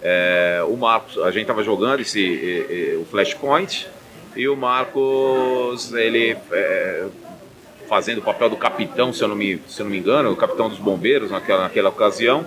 É, 0.00 0.64
o 0.66 0.76
Marcos, 0.76 1.18
a 1.18 1.30
gente 1.30 1.46
tava 1.46 1.62
jogando 1.62 2.00
esse, 2.00 2.96
o 3.00 3.04
Flashpoint 3.04 3.88
e 4.34 4.48
o 4.48 4.56
Marcos, 4.56 5.92
ele 5.92 6.36
é, 6.52 7.06
fazendo 7.88 8.18
o 8.18 8.22
papel 8.22 8.48
do 8.48 8.56
capitão, 8.56 9.12
se 9.12 9.22
eu 9.22 9.28
não 9.28 9.36
me, 9.36 9.60
se 9.68 9.80
eu 9.80 9.84
não 9.84 9.90
me 9.90 9.98
engano, 9.98 10.30
o 10.30 10.36
capitão 10.36 10.68
dos 10.68 10.78
bombeiros 10.78 11.30
naquela, 11.30 11.62
naquela 11.64 11.90
ocasião, 11.90 12.46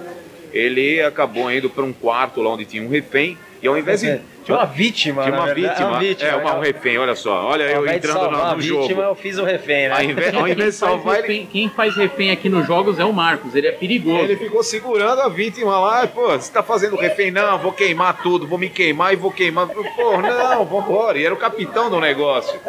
ele 0.52 1.02
acabou 1.02 1.52
indo 1.52 1.70
para 1.70 1.84
um 1.84 1.94
quarto 1.94 2.42
lá 2.42 2.52
onde 2.52 2.66
tinha 2.66 2.82
um 2.82 2.90
refém 2.90 3.38
e 3.62 3.68
ao 3.68 3.78
invés 3.78 4.02
de 4.02 4.20
Tinha 4.46 4.58
uma 4.58 4.66
vítima, 4.66 5.24
tinha 5.24 5.36
uma 5.36 5.54
vítima, 5.54 5.74
É 5.76 5.86
uma 5.86 6.00
vítima. 6.00 6.30
é 6.30 6.36
uma, 6.36 6.56
um 6.56 6.60
refém, 6.60 6.98
olha 7.00 7.16
só, 7.16 7.46
olha 7.46 7.64
eu 7.64 7.88
entrando 7.88 8.30
no, 8.30 8.52
no 8.52 8.56
vítima, 8.58 8.88
jogo. 8.88 9.02
eu 9.02 9.16
fiz 9.16 9.40
o 9.40 9.44
refém, 9.44 9.90
né? 9.90 9.96
Ao 9.96 10.04
invés, 10.04 10.36
ao 10.36 10.48
invés 10.48 10.80
de 10.80 10.86
ele, 10.86 11.04
refém, 11.04 11.46
quem 11.52 11.70
faz 11.70 11.96
refém 11.98 12.30
aqui 12.30 12.48
nos 12.48 12.68
jogos 12.68 13.00
é 13.00 13.04
o 13.04 13.12
Marcos, 13.12 13.56
ele 13.56 13.66
é 13.66 13.72
perigoso. 13.72 14.20
ele 14.24 14.36
ficou 14.38 14.62
segurando 14.62 15.20
a 15.22 15.30
vítima 15.30 15.80
lá, 15.80 16.06
pô, 16.06 16.28
você 16.28 16.52
tá 16.52 16.62
fazendo 16.62 16.96
refém? 16.96 17.32
Não, 17.32 17.58
vou 17.58 17.74
queimar 17.74 18.22
tudo, 18.22 18.46
vou 18.46 18.60
me 18.60 18.70
queimar 18.70 19.14
e 19.14 19.16
vou 19.16 19.32
queimar. 19.32 19.68
Pô, 19.68 20.18
não, 20.22 20.64
vambora. 20.64 21.18
E 21.18 21.26
era 21.26 21.34
o 21.34 21.38
capitão 21.38 21.90
do 21.90 22.00
negócio. 22.00 22.60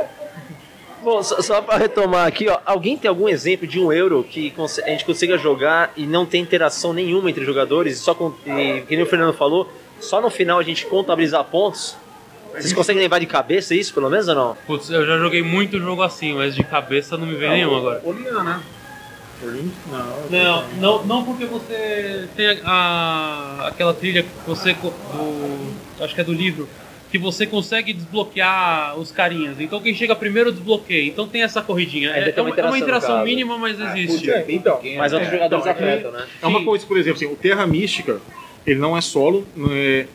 Bom, 1.03 1.23
só, 1.23 1.41
só 1.43 1.61
pra 1.61 1.77
retomar 1.77 2.27
aqui, 2.27 2.49
ó, 2.49 2.59
alguém 2.65 2.97
tem 2.97 3.09
algum 3.09 3.29
exemplo 3.29 3.67
de 3.67 3.79
um 3.79 3.93
euro 3.93 4.25
que 4.29 4.53
a 4.85 4.91
gente 4.91 5.05
consiga 5.05 5.37
jogar 5.39 5.93
e 5.97 6.05
não 6.07 6.25
tem 6.27 6.43
interação 6.43 6.93
nenhuma 6.93 7.31
entre 7.31 7.45
jogadores, 7.45 7.99
e 7.99 8.01
só 8.01 8.15
com, 8.15 8.33
e, 8.47 8.81
que 8.81 8.97
nem 8.97 9.03
o 9.03 9.07
Fernando 9.07 9.33
falou, 9.35 9.69
só 10.01 10.21
no 10.21 10.31
final 10.31 10.59
a 10.59 10.63
gente 10.63 10.87
contabilizar 10.87 11.45
pontos? 11.45 11.97
Vocês 12.53 12.73
conseguem 12.73 13.03
lembrar 13.03 13.19
de 13.19 13.27
cabeça 13.27 13.75
isso, 13.75 13.93
pelo 13.93 14.09
menos 14.09 14.29
ou 14.29 14.35
não? 14.35 14.57
Putz, 14.67 14.89
eu 14.91 15.05
já 15.05 15.19
joguei 15.19 15.43
muito 15.43 15.79
jogo 15.79 16.03
assim, 16.03 16.33
mas 16.33 16.55
de 16.55 16.65
cabeça 16.65 17.17
não 17.19 17.27
me 17.27 17.35
vem 17.35 17.51
nenhum 17.51 17.77
agora. 17.77 18.01
Olian, 18.05 18.43
né? 18.43 18.61
Não, 20.31 20.69
não, 20.81 21.05
não 21.05 21.25
porque 21.25 21.45
você 21.45 22.27
tem 22.35 22.59
a, 22.65 23.61
a- 23.65 23.69
aquela 23.69 23.93
trilha 23.93 24.23
que 24.23 24.29
você 24.47 24.73
do 24.75 26.03
acho 26.03 26.15
que 26.15 26.21
é 26.21 26.25
do 26.25 26.33
livro 26.33 26.67
que 27.11 27.19
você 27.19 27.47
consegue 27.47 27.93
desbloquear 27.93 28.99
os 28.99 29.13
carinhas. 29.13 29.61
Então 29.61 29.81
quem 29.81 29.95
chega 29.95 30.17
primeiro 30.17 30.51
desbloqueia. 30.51 31.07
Então 31.07 31.29
tem 31.29 31.43
essa 31.43 31.61
corridinha. 31.61 32.11
É, 32.11 32.31
tem 32.31 32.35
é 32.37 32.41
uma 32.47 32.51
é 32.59 32.65
uma 32.65 32.79
interação, 32.79 33.23
mínima, 33.25 33.59
mas 33.59 33.79
existe. 33.79 34.31
É, 34.31 34.45
então, 34.49 34.81
Mas 34.97 35.13
outros 35.13 35.31
jogadores 35.31 35.67
é 35.67 35.75
que- 35.75 35.85
afetam, 35.85 36.11
né? 36.13 36.27
É 36.43 36.47
uma 36.47 36.65
coisa, 36.65 36.87
por 36.87 36.97
exemplo, 36.97 37.17
assim, 37.23 37.33
o 37.33 37.37
Terra 37.37 37.67
Mística, 37.67 38.19
ele 38.67 38.79
não 38.81 38.97
é 38.97 39.01
solo. 39.01 39.47
é- 39.71 40.07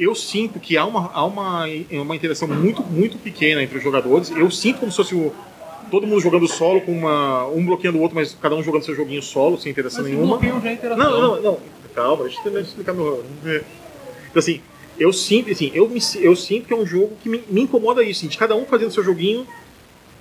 eu 0.00 0.14
sinto 0.16 0.58
que 0.58 0.76
há 0.76 0.84
uma, 0.84 1.10
há 1.12 1.24
uma, 1.24 1.64
uma 1.92 2.16
interação 2.16 2.48
muito, 2.48 2.82
muito 2.82 3.18
pequena 3.18 3.62
entre 3.62 3.78
os 3.78 3.84
jogadores. 3.84 4.30
Eu 4.30 4.50
sinto 4.50 4.80
como 4.80 4.90
se 4.90 4.96
fosse 4.96 5.14
o- 5.14 5.32
todo 5.90 6.06
mundo 6.06 6.20
jogando 6.20 6.48
solo, 6.48 6.80
com 6.80 6.90
uma, 6.90 7.46
um 7.48 7.64
bloqueando 7.64 7.98
o 7.98 8.00
outro, 8.00 8.16
mas 8.16 8.34
cada 8.40 8.54
um 8.56 8.62
jogando 8.62 8.84
seu 8.84 8.96
joguinho 8.96 9.22
solo, 9.22 9.58
sem 9.60 9.70
interação 9.70 10.02
Mas 10.02 10.12
nenhuma. 10.12 10.40
já 10.60 10.70
é 10.70 10.72
interação. 10.72 11.04
Não, 11.10 11.20
não, 11.36 11.42
não. 11.42 11.58
Calma, 11.94 12.24
deixa 12.24 12.40
eu 12.48 12.60
explicar 12.60 12.94
meu. 12.94 13.22
Então, 13.44 13.60
assim, 14.34 14.60
eu 14.98 15.12
sinto, 15.12 15.50
assim, 15.50 15.70
eu, 15.74 15.88
me, 15.88 16.00
eu 16.20 16.34
sinto 16.34 16.66
que 16.66 16.72
é 16.72 16.76
um 16.76 16.86
jogo 16.86 17.12
que 17.22 17.28
me, 17.28 17.42
me 17.48 17.60
incomoda 17.60 18.02
isso, 18.02 18.20
assim, 18.20 18.28
de 18.28 18.38
cada 18.38 18.56
um 18.56 18.64
fazendo 18.64 18.90
seu 18.90 19.04
joguinho 19.04 19.46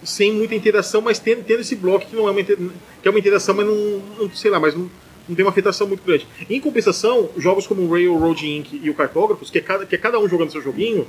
sem 0.04 0.32
muita 0.34 0.54
interação, 0.54 1.02
mas 1.02 1.18
tendo, 1.20 1.44
tendo 1.44 1.62
esse 1.62 1.76
bloco 1.76 2.06
que 2.06 2.16
não 2.16 2.28
é 2.28 2.32
uma, 2.32 2.44
que 2.44 2.58
é 3.06 3.10
uma 3.10 3.20
interação, 3.20 3.56
mas 3.56 3.66
não, 3.66 3.76
não- 4.20 4.32
sei 4.34 4.52
lá, 4.52 4.60
mas 4.60 4.76
não, 4.76 4.90
não 5.32 5.36
tem 5.36 5.46
uma 5.46 5.52
afetação 5.52 5.88
muito 5.88 6.04
grande. 6.06 6.28
Em 6.50 6.60
compensação, 6.60 7.30
jogos 7.38 7.66
como 7.66 7.82
o 7.84 7.92
Railroad 7.92 8.46
Inc. 8.46 8.74
e 8.84 8.90
o 8.90 8.94
Cartógrafos, 8.94 9.50
que 9.50 9.58
é 9.58 9.62
cada, 9.62 9.86
que 9.86 9.96
é 9.96 9.98
cada 9.98 10.20
um 10.20 10.28
jogando 10.28 10.52
seu 10.52 10.62
joguinho, 10.62 11.08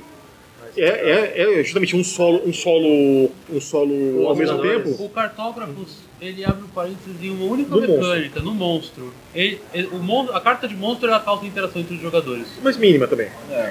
é, 0.75 1.33
é, 1.35 1.59
é 1.59 1.63
justamente 1.63 1.95
um 1.95 2.03
solo, 2.03 2.41
um 2.47 2.51
solo, 2.53 3.29
um 3.51 3.61
solo 3.61 4.27
ao 4.27 4.35
mesmo 4.35 4.59
tempo. 4.59 4.89
O 5.03 5.07
cartógrafos, 5.09 5.97
ele 6.19 6.43
abre 6.43 6.63
um 6.63 6.67
parênteses 6.67 7.13
em 7.21 7.29
uma 7.29 7.45
única 7.45 7.69
No 7.75 7.79
mecânica, 7.81 8.39
no 8.39 8.55
monstro. 8.55 9.13
Ele, 9.35 9.59
ele- 9.71 9.89
o 9.91 9.97
mon- 9.99 10.31
a 10.31 10.41
carta 10.41 10.67
de 10.67 10.75
monstro 10.75 11.07
ela 11.09 11.19
causa 11.19 11.45
interação 11.45 11.79
entre 11.79 11.93
os 11.93 12.01
jogadores. 12.01 12.47
Mas 12.63 12.75
mínima 12.75 13.05
também. 13.07 13.27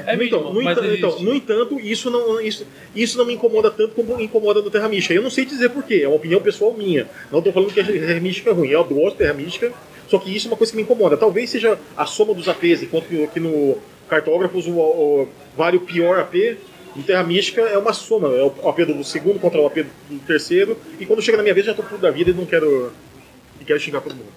É 0.06 0.14
mínimo, 0.16 0.38
então, 0.38 0.54
no, 0.54 0.62
mas 0.62 0.78
entanto, 0.78 0.94
então, 0.94 1.18
no 1.22 1.34
entanto, 1.34 1.80
isso 1.80 2.08
não, 2.08 2.40
isso, 2.40 2.64
isso 2.94 3.18
não 3.18 3.24
me 3.24 3.32
incomoda 3.34 3.68
tanto 3.68 3.94
como 3.96 4.20
incomoda 4.20 4.62
no 4.62 4.70
Terra 4.70 4.88
Mística. 4.88 5.12
Eu 5.12 5.22
não 5.22 5.30
sei 5.30 5.44
dizer 5.44 5.70
porquê, 5.70 6.02
é 6.04 6.06
uma 6.06 6.16
opinião 6.16 6.40
pessoal 6.40 6.72
minha. 6.72 7.08
Não 7.32 7.38
estou 7.40 7.52
falando 7.52 7.72
que 7.74 7.80
a 7.80 7.84
Terra 7.84 8.20
Mística 8.20 8.50
é 8.50 8.52
ruim, 8.52 8.68
eu 8.68 8.84
gosto 8.84 9.18
da 9.18 9.24
Terra 9.24 9.34
Mística, 9.34 9.72
só 10.12 10.18
que 10.18 10.36
isso 10.36 10.46
é 10.46 10.50
uma 10.50 10.58
coisa 10.58 10.70
que 10.70 10.76
me 10.76 10.82
incomoda. 10.82 11.16
Talvez 11.16 11.48
seja 11.48 11.78
a 11.96 12.04
soma 12.04 12.34
dos 12.34 12.46
APs, 12.46 12.82
enquanto 12.82 13.06
que 13.06 13.24
aqui 13.24 13.40
no 13.40 13.78
Cartógrafos 14.10 14.66
o, 14.66 14.72
o, 14.72 15.28
vale 15.56 15.78
o 15.78 15.80
pior 15.80 16.18
AP, 16.20 16.34
no 16.94 17.02
Terra 17.02 17.22
Mística 17.22 17.62
é 17.62 17.78
uma 17.78 17.94
soma, 17.94 18.28
é 18.28 18.42
o 18.42 18.68
AP 18.68 18.80
do 18.84 19.02
segundo 19.02 19.40
contra 19.40 19.58
o 19.58 19.66
AP 19.66 19.86
do 20.10 20.18
terceiro, 20.26 20.76
e 21.00 21.06
quando 21.06 21.22
chega 21.22 21.38
na 21.38 21.42
minha 21.42 21.54
vez 21.54 21.64
já 21.64 21.72
estou 21.72 21.86
tudo 21.86 22.02
da 22.02 22.10
vida 22.10 22.30
e 22.30 22.34
não 22.34 22.44
quero, 22.44 22.92
e 23.58 23.64
quero 23.64 23.80
xingar 23.80 24.02
todo 24.02 24.14
mundo. 24.14 24.28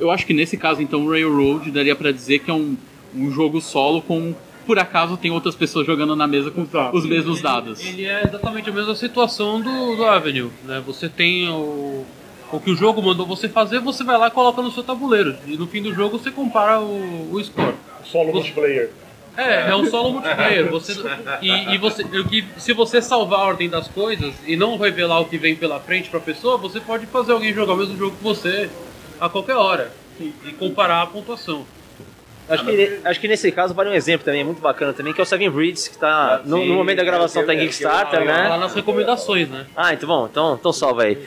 Eu 0.00 0.10
acho 0.10 0.26
que 0.26 0.34
nesse 0.34 0.56
caso, 0.56 0.82
então, 0.82 1.04
o 1.06 1.10
Railroad 1.10 1.70
daria 1.70 1.94
pra 1.94 2.10
dizer 2.10 2.40
que 2.40 2.50
é 2.50 2.54
um, 2.54 2.76
um 3.14 3.30
jogo 3.30 3.60
solo 3.60 4.02
com. 4.02 4.34
Por 4.66 4.80
acaso 4.80 5.16
tem 5.16 5.30
outras 5.30 5.54
pessoas 5.54 5.86
jogando 5.86 6.16
na 6.16 6.26
mesa 6.26 6.50
com 6.50 6.64
Tá. 6.66 6.90
os 6.92 7.06
mesmos 7.06 7.40
dados. 7.40 7.78
Ele 7.86 8.04
é 8.04 8.24
exatamente 8.26 8.68
a 8.68 8.72
mesma 8.72 8.96
situação 8.96 9.60
do, 9.60 9.94
do 9.94 10.04
Avenue. 10.04 10.50
Né? 10.64 10.82
Você 10.84 11.08
tem 11.08 11.48
o, 11.50 12.04
o 12.52 12.60
que 12.60 12.70
o 12.70 12.76
jogo 12.76 13.02
mandou 13.02 13.26
você 13.26 13.48
fazer, 13.48 13.80
você 13.80 14.04
vai 14.04 14.16
lá 14.18 14.28
e 14.28 14.30
coloca 14.30 14.62
no 14.62 14.70
seu 14.70 14.82
tabuleiro. 14.82 15.36
E 15.46 15.56
no 15.56 15.66
fim 15.66 15.82
do 15.82 15.92
jogo 15.94 16.18
você 16.18 16.30
compara 16.30 16.80
o, 16.80 17.32
o 17.32 17.42
score. 17.42 17.74
Solo 18.04 18.32
multiplayer. 18.32 18.90
É, 19.36 19.70
é 19.70 19.76
um 19.76 19.86
solo 19.86 20.12
multiplayer. 20.12 20.70
Você, 20.70 20.92
e, 21.42 21.74
e 21.74 21.78
você, 21.78 22.02
o 22.02 22.28
que, 22.28 22.44
se 22.56 22.72
você 22.72 23.02
salvar 23.02 23.40
a 23.40 23.44
ordem 23.44 23.68
das 23.68 23.88
coisas 23.88 24.34
e 24.46 24.56
não 24.56 24.76
revelar 24.76 25.20
o 25.20 25.24
que 25.24 25.36
vem 25.36 25.56
pela 25.56 25.80
frente 25.80 26.08
pra 26.08 26.20
pessoa, 26.20 26.56
você 26.56 26.80
pode 26.80 27.06
fazer 27.06 27.32
alguém 27.32 27.52
jogar 27.52 27.72
o 27.72 27.76
mesmo 27.76 27.96
jogo 27.96 28.16
que 28.16 28.22
você 28.22 28.70
a 29.20 29.28
qualquer 29.28 29.56
hora. 29.56 29.90
E, 30.20 30.32
comparar 30.58 31.02
a 31.02 31.06
pontuação. 31.06 31.66
Acho 32.48 32.64
que, 32.64 33.00
acho 33.04 33.20
que 33.20 33.26
nesse 33.26 33.50
caso 33.50 33.72
vale 33.74 33.90
um 33.90 33.94
exemplo 33.94 34.24
também, 34.24 34.44
muito 34.44 34.60
bacana 34.60 34.92
também, 34.92 35.12
que 35.14 35.20
é 35.20 35.24
o 35.24 35.26
Seven 35.26 35.50
Breeds, 35.50 35.88
que 35.88 35.96
tá. 35.98 36.42
No, 36.44 36.64
no 36.64 36.74
momento 36.74 36.98
da 36.98 37.04
gravação 37.04 37.44
tá 37.44 37.54
em 37.54 37.58
Kickstarter, 37.58 38.20
Tá 38.20 38.24
lá 38.24 38.50
né? 38.50 38.56
nas 38.58 38.74
recomendações, 38.74 39.48
né? 39.48 39.66
Ah, 39.74 39.94
então 39.94 40.06
bom, 40.06 40.28
então, 40.30 40.54
então 40.54 40.72
salva 40.72 41.04
aí. 41.04 41.26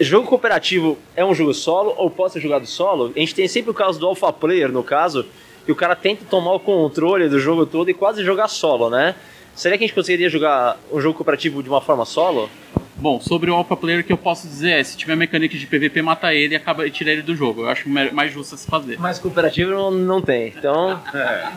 Jogo 0.00 0.28
cooperativo 0.28 0.96
é 1.16 1.24
um 1.24 1.34
jogo 1.34 1.52
solo 1.52 1.92
ou 1.96 2.08
pode 2.08 2.32
ser 2.32 2.40
jogado 2.40 2.66
solo? 2.66 3.12
A 3.16 3.18
gente 3.18 3.34
tem 3.34 3.48
sempre 3.48 3.70
o 3.70 3.74
caso 3.74 3.98
do 3.98 4.06
Alpha 4.06 4.32
Player, 4.32 4.70
no 4.70 4.82
caso, 4.84 5.26
que 5.66 5.72
o 5.72 5.76
cara 5.76 5.96
tenta 5.96 6.24
tomar 6.24 6.52
o 6.52 6.60
controle 6.60 7.28
do 7.28 7.40
jogo 7.40 7.66
todo 7.66 7.90
e 7.90 7.94
quase 7.94 8.24
jogar 8.24 8.46
solo, 8.46 8.88
né? 8.88 9.16
Será 9.56 9.76
que 9.76 9.82
a 9.82 9.86
gente 9.88 9.94
conseguiria 9.94 10.28
jogar 10.28 10.78
um 10.92 11.00
jogo 11.00 11.16
cooperativo 11.16 11.64
de 11.64 11.68
uma 11.68 11.80
forma 11.80 12.04
solo? 12.04 12.48
Bom, 12.94 13.20
sobre 13.20 13.50
o 13.50 13.54
Alpha 13.54 13.76
Player, 13.76 14.00
o 14.00 14.04
que 14.04 14.12
eu 14.12 14.16
posso 14.16 14.46
dizer 14.46 14.70
é: 14.70 14.84
se 14.84 14.96
tiver 14.96 15.16
mecânica 15.16 15.58
de 15.58 15.66
PVP, 15.66 16.00
mata 16.00 16.32
ele 16.32 16.54
e 16.54 16.56
acaba 16.56 16.86
e 16.86 16.90
tira 16.90 17.10
ele 17.10 17.22
do 17.22 17.34
jogo. 17.34 17.62
Eu 17.62 17.68
acho 17.68 17.88
mais 17.88 18.32
justo 18.32 18.54
a 18.54 18.58
se 18.58 18.66
fazer. 18.68 18.98
Mas 19.00 19.18
cooperativo 19.18 19.72
não, 19.72 19.90
não 19.90 20.22
tem. 20.22 20.54
Então, 20.56 21.00
é, 21.12 21.48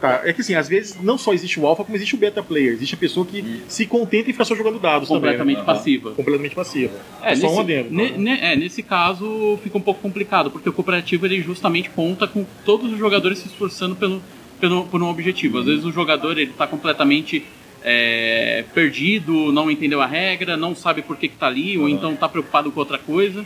tá. 0.00 0.22
É 0.24 0.32
que 0.32 0.40
assim, 0.40 0.54
às 0.54 0.68
vezes 0.68 0.96
não 1.02 1.16
só 1.18 1.32
existe 1.32 1.58
o 1.60 1.66
alpha, 1.66 1.84
como 1.84 1.96
existe 1.96 2.14
o 2.14 2.18
beta 2.18 2.42
player. 2.42 2.72
Existe 2.72 2.94
a 2.94 2.98
pessoa 2.98 3.24
que 3.26 3.62
se 3.68 3.86
contenta 3.86 4.30
em 4.30 4.32
ficar 4.32 4.44
só 4.44 4.54
jogando 4.54 4.78
dados 4.78 5.08
Completamente 5.08 5.56
também. 5.56 5.56
né? 5.56 5.62
passiva. 5.64 6.10
Completamente 6.12 6.54
passiva. 6.54 6.92
É, 7.22 7.34
só 7.36 7.42
nesse, 7.46 7.56
um 7.56 7.60
adendo. 7.60 7.90
ne- 7.90 8.10
tá? 8.10 8.18
ne- 8.18 8.38
é, 8.40 8.56
nesse 8.56 8.82
caso 8.82 9.58
fica 9.62 9.76
um 9.78 9.80
pouco 9.80 10.00
complicado, 10.00 10.50
porque 10.50 10.68
o 10.68 10.72
cooperativo 10.72 11.26
ele 11.26 11.40
justamente 11.42 11.90
conta 11.90 12.26
com 12.26 12.44
todos 12.64 12.92
os 12.92 12.98
jogadores 12.98 13.38
se 13.38 13.46
esforçando 13.48 13.94
pelo, 13.96 14.22
pelo, 14.60 14.84
por 14.86 15.02
um 15.02 15.08
objetivo. 15.08 15.58
Às 15.58 15.66
vezes 15.66 15.84
o 15.84 15.92
jogador 15.92 16.38
ele 16.38 16.50
está 16.50 16.66
completamente 16.66 17.44
é, 17.84 18.64
perdido, 18.74 19.52
não 19.52 19.70
entendeu 19.70 20.00
a 20.00 20.06
regra, 20.06 20.56
não 20.56 20.74
sabe 20.74 21.02
por 21.02 21.16
que 21.16 21.26
está 21.26 21.46
ali, 21.48 21.76
ou 21.78 21.88
então 21.88 22.12
está 22.12 22.28
preocupado 22.28 22.70
com 22.70 22.78
outra 22.80 22.98
coisa. 22.98 23.44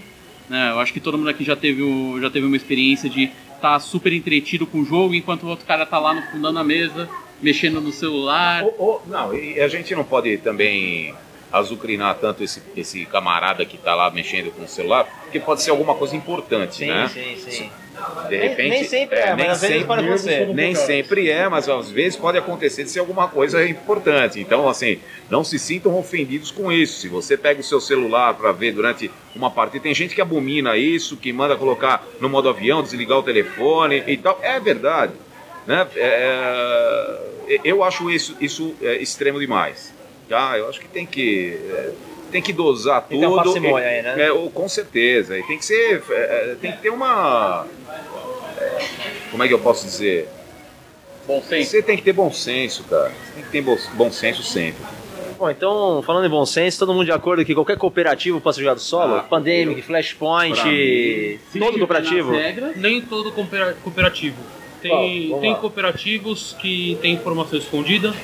né? 0.48 0.70
eu 0.70 0.78
acho 0.78 0.92
que 0.92 1.00
todo 1.00 1.16
mundo 1.18 1.30
aqui 1.30 1.42
já 1.44 1.56
teve, 1.56 1.82
o- 1.82 2.20
já 2.20 2.30
teve 2.30 2.46
uma 2.46 2.56
experiência 2.56 3.08
de 3.10 3.30
estar 3.56 3.78
super 3.80 4.12
entretido 4.12 4.66
com 4.66 4.80
o 4.80 4.84
jogo, 4.84 5.14
enquanto 5.14 5.42
o 5.44 5.48
outro 5.48 5.66
cara 5.66 5.82
está 5.82 5.98
lá 5.98 6.14
no 6.14 6.22
fundão 6.22 6.52
da 6.52 6.62
mesa, 6.64 7.08
mexendo 7.42 7.80
no 7.80 7.92
celular. 7.92 8.64
Ou- 8.64 8.74
ou- 8.78 9.02
não, 9.06 9.34
e 9.34 9.60
a 9.60 9.68
gente 9.68 9.94
não 9.94 10.04
pode 10.04 10.38
também 10.38 11.14
azucrinar 11.52 12.16
tanto 12.16 12.42
esse, 12.42 12.62
esse 12.76 13.04
camarada 13.06 13.64
que 13.64 13.78
tá 13.78 13.94
lá 13.94 14.10
mexendo 14.10 14.50
com 14.52 14.64
o 14.64 14.68
celular, 14.68 15.04
porque 15.22 15.38
pode 15.40 15.62
ser 15.62 15.70
alguma 15.70 15.94
coisa 15.94 16.14
importante, 16.16 16.76
sim, 16.76 16.86
né? 16.86 17.08
sim, 17.12 17.36
sim. 17.38 17.70
De 18.28 18.36
Nem- 18.36 18.48
repente, 18.48 18.68
nem 18.70 18.84
sempre 18.84 19.18
é, 19.18 19.26
mas 19.28 19.36
nem 19.38 19.48
às 19.48 19.60
vezes 19.60 19.76
sempre- 19.76 19.86
pode 19.86 20.04
acontecer. 20.04 20.46
Nem 20.54 20.74
sempre 20.74 21.30
é, 21.30 21.48
mas 21.48 21.66
às 21.66 21.90
vezes 21.90 22.14
pode 22.16 22.36
acontecer 22.36 22.84
de 22.84 22.90
ser 22.90 22.98
alguma 22.98 23.26
coisa 23.26 23.66
importante. 23.66 24.38
Então, 24.38 24.68
assim, 24.68 24.98
não 25.30 25.42
se 25.42 25.58
sintam 25.58 25.96
ofendidos 25.96 26.50
com 26.50 26.70
isso. 26.70 27.00
Se 27.00 27.08
você 27.08 27.38
pega 27.38 27.58
o 27.60 27.64
seu 27.64 27.80
celular 27.80 28.34
para 28.34 28.52
ver 28.52 28.72
durante 28.72 29.10
uma 29.34 29.50
partida, 29.50 29.82
tem 29.84 29.94
gente 29.94 30.14
que 30.14 30.20
abomina 30.20 30.76
isso, 30.76 31.16
que 31.16 31.32
manda 31.32 31.56
colocar 31.56 32.04
no 32.20 32.28
modo 32.28 32.50
avião, 32.50 32.82
desligar 32.82 33.16
o 33.16 33.22
telefone 33.22 34.04
e 34.06 34.16
tal. 34.18 34.38
É 34.42 34.60
verdade. 34.60 35.14
Né? 35.66 35.86
É, 35.96 37.18
é, 37.48 37.60
eu 37.64 37.82
acho 37.82 38.10
isso, 38.10 38.36
isso 38.40 38.74
é, 38.82 38.96
extremo 38.98 39.40
demais. 39.40 39.94
Tá? 40.28 40.58
Eu 40.58 40.68
acho 40.68 40.80
que 40.80 40.88
tem 40.88 41.06
que. 41.06 41.58
é, 41.70 41.90
tem 42.32 42.42
que 42.42 42.52
dosar 42.52 43.02
Tem 43.02 43.18
que 43.18 43.24
ter 43.24 43.30
tudo. 43.30 43.34
uma 43.36 43.44
parcimônia 43.44 43.88
aí, 43.88 44.02
né? 44.02 44.26
É, 44.26 44.32
ou- 44.32 44.50
com 44.50 44.68
certeza. 44.68 45.38
E 45.38 45.42
tem 45.44 45.56
que 45.58 45.64
ser. 45.64 46.02
é, 46.10 46.14
é, 46.14 46.56
tem 46.60 46.72
que 46.72 46.78
ter 46.78 46.90
uma. 46.90 47.66
é, 48.58 48.78
como 49.30 49.42
é 49.44 49.48
que 49.48 49.54
eu 49.54 49.58
posso 49.60 49.84
dizer? 49.84 50.28
Bom 51.26 51.42
senso. 51.42 51.70
Você 51.70 51.82
tem 51.82 51.96
que 51.96 52.02
ter 52.02 52.12
bom 52.12 52.32
senso, 52.32 52.84
cara. 52.84 53.08
Você 53.10 53.32
tem 53.34 53.44
que 53.44 53.50
ter 53.50 53.60
bom, 53.60 53.76
bom 53.94 54.10
senso 54.12 54.42
sempre. 54.42 54.82
Bom, 55.38 55.50
então, 55.50 56.02
falando 56.06 56.24
em 56.26 56.30
bom 56.30 56.46
senso, 56.46 56.78
todo 56.78 56.94
mundo 56.94 57.04
de 57.04 57.12
acordo 57.12 57.44
que 57.44 57.54
qualquer 57.54 57.76
cooperativo 57.76 58.40
possa 58.40 58.58
jogar 58.60 58.74
do 58.74 58.80
solo? 58.80 59.16
Ah, 59.16 59.20
Pandemic, 59.22 59.82
Flashpoint, 59.82 60.54
pra 60.58 60.64
mim, 60.70 61.38
todo 61.60 61.78
cooperativo? 61.78 62.32
Nas 62.32 62.40
regras, 62.42 62.76
Nem 62.76 63.02
todo 63.02 63.30
coopera- 63.32 63.76
cooperativo. 63.82 64.36
Tem? 64.80 65.28
Vamos 65.28 65.40
tem 65.42 65.54
cooperativos 65.56 66.56
que 66.60 66.96
tem 67.02 67.12
informação 67.14 67.58
escondida. 67.58 68.14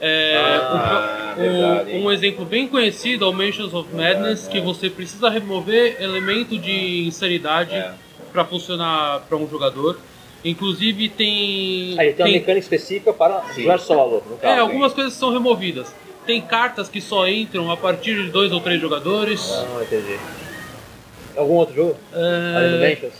É, 0.00 0.36
Ah, 0.36 1.21
verdade. 1.34 1.92
um, 1.92 2.04
um 2.04 2.12
exemplo 2.12 2.44
bem 2.44 2.66
conhecido 2.68 3.24
é 3.24 3.28
o 3.28 3.32
Mansions 3.32 3.72
of 3.74 3.88
Madness, 3.94 4.46
que 4.48 4.60
você 4.60 4.88
precisa 4.90 5.28
remover 5.28 5.96
elemento 6.00 6.58
de 6.58 7.06
insanidade 7.06 7.74
É. 7.74 7.92
para 8.32 8.44
funcionar 8.44 9.20
para 9.28 9.36
um 9.36 9.48
jogador. 9.48 9.98
Inclusive 10.44 11.08
tem. 11.08 11.94
Aí 11.98 12.12
tem 12.14 12.24
uma 12.24 12.24
tem- 12.24 12.32
mecânica 12.32 12.58
específica 12.58 13.12
para 13.12 13.42
jogar 13.56 13.78
solo, 13.78 14.22
no 14.28 14.34
é, 14.36 14.38
caso. 14.38 14.60
algumas 14.60 14.92
coisas 14.92 15.12
são 15.12 15.32
removidas. 15.32 15.94
Tem 16.26 16.40
cartas 16.40 16.88
que 16.88 17.00
só 17.00 17.28
entram 17.28 17.70
a 17.70 17.76
partir 17.76 18.14
de 18.16 18.30
dois 18.30 18.52
ou 18.52 18.60
três 18.60 18.80
jogadores. 18.80 19.48
Não, 19.48 19.82
entendi. 19.82 20.18
Algum 21.36 21.54
outro 21.54 21.74
jogo? 21.74 21.96
É, 22.12 22.56
Além 22.56 22.70
do 22.72 22.78
Ventures? 22.78 23.12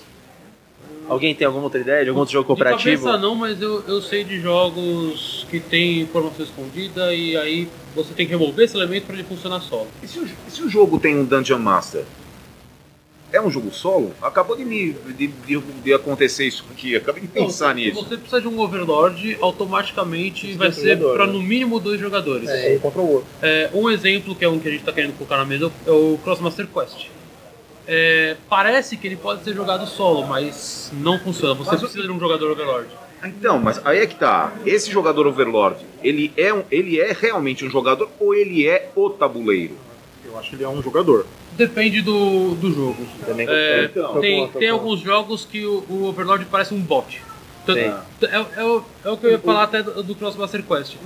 Alguém 1.09 1.35
tem 1.35 1.47
alguma 1.47 1.65
outra 1.65 1.81
ideia 1.81 2.03
de 2.05 2.09
algum 2.09 2.21
outro 2.21 2.33
jogo 2.33 2.47
cooperativo? 2.47 3.11
De 3.13 3.19
não, 3.19 3.35
mas 3.35 3.61
eu, 3.61 3.83
eu 3.89 4.01
sei 4.01 4.25
de 4.25 4.41
jogos 4.41 5.47
que 5.51 5.61
tem 5.61 6.01
informação 6.01 6.45
escondida 6.45 7.15
e 7.15 7.37
aí 7.37 7.69
você 7.95 8.15
tem 8.15 8.27
que 8.27 8.33
remover 8.33 8.65
esse 8.65 8.77
elemento 8.77 9.07
para 9.07 9.15
ele 9.17 9.25
funcionar 9.25 9.61
solo. 9.61 9.89
E 10.03 10.07
se, 10.09 10.19
o, 10.19 10.25
e 10.25 10.51
se 10.51 10.63
o 10.63 10.69
jogo 10.71 10.99
tem 10.99 11.17
um 11.19 11.25
Dungeon 11.25 11.59
Master? 11.59 12.05
É 13.33 13.41
um 13.41 13.51
jogo 13.51 13.73
solo? 13.73 14.13
Acabou 14.21 14.55
de 14.57 14.65
me 14.65 14.93
de, 15.17 15.27
de- 15.27 15.59
de 15.83 15.95
acontecer 15.95 16.47
isso 16.47 16.65
aqui. 16.71 16.95
Acabei 16.95 17.23
de 17.23 17.29
pensar 17.29 17.71
Então, 17.79 17.83
se 17.83 17.89
nisso. 17.91 18.05
você 18.09 18.17
precisa 18.19 18.41
de 18.43 18.47
um 18.49 18.61
Overlord, 18.61 19.39
automaticamente 19.41 20.53
vai 20.53 20.71
ser 20.71 20.99
para 20.99 21.27
né? 21.27 21.33
no 21.33 21.43
mínimo 21.43 21.81
dois 21.81 21.99
jogadores. 21.99 22.49
É, 22.49 22.77
contra 22.77 23.01
o 23.01 23.11
outro. 23.11 23.27
É, 23.41 23.71
um 23.73 23.89
exemplo 23.91 24.35
que 24.35 24.45
é 24.45 24.49
um 24.49 24.59
que 24.59 24.69
a 24.69 24.71
gente 24.71 24.81
está 24.81 24.93
querendo 24.93 25.17
colocar 25.17 25.39
na 25.39 25.47
mesa 25.47 25.73
é 25.87 25.91
o 25.91 26.19
Crossmaster 26.23 26.67
Quest. 26.67 27.07
É, 27.87 28.37
parece 28.49 28.97
que 28.97 29.07
ele 29.07 29.17
pode 29.17 29.43
ser 29.45 29.55
jogado 29.55 29.87
solo, 29.87 30.27
mas 30.27 30.91
não 30.93 31.19
funciona. 31.19 31.55
Você 31.55 31.71
Mas 31.73 31.81
precisa 31.81 32.03
de 32.03 32.11
um 32.11 32.19
jogador 32.19 32.51
Overlord. 32.51 32.89
Então, 33.25 33.59
mas 33.59 33.81
aí 33.85 33.99
é 33.99 34.07
que 34.07 34.17
tá. 34.17 34.53
Esse 34.67 34.91
jogador 34.91 35.27
Overlord, 35.27 35.85
ele 36.03 36.33
é, 36.37 36.53
um, 36.53 36.65
ele 36.71 37.01
é 37.01 37.17
realmente 37.19 37.65
um 37.65 37.71
jogador 37.71 38.11
ou 38.19 38.35
ele 38.35 38.67
é 38.67 38.91
o 38.97 39.11
tabuleiro? 39.11 39.77
Eu 40.25 40.39
acho 40.39 40.51
que 40.51 40.57
ele 40.57 40.65
é 40.65 40.69
um 40.69 40.83
jogador. 40.83 41.27
Depende 41.53 42.01
do, 42.01 42.55
do 42.55 42.73
jogo. 42.73 43.07
Também 43.27 43.47
É, 43.49 43.85
Então, 43.85 44.21
tem, 44.21 44.49
tem 44.49 44.69
alguns 44.71 45.01
jogos 45.01 45.45
que 45.45 45.65
o, 45.65 45.85
o 45.89 46.05
Overlord 46.07 46.45
parece 46.47 46.75
um 46.75 46.81
bot. 46.81 47.23
Tanto- 47.65 47.79
Sim. 47.81 48.27
é, 48.27 48.61
é, 48.61 48.65
o, 48.65 48.83
é 49.05 49.11
o 49.11 49.17
que 49.17 49.27
eu 49.27 49.31
ia 49.31 49.39
falar 49.39 49.63
até 49.65 49.83
do, 49.83 50.03
do 50.03 50.15
Crossmaster 50.17 50.63
Quest. 50.65 50.97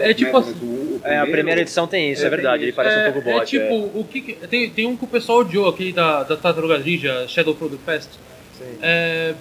É 0.00 0.12
tipo 0.14 0.36
assim. 0.36 1.00
É, 1.04 1.18
a 1.18 1.26
primeira 1.26 1.60
edição 1.60 1.86
tem 1.86 2.10
isso, 2.10 2.22
é, 2.22 2.26
É, 2.26 2.30
verdade. 2.30 2.64
Ele 2.64 2.72
parece 2.72 2.96
é, 2.96 3.08
um 3.08 3.12
pouco 3.12 3.30
bot. 3.30 3.42
é 3.42 3.44
tipo, 3.44 3.74
o 3.98 4.04
que, 4.10 4.20
que- 4.20 4.32
tem, 4.48 4.68
tem 4.70 4.86
um 4.86 4.96
que 4.96 5.04
o 5.04 5.08
pessoal 5.08 5.38
odiou, 5.38 5.68
aquele 5.68 5.92
da, 5.92 6.22
da 6.24 6.36
Tartaruga 6.36 6.78
Ninja, 6.78 7.26
Shadow 7.28 7.54
from 7.54 7.68
the 7.68 7.76
Past. 7.86 8.10
É, 8.82 9.34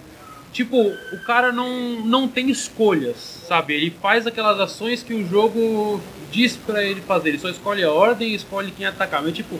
tipo, 0.53 0.79
o 1.11 1.19
cara 1.25 1.51
não, 1.51 2.01
não 2.05 2.27
tem 2.27 2.49
escolhas, 2.49 3.17
sabe? 3.47 3.73
Ele 3.73 3.91
faz 4.01 4.27
aquelas 4.27 4.59
ações 4.59 5.01
que 5.03 5.13
o 5.13 5.27
jogo 5.27 5.99
diz 6.31 6.55
pra 6.55 6.83
ele 6.83 7.01
fazer. 7.01 7.29
Ele 7.29 7.39
só 7.39 7.49
escolhe 7.49 7.83
a 7.83 7.91
ordem 7.91 8.29
e 8.29 8.35
escolhe 8.35 8.71
quem 8.71 8.85
atacar. 8.85 9.21
Mas 9.23 9.33
tipo, 9.33 9.59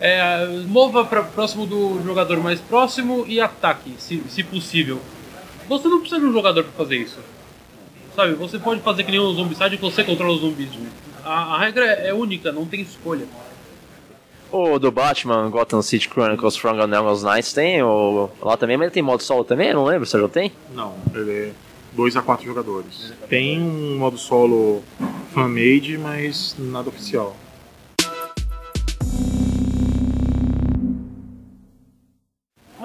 é, 0.00 0.46
mova 0.66 1.04
para 1.04 1.22
próximo 1.24 1.66
do 1.66 2.00
jogador 2.04 2.38
mais 2.40 2.60
próximo 2.60 3.24
e 3.26 3.40
ataque, 3.40 3.94
se, 3.98 4.22
se 4.28 4.42
possível. 4.44 5.00
Você 5.68 5.88
não 5.88 6.00
precisa 6.00 6.20
de 6.20 6.26
um 6.26 6.32
jogador 6.32 6.64
pra 6.64 6.72
fazer 6.72 6.96
isso. 6.96 7.18
Sabe, 8.14 8.34
você 8.34 8.58
pode 8.58 8.80
fazer 8.80 9.04
que 9.04 9.10
nem 9.10 9.20
o 9.20 9.32
Zombicide 9.32 9.76
que 9.76 9.82
você 9.82 10.02
controla 10.02 10.32
os 10.32 10.40
zumbis. 10.40 10.70
A, 11.24 11.54
a 11.54 11.58
regra 11.58 11.84
é, 11.84 12.08
é 12.08 12.14
única, 12.14 12.50
não 12.50 12.64
tem 12.66 12.80
escolha. 12.80 13.26
O 14.50 14.78
do 14.78 14.90
Batman, 14.90 15.50
Gotham 15.50 15.82
City 15.82 16.08
Chronicles 16.08 16.56
From 16.56 16.76
Gotham 16.76 17.14
Knights 17.22 17.52
tem, 17.52 17.82
o, 17.82 18.30
lá 18.40 18.56
também, 18.56 18.76
mas 18.78 18.86
ele 18.86 18.94
tem 18.94 19.02
modo 19.02 19.22
solo 19.22 19.44
também? 19.44 19.68
Eu 19.68 19.74
não 19.74 19.84
lembro, 19.84 20.06
você 20.06 20.18
já 20.18 20.28
tem? 20.28 20.50
Não, 20.74 20.94
ele 21.14 21.30
é 21.30 21.52
2 21.92 22.16
a 22.16 22.22
4 22.22 22.46
jogadores. 22.46 23.12
Tem 23.28 23.60
um 23.60 23.98
modo 23.98 24.16
solo 24.16 24.82
fan-made, 25.34 25.98
mas 25.98 26.56
nada 26.58 26.88
oficial. 26.88 27.36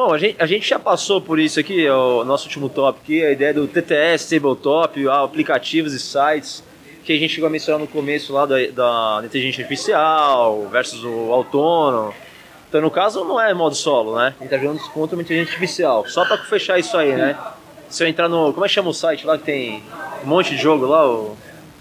Bom, 0.06 0.14
a 0.14 0.18
gente, 0.18 0.36
a 0.38 0.46
gente 0.46 0.68
já 0.68 0.78
passou 0.78 1.22
por 1.22 1.40
isso 1.40 1.58
aqui, 1.62 1.86
é 1.88 1.94
o 1.94 2.26
nosso 2.26 2.44
último 2.44 2.68
tópico 2.68 3.06
aqui, 3.06 3.24
a 3.24 3.32
ideia 3.32 3.54
do 3.54 3.66
TTS, 3.70 4.30
Tabletop, 4.30 5.08
ah, 5.08 5.24
aplicativos 5.24 5.94
e 5.94 6.00
sites, 6.00 6.62
que 7.06 7.14
a 7.14 7.18
gente 7.18 7.34
chegou 7.34 7.48
a 7.48 7.50
mencionar 7.50 7.80
no 7.80 7.88
começo 7.88 8.34
lá 8.34 8.46
da, 8.46 8.58
da 8.68 9.22
inteligência 9.24 9.62
artificial 9.62 10.68
versus 10.70 11.06
o 11.06 11.32
autônomo. 11.32 12.14
Então, 12.68 12.82
no 12.82 12.92
caso, 12.92 13.24
não 13.24 13.40
é 13.40 13.54
modo 13.54 13.76
solo, 13.76 14.18
né? 14.18 14.36
A 14.38 14.44
gente 14.44 14.50
tá 14.50 14.58
jogando 14.58 14.82
contra 14.90 15.16
uma 15.16 15.22
inteligência 15.22 15.54
artificial. 15.54 16.06
Só 16.10 16.26
pra 16.26 16.38
fechar 16.38 16.78
isso 16.78 16.98
aí, 16.98 17.16
né? 17.16 17.38
Se 17.88 18.04
eu 18.04 18.08
entrar 18.10 18.28
no... 18.28 18.52
Como 18.52 18.66
é 18.66 18.68
que 18.68 18.74
chama 18.74 18.90
o 18.90 18.94
site 18.94 19.26
lá 19.26 19.38
que 19.38 19.46
tem 19.46 19.82
um 20.22 20.28
monte 20.28 20.50
de 20.50 20.62
jogo 20.62 20.86
lá? 20.86 21.10
O 21.10 21.38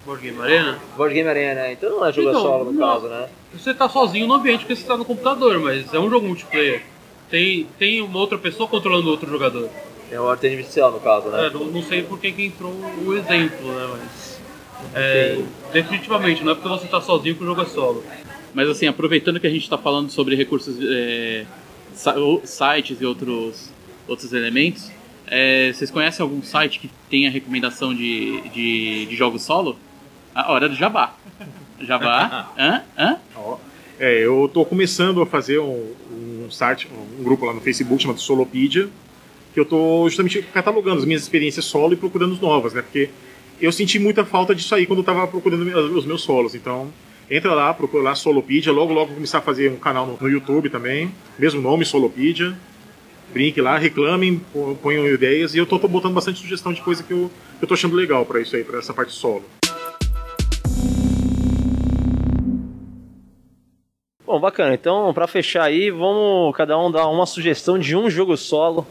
Board 0.06 0.22
Game 0.22 0.40
Arena. 0.40 0.78
Board 0.96 1.12
Game 1.12 1.28
Arena, 1.28 1.54
né? 1.54 1.72
Então 1.72 1.90
não 1.90 2.06
é 2.06 2.12
jogo 2.12 2.28
Então, 2.28 2.40
solo, 2.40 2.64
no 2.66 2.72
não. 2.72 2.87
caso, 2.87 3.08
né? 3.08 3.26
Você 3.52 3.74
tá 3.74 3.88
sozinho 3.88 4.28
no 4.28 4.35
ambiente 4.35 4.61
porque 4.61 4.76
você 4.76 4.87
tá 4.87 4.96
no 4.96 5.04
computador, 5.04 5.58
mas 5.58 5.92
é 5.92 5.98
um 5.98 6.08
jogo 6.08 6.28
multiplayer. 6.28 6.91
Tem, 7.33 7.66
tem 7.79 8.03
uma 8.03 8.18
outra 8.18 8.37
pessoa 8.37 8.68
controlando 8.68 9.09
outro 9.09 9.27
jogador. 9.27 9.71
É 10.11 10.21
uma 10.21 10.35
inteligência 10.35 10.85
artificial, 10.85 10.92
no 10.92 11.01
caso, 11.01 11.29
né? 11.31 11.47
É, 11.47 11.51
não, 11.51 11.64
não 11.64 11.83
sei 11.83 12.03
por 12.03 12.21
que 12.21 12.31
que 12.31 12.45
entrou 12.45 12.71
o 12.71 13.16
exemplo, 13.16 13.73
né? 13.73 13.88
Mas. 13.90 14.38
É, 14.95 15.42
definitivamente, 15.73 16.45
não 16.45 16.53
é 16.53 16.55
porque 16.55 16.68
você 16.68 16.87
tá 16.88 17.01
sozinho 17.01 17.35
que 17.35 17.42
o 17.42 17.47
jogo 17.47 17.62
é 17.62 17.64
solo. 17.64 18.05
Mas 18.53 18.68
assim, 18.68 18.87
aproveitando 18.87 19.40
que 19.40 19.47
a 19.47 19.51
gente 19.51 19.62
está 19.62 19.79
falando 19.79 20.11
sobre 20.11 20.37
recursos, 20.37 20.77
é, 20.83 21.47
sites 22.45 23.01
e 23.01 23.07
outros, 23.07 23.71
outros 24.07 24.31
elementos, 24.35 24.90
é, 25.27 25.73
vocês 25.73 25.90
conhecem 25.90 26.23
algum 26.23 26.42
site 26.42 26.81
que 26.81 26.90
tenha 27.09 27.31
recomendação 27.31 27.95
de, 27.95 28.42
de, 28.51 29.07
de 29.07 29.16
jogos 29.16 29.40
solo? 29.40 29.79
A 30.35 30.53
hora 30.53 30.68
do 30.68 30.75
Jabá. 30.75 31.14
Jabá? 31.81 32.53
Hã? 32.59 32.83
Hã? 32.99 33.16
É, 33.99 34.18
eu 34.18 34.51
tô 34.53 34.66
começando 34.66 35.23
a 35.23 35.27
fazer 35.27 35.61
um 35.61 35.95
site, 36.52 36.88
um 37.18 37.22
grupo 37.22 37.44
lá 37.44 37.52
no 37.52 37.60
Facebook 37.60 38.02
chamado 38.02 38.20
Solopedia, 38.20 38.88
que 39.52 39.60
eu 39.60 39.64
tô 39.64 40.08
justamente 40.08 40.42
catalogando 40.42 40.98
as 40.98 41.04
minhas 41.04 41.22
experiências 41.22 41.64
solo 41.64 41.92
e 41.92 41.96
procurando 41.96 42.40
novas, 42.40 42.72
né? 42.72 42.82
Porque 42.82 43.10
eu 43.60 43.70
senti 43.70 43.98
muita 43.98 44.24
falta 44.24 44.54
disso 44.54 44.74
aí 44.74 44.86
quando 44.86 45.00
eu 45.00 45.04
tava 45.04 45.26
procurando 45.26 45.62
os 45.96 46.06
meus 46.06 46.22
solos. 46.22 46.54
Então, 46.54 46.90
Entra 47.30 47.54
lá, 47.54 47.72
procura 47.72 48.02
lá 48.02 48.14
Solopedia, 48.14 48.70
logo 48.70 48.92
logo 48.92 49.14
começar 49.14 49.38
a 49.38 49.40
fazer 49.40 49.70
um 49.70 49.76
canal 49.76 50.18
no, 50.20 50.28
YouTube 50.28 50.68
também, 50.68 51.10
mesmo 51.38 51.62
nome, 51.62 51.82
Solopedia. 51.82 52.54
Brinque 53.32 53.58
lá, 53.58 53.78
reclamem, 53.78 54.38
ponham 54.82 55.06
ideias 55.06 55.54
e 55.54 55.58
eu 55.58 55.64
tô 55.64 55.78
botando 55.78 56.12
bastante 56.12 56.40
sugestão 56.40 56.74
de 56.74 56.82
coisa 56.82 57.02
que 57.02 57.10
eu, 57.10 57.30
que 57.58 57.64
eu 57.64 57.68
tô 57.68 57.72
achando 57.72 57.96
legal 57.96 58.26
pra 58.26 58.38
isso 58.38 58.54
aí, 58.54 58.62
pra 58.62 58.78
essa 58.78 58.92
parte 58.92 59.14
solo. 59.14 59.44
Bom, 64.33 64.40
bacana. 64.40 64.73
Então, 64.73 65.12
pra 65.12 65.27
fechar 65.27 65.64
aí, 65.64 65.90
vamos 65.90 66.57
cada 66.57 66.79
um 66.79 66.90
dar 66.90 67.07
uma 67.09 67.27
sugestão 67.27 67.79
de 67.79 67.95
um 67.95 68.09
jogo 68.09 68.35
solo. 68.35 68.87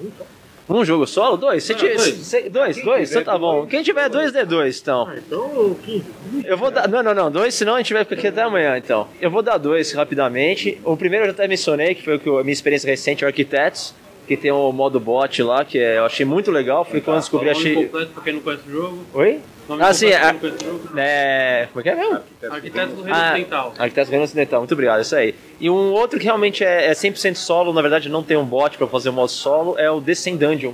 Um 0.70 0.86
jogo 0.86 1.08
solo? 1.08 1.36
Dois? 1.36 1.68
Ah, 1.72 1.74
tiver- 1.74 1.96
dois. 1.96 2.32
dois, 2.52 2.76
Quem 2.76 2.86
dois? 2.86 3.10
tiver 3.10 3.22
Então 3.22 3.34
tá 3.34 3.40
bom. 3.40 3.66
Quem 3.66 3.82
tiver 3.82 4.08
dois, 4.08 4.32
dê 4.32 4.46
dois, 4.46 4.80
então. 4.80 5.08
Ah, 5.10 5.16
então, 5.18 5.76
que... 5.84 6.04
Eu 6.46 6.56
vou 6.56 6.70
dar. 6.70 6.88
Não, 6.88 7.02
não, 7.02 7.16
não. 7.16 7.32
Dois, 7.32 7.56
senão 7.56 7.74
a 7.74 7.78
gente 7.80 7.92
vai 7.92 8.04
ficar 8.04 8.16
aqui 8.18 8.28
até 8.28 8.44
amanhã, 8.44 8.78
então. 8.78 9.08
Eu 9.20 9.32
vou 9.32 9.42
dar 9.42 9.58
dois 9.58 9.92
rapidamente. 9.94 10.80
O 10.84 10.96
primeiro 10.96 11.26
eu 11.26 11.30
já 11.30 11.34
até 11.34 11.48
mencionei, 11.48 11.96
que 11.96 12.04
foi 12.04 12.18
o 12.18 12.20
que 12.20 12.30
eu- 12.30 12.38
a 12.38 12.44
minha 12.44 12.54
experiência 12.54 12.88
recente, 12.88 13.26
o 13.26 13.28
Architects, 13.28 13.96
que 14.28 14.38
tem 14.38 14.52
o 14.52 14.72
modo 14.72 15.00
bot 15.00 15.42
lá, 15.44 15.66
que 15.66 15.78
é- 15.80 15.98
eu 15.98 16.06
achei 16.06 16.26
muito 16.26 16.52
legal. 16.52 16.86
Foi 16.86 17.02
quando 17.02 17.18
eu 17.18 17.22
descobri, 17.22 17.48
Nome 17.50 17.60
achei. 17.60 17.76
completo 17.76 18.12
pra 18.14 18.24
quem 18.24 18.34
não 18.34 18.42
conhece 18.42 18.64
o 18.68 18.72
jogo. 18.72 19.06
Oi? 19.14 19.40
Nome 19.68 19.84
Ah, 19.84 19.94
sim, 19.94 20.08
é. 20.08 20.20
quem 20.20 20.28
não 20.34 20.40
conhece 20.40 20.64
o 20.64 20.68
jogo. 20.68 20.90
é... 20.98 21.68
Como 21.72 21.80
é 21.80 21.84
que 21.84 21.90
é 21.90 21.96
mesmo? 21.96 22.20
Arquiteto 22.50 22.94
do 22.94 23.02
Reino 23.04 23.18
Ah, 23.18 23.30
Ocidental. 23.34 23.74
Arquiteto 23.78 24.08
do 24.08 24.12
Reino 24.12 24.26
Ocidental, 24.26 24.60
muito 24.62 24.74
obrigado, 24.74 25.02
isso 25.02 25.16
aí. 25.16 25.36
E 25.60 25.70
um 25.70 25.92
outro 25.94 26.18
que 26.20 26.26
realmente 26.26 26.64
é, 26.64 26.88
é 26.88 26.94
100% 26.94 27.36
solo, 27.36 27.74
na 27.74 27.82
verdade 27.82 28.08
não 28.10 28.24
tem 28.24 28.38
um 28.38 28.46
bot 28.46 28.78
pra 28.78 28.88
fazer 28.88 29.10
o 29.10 29.14
modo 29.14 29.30
solo, 29.32 29.76
é 29.78 29.90
o 29.92 30.00
Descend 30.00 30.38
Dungeon. 30.38 30.74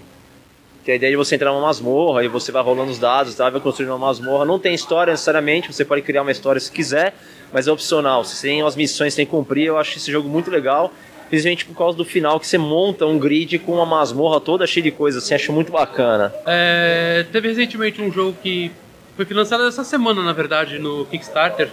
Que 0.84 0.92
é 0.92 0.94
a 0.94 0.96
ideia 0.96 1.12
de 1.12 1.18
você 1.18 1.36
entrar 1.36 1.52
numa 1.52 1.62
masmorra 1.64 2.24
e 2.24 2.30
você 2.30 2.50
vai 2.50 2.64
rolando 2.64 2.90
os 2.92 2.98
dados, 2.98 3.36
tá? 3.36 3.50
vai 3.50 3.60
construindo 3.60 3.90
uma 3.90 3.98
masmorra. 4.08 4.46
Não 4.46 4.58
tem 4.58 4.74
história 4.74 5.12
necessariamente, 5.12 5.72
você 5.74 5.84
pode 5.84 6.02
criar 6.02 6.22
uma 6.22 6.32
história 6.32 6.62
se 6.62 6.72
quiser, 6.72 7.14
mas 7.52 7.68
é 7.68 7.72
opcional. 7.74 8.24
Você 8.24 8.48
tem 8.48 8.62
as 8.62 8.74
missões 8.74 9.12
que 9.14 9.18
tem 9.18 9.26
que 9.26 9.32
cumprir, 9.32 9.66
eu 9.66 9.78
acho 9.78 9.98
esse 9.98 10.10
jogo 10.10 10.30
muito 10.30 10.50
legal. 10.50 10.94
Principalmente 11.30 11.66
por 11.66 11.76
causa 11.76 11.98
do 11.98 12.06
final, 12.06 12.40
que 12.40 12.48
você 12.48 12.58
monta 12.58 13.06
um 13.06 13.20
grid 13.20 13.60
com 13.60 13.74
uma 13.74 13.86
masmorra 13.86 14.40
toda 14.40 14.66
cheia 14.66 14.84
de 14.84 14.92
coisas, 14.92 15.24
assim, 15.24 15.36
acho 15.36 15.52
muito 15.52 15.72
bacana. 15.72 16.34
É, 16.46 17.26
teve 17.32 17.50
recentemente 17.50 18.02
um 18.02 18.12
jogo 18.12 18.38
que 18.42 18.72
foi 19.16 19.26
financiado 19.26 19.66
essa 19.66 19.84
semana, 19.84 20.24
na 20.24 20.32
verdade, 20.32 20.80
no 20.80 21.06
Kickstarter. 21.06 21.70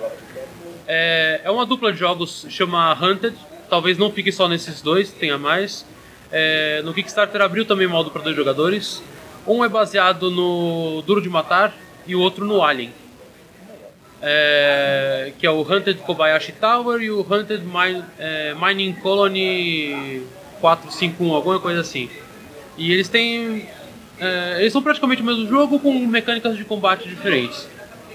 É, 0.88 1.42
é 1.44 1.50
uma 1.50 1.64
dupla 1.64 1.92
de 1.92 1.98
jogos, 1.98 2.46
chama 2.48 2.92
Hunted. 3.00 3.36
Talvez 3.70 3.96
não 3.96 4.10
fique 4.10 4.32
só 4.32 4.48
nesses 4.48 4.82
dois, 4.82 5.12
tenha 5.12 5.38
mais. 5.38 5.86
É, 6.32 6.82
no 6.82 6.92
Kickstarter 6.92 7.40
abriu 7.40 7.64
também 7.64 7.86
modo 7.86 8.10
para 8.10 8.22
dois 8.22 8.34
jogadores. 8.34 9.02
Um 9.46 9.64
é 9.64 9.68
baseado 9.68 10.30
no 10.30 11.02
Duro 11.02 11.20
de 11.20 11.28
Matar 11.28 11.74
e 12.06 12.16
o 12.16 12.20
outro 12.20 12.44
no 12.44 12.62
Alien. 12.62 12.92
É, 14.26 15.32
que 15.38 15.46
é 15.46 15.50
o 15.50 15.60
Hunted 15.60 15.98
Kobayashi 16.00 16.52
Tower 16.52 16.98
e 17.02 17.10
o 17.10 17.20
Hunted 17.20 17.62
Mine- 17.62 18.04
é, 18.18 18.54
Mining 18.54 18.94
Colony 18.94 20.22
451, 20.62 21.34
alguma 21.34 21.60
coisa 21.60 21.82
assim. 21.82 22.08
E 22.78 22.90
eles 22.90 23.06
têm. 23.08 23.68
é, 24.18 24.56
eles 24.60 24.72
são 24.72 24.82
praticamente 24.82 25.20
o 25.20 25.24
mesmo 25.26 25.46
jogo 25.46 25.78
com 25.78 25.92
mecânicas 26.06 26.56
de 26.56 26.64
combate 26.64 27.06
diferentes. 27.06 27.68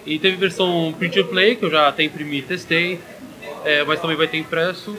E 0.04 0.18
teve 0.18 0.36
versão 0.38 0.96
print 0.98 1.20
and 1.20 1.28
play, 1.28 1.56
que 1.56 1.64
eu 1.66 1.70
já 1.70 1.88
até 1.88 2.02
imprimi 2.04 2.40
e 2.40 2.42
testei, 2.42 3.00
é, 3.64 3.84
mas 3.84 4.02
também 4.02 4.18
vai 4.18 4.28
ter 4.28 4.38
impresso. 4.38 4.98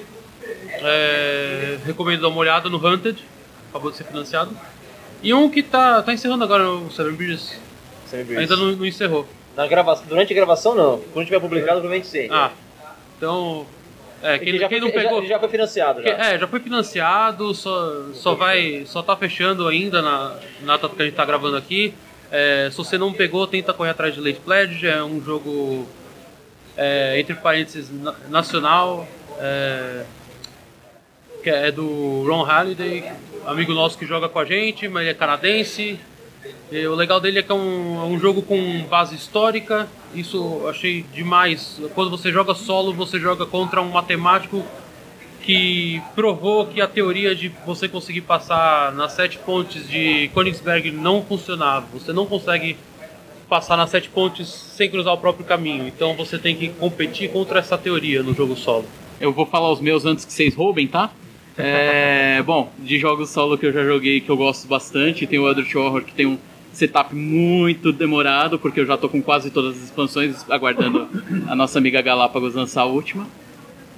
É, 0.82 1.78
recomendo 1.84 2.20
dar 2.22 2.28
uma 2.28 2.38
olhada 2.38 2.68
no 2.68 2.76
Hunted, 2.78 3.18
acabou 3.70 3.90
de 3.90 3.96
ser 3.96 4.04
financiado. 4.04 4.56
E 5.22 5.34
um 5.34 5.50
que 5.50 5.62
tá, 5.62 6.00
tá 6.02 6.12
encerrando 6.12 6.44
agora 6.44 6.70
o 6.70 6.90
Seven 6.92 7.14
Bridges, 7.14 7.58
ainda 8.38 8.56
não, 8.56 8.76
não 8.76 8.86
encerrou. 8.86 9.26
Na 9.56 9.66
gravação, 9.66 10.06
durante 10.06 10.32
a 10.32 10.36
gravação, 10.36 10.74
não. 10.74 10.98
Quando 11.12 11.26
tiver 11.26 11.40
publicado, 11.40 11.80
provavelmente 11.80 12.06
sim. 12.06 12.28
Ah, 12.30 12.50
então. 13.16 13.66
É, 14.22 14.38
quem, 14.38 14.48
Ele 14.48 14.58
já, 14.58 14.68
quem 14.68 14.80
foi, 14.80 14.88
não 14.88 14.94
pegou. 14.94 15.22
já, 15.22 15.28
já 15.28 15.38
foi 15.40 15.48
financiado. 15.48 16.02
Já. 16.02 16.08
É, 16.10 16.38
já 16.38 16.46
foi 16.46 16.60
financiado, 16.60 17.54
só, 17.54 18.04
só 18.12 18.34
vai. 18.34 18.82
só 18.86 19.02
tá 19.02 19.16
fechando 19.16 19.66
ainda 19.66 20.02
na, 20.02 20.36
na 20.62 20.76
data 20.76 20.94
que 20.94 21.02
a 21.02 21.04
gente 21.06 21.14
tá 21.14 21.24
gravando 21.24 21.56
aqui. 21.56 21.94
É, 22.30 22.68
se 22.70 22.76
você 22.76 22.96
não 22.98 23.12
pegou, 23.12 23.46
tenta 23.46 23.72
correr 23.72 23.90
atrás 23.90 24.14
de 24.14 24.20
Late 24.20 24.40
Pledge, 24.40 24.86
é 24.86 25.02
um 25.02 25.20
jogo 25.22 25.86
é, 26.76 27.18
entre 27.18 27.34
parênteses 27.34 27.90
na- 27.90 28.14
nacional. 28.28 29.08
é, 29.38 30.04
que 31.42 31.48
é 31.48 31.72
do 31.72 32.22
Ron 32.28 32.42
Halliday, 32.42 33.10
amigo 33.46 33.72
nosso 33.72 33.96
que 33.96 34.04
joga 34.04 34.28
com 34.28 34.38
a 34.38 34.44
gente, 34.44 34.86
mas 34.88 35.02
ele 35.02 35.10
é 35.12 35.14
canadense. 35.14 35.98
E 36.72 36.86
o 36.86 36.94
legal 36.94 37.20
dele 37.20 37.40
é 37.40 37.42
que 37.42 37.50
é 37.50 37.54
um, 37.54 38.00
é 38.00 38.04
um 38.04 38.18
jogo 38.18 38.42
com 38.42 38.84
base 38.84 39.14
histórica. 39.14 39.88
Isso 40.14 40.36
eu 40.36 40.68
achei 40.68 41.04
demais. 41.12 41.80
Quando 41.94 42.10
você 42.10 42.30
joga 42.30 42.54
solo, 42.54 42.92
você 42.92 43.18
joga 43.18 43.44
contra 43.44 43.82
um 43.82 43.90
matemático 43.90 44.64
que 45.42 46.00
provou 46.14 46.66
que 46.66 46.80
a 46.80 46.86
teoria 46.86 47.34
de 47.34 47.50
você 47.66 47.88
conseguir 47.88 48.20
passar 48.22 48.92
nas 48.92 49.12
sete 49.12 49.38
pontes 49.38 49.88
de 49.88 50.28
Königsberg 50.34 50.90
não 50.90 51.22
funcionava. 51.22 51.86
Você 51.92 52.12
não 52.12 52.26
consegue 52.26 52.76
passar 53.48 53.76
nas 53.76 53.90
sete 53.90 54.08
pontes 54.08 54.48
sem 54.48 54.88
cruzar 54.88 55.12
o 55.12 55.18
próprio 55.18 55.44
caminho. 55.44 55.88
Então 55.88 56.14
você 56.14 56.38
tem 56.38 56.54
que 56.54 56.68
competir 56.68 57.30
contra 57.30 57.58
essa 57.58 57.76
teoria 57.76 58.22
no 58.22 58.32
jogo 58.32 58.54
solo. 58.54 58.84
Eu 59.20 59.32
vou 59.32 59.44
falar 59.44 59.70
os 59.72 59.80
meus 59.80 60.06
antes 60.06 60.24
que 60.24 60.32
vocês 60.32 60.54
roubem, 60.54 60.86
tá? 60.86 61.10
É, 61.56 62.42
bom, 62.42 62.72
de 62.78 62.98
jogos 62.98 63.30
solo 63.30 63.58
que 63.58 63.66
eu 63.66 63.72
já 63.72 63.84
joguei 63.84 64.20
que 64.20 64.30
eu 64.30 64.36
gosto 64.36 64.66
bastante, 64.66 65.26
tem 65.26 65.38
o 65.38 65.48
Eldritch 65.48 65.74
Horror 65.74 66.02
que 66.02 66.14
tem 66.14 66.26
um 66.26 66.38
setup 66.72 67.14
muito 67.14 67.92
demorado, 67.92 68.58
porque 68.58 68.80
eu 68.80 68.86
já 68.86 68.96
tô 68.96 69.08
com 69.08 69.20
quase 69.20 69.50
todas 69.50 69.76
as 69.76 69.84
expansões, 69.84 70.48
aguardando 70.48 71.08
a 71.48 71.54
nossa 71.54 71.78
amiga 71.78 72.00
Galápagos 72.00 72.54
lançar 72.54 72.82
a 72.82 72.86
última. 72.86 73.26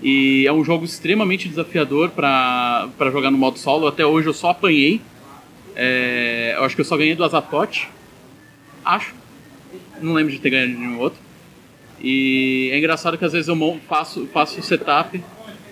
E 0.02 0.44
é 0.46 0.52
um 0.52 0.64
jogo 0.64 0.84
extremamente 0.84 1.48
desafiador 1.48 2.10
pra 2.10 2.88
jogar 3.12 3.30
no 3.30 3.38
modo 3.38 3.58
solo. 3.58 3.86
Até 3.86 4.04
hoje 4.04 4.26
eu 4.26 4.34
só 4.34 4.50
apanhei. 4.50 5.00
É, 5.76 6.54
eu 6.56 6.64
acho 6.64 6.74
que 6.74 6.80
eu 6.80 6.84
só 6.84 6.96
ganhei 6.96 7.14
do 7.14 7.22
Azatote. 7.22 7.88
Acho. 8.84 9.14
Não 10.00 10.12
lembro 10.14 10.32
de 10.32 10.40
ter 10.40 10.50
ganhado 10.50 10.72
de 10.72 10.78
nenhum 10.78 10.98
outro. 10.98 11.20
E 12.00 12.70
é 12.72 12.78
engraçado 12.78 13.16
que 13.16 13.24
às 13.24 13.32
vezes 13.32 13.46
eu 13.46 13.80
faço, 13.88 14.26
faço 14.32 14.58
o 14.58 14.62
setup, 14.62 15.22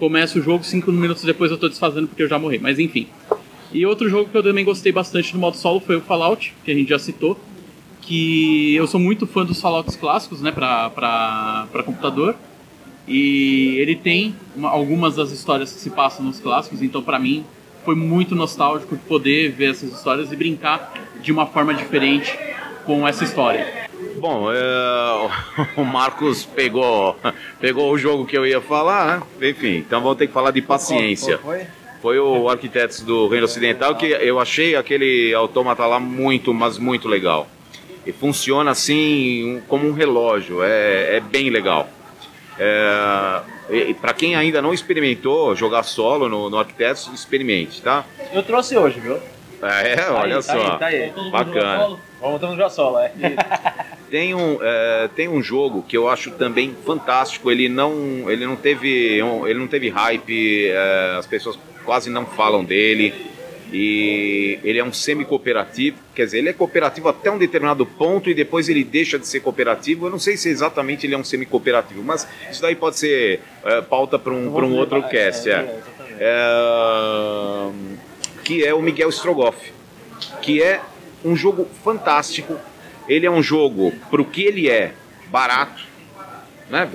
começo 0.00 0.38
o 0.40 0.42
jogo, 0.42 0.64
cinco 0.64 0.90
minutos 0.90 1.22
depois 1.22 1.50
eu 1.50 1.56
tô 1.58 1.68
desfazendo 1.68 2.08
porque 2.08 2.22
eu 2.24 2.28
já 2.28 2.38
morri. 2.38 2.58
Mas 2.58 2.78
enfim. 2.80 3.06
E 3.72 3.86
outro 3.86 4.08
jogo 4.08 4.28
que 4.28 4.36
eu 4.36 4.42
também 4.42 4.64
gostei 4.64 4.90
bastante 4.90 5.32
no 5.34 5.38
modo 5.40 5.56
solo 5.56 5.78
foi 5.78 5.94
o 5.96 6.00
Fallout, 6.00 6.52
que 6.64 6.72
a 6.72 6.74
gente 6.74 6.88
já 6.88 6.98
citou. 6.98 7.38
Que 8.00 8.74
eu 8.74 8.86
sou 8.88 8.98
muito 8.98 9.26
fã 9.26 9.44
dos 9.44 9.60
Fallouts 9.60 9.94
clássicos, 9.94 10.40
né, 10.40 10.50
pra, 10.50 10.90
pra, 10.90 11.68
pra 11.70 11.82
computador. 11.84 12.34
E 13.06 13.76
ele 13.78 13.94
tem 13.94 14.34
uma- 14.56 14.70
algumas 14.70 15.16
das 15.16 15.30
histórias 15.30 15.72
que 15.72 15.78
se 15.78 15.90
passam 15.90 16.24
nos 16.24 16.40
clássicos, 16.40 16.82
então 16.82 17.02
pra 17.02 17.18
mim 17.18 17.44
foi 17.84 17.94
muito 17.94 18.34
nostálgico 18.34 18.96
poder 19.08 19.52
ver 19.52 19.70
essas 19.70 19.92
histórias 19.92 20.32
e 20.32 20.36
brincar 20.36 20.92
de 21.22 21.30
uma 21.30 21.46
forma 21.46 21.72
diferente 21.74 22.36
com 22.84 23.06
essa 23.06 23.22
história. 23.24 23.79
Bom, 24.20 24.52
é, 24.52 25.30
o 25.80 25.85
Marcos 25.85 26.44
pegou, 26.44 27.16
pegou 27.59 27.90
o 27.90 27.96
jogo 27.96 28.26
que 28.26 28.37
eu 28.37 28.46
ia 28.46 28.61
falar, 28.61 29.20
né? 29.40 29.48
Enfim, 29.48 29.78
então 29.78 30.02
vamos 30.02 30.18
ter 30.18 30.26
que 30.26 30.33
falar 30.33 30.50
de 30.50 30.61
paciência. 30.61 31.38
Foi? 31.38 31.66
Foi 32.02 32.18
o 32.18 32.48
Arquitetos 32.48 33.00
do 33.00 33.28
Reino 33.28 33.46
Ocidental 33.46 33.94
que 33.94 34.06
eu 34.06 34.38
achei 34.38 34.76
aquele 34.76 35.33
autômata 35.35 35.87
lá 35.87 35.98
muito, 35.98 36.52
mas 36.52 36.76
muito 36.76 37.09
legal. 37.09 37.48
E 38.06 38.12
funciona 38.12 38.70
assim 38.70 39.62
como 39.66 39.88
um 39.88 39.92
relógio, 39.92 40.62
é, 40.62 41.16
é 41.16 41.21
bem 41.21 41.48
legal. 41.48 41.88
É, 42.58 43.40
para 44.02 44.12
quem 44.12 44.37
ainda 44.37 44.60
não 44.60 44.75
experimentou 44.75 45.56
jogar 45.56 45.83
solo 45.83 46.29
no, 46.29 46.50
no 46.50 46.58
Arquitetos, 46.58 47.10
experimente, 47.14 47.81
tá? 47.81 48.04
Eu 48.35 48.42
trouxe 48.42 48.77
hoje, 48.77 49.00
viu? 49.00 49.18
É, 49.63 49.96
Tá 49.96 50.15
olha 50.15 50.37
aí, 50.37 50.42
só, 50.42 50.77
Tá 50.77 50.87
aí, 50.87 51.11
tá 51.11 51.21
aí. 51.21 51.31
Bacana. 51.31 51.98
Vamos 52.21 52.40
no 52.40 52.56
jogo 52.56 52.71
solo, 52.71 52.98
é. 52.98 53.13
Tem 54.11 54.35
um, 54.35 54.58
é, 54.61 55.08
tem 55.15 55.29
um 55.29 55.40
jogo 55.40 55.85
que 55.87 55.96
eu 55.96 56.08
acho 56.08 56.33
também 56.33 56.75
fantástico. 56.85 57.48
Ele 57.48 57.69
não, 57.69 58.29
ele 58.29 58.44
não 58.44 58.56
teve, 58.56 59.21
ele 59.46 59.58
não 59.58 59.69
teve 59.69 59.88
hype. 59.88 60.69
é, 60.69 61.17
as 61.17 61.27
pessoas 61.27 61.56
quase 61.85 62.11
não 62.11 62.27
falam 62.27 62.65
dele. 62.65 63.15
E 63.73 64.58
ele 64.65 64.81
é 64.81 64.85
um 64.85 64.92
semi-cooperativo, 64.92 65.96
quer 66.13 66.25
dizer, 66.25 66.38
ele 66.38 66.48
é 66.48 66.52
cooperativo 66.52 67.08
até 67.08 67.31
um 67.31 67.38
determinado 67.38 67.87
ponto 67.87 68.29
e 68.29 68.35
depois 68.35 68.69
ele 68.69 68.83
deixa 68.83 69.17
de 69.17 69.29
ser 69.29 69.38
cooperativo. 69.38 70.06
Eu 70.06 70.11
não 70.11 70.19
sei 70.19 70.37
se 70.37 70.48
exatamente 70.48 71.06
ele 71.06 71.15
é 71.15 71.19
um 71.19 71.23
semi-cooperativo, 71.23 72.02
mas 72.02 72.27
isso 72.50 72.61
daí 72.61 72.75
pode 72.75 72.98
ser 72.98 73.40
é, 73.65 73.81
pauta 73.81 74.19
para 74.19 74.33
um, 74.33 74.52
pra 74.52 74.65
um 74.65 74.75
outro 74.77 75.00
cast. 75.04 75.48
É. 75.48 75.81
É, 78.51 78.63
que 78.63 78.65
é 78.67 78.75
o 78.75 78.83
Miguel 78.83 79.09
Strogoff, 79.11 79.73
que 80.42 80.61
é 80.63 80.81
um 81.25 81.37
jogo 81.37 81.69
fantástico. 81.85 82.57
Ele 83.09 83.27
é 83.27 83.31
um 83.31 83.42
jogo, 83.42 83.92
pro 84.11 84.25
que 84.25 84.42
ele 84.42 84.69
é, 84.69 84.92
barato, 85.29 85.85
né? 86.69 86.88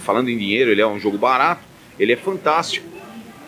Falando 0.00 0.28
em 0.28 0.38
dinheiro, 0.38 0.70
ele 0.70 0.80
é 0.80 0.86
um 0.86 0.98
jogo 0.98 1.18
barato, 1.18 1.62
ele 1.98 2.12
é 2.12 2.16
fantástico. 2.16 2.86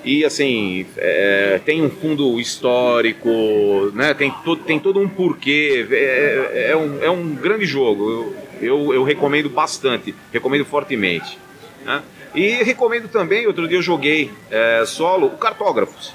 E 0.04 0.24
assim, 0.24 0.86
é, 0.96 1.60
tem 1.64 1.82
um 1.82 1.90
fundo 1.90 2.38
histórico, 2.40 3.90
né? 3.94 4.14
tem, 4.14 4.32
todo, 4.44 4.62
tem 4.62 4.78
todo 4.78 5.00
um 5.00 5.08
porquê. 5.08 5.86
É, 5.90 6.68
é 6.70 6.76
um, 6.76 7.02
é 7.02 7.10
um 7.10 7.34
grande 7.34 7.66
jogo. 7.66 8.10
Eu 8.10 8.46
Eu, 8.60 8.94
eu 8.94 9.04
recomendo 9.04 9.50
bastante, 9.50 10.14
recomendo 10.32 10.64
fortemente. 10.64 11.38
Né? 11.84 12.02
E 12.34 12.62
recomendo 12.62 13.08
também, 13.08 13.46
outro 13.46 13.66
dia 13.66 13.78
eu 13.78 13.82
joguei 13.82 14.30
é, 14.50 14.84
solo, 14.86 15.26
o 15.26 15.36
Cartógrafos. 15.36 16.14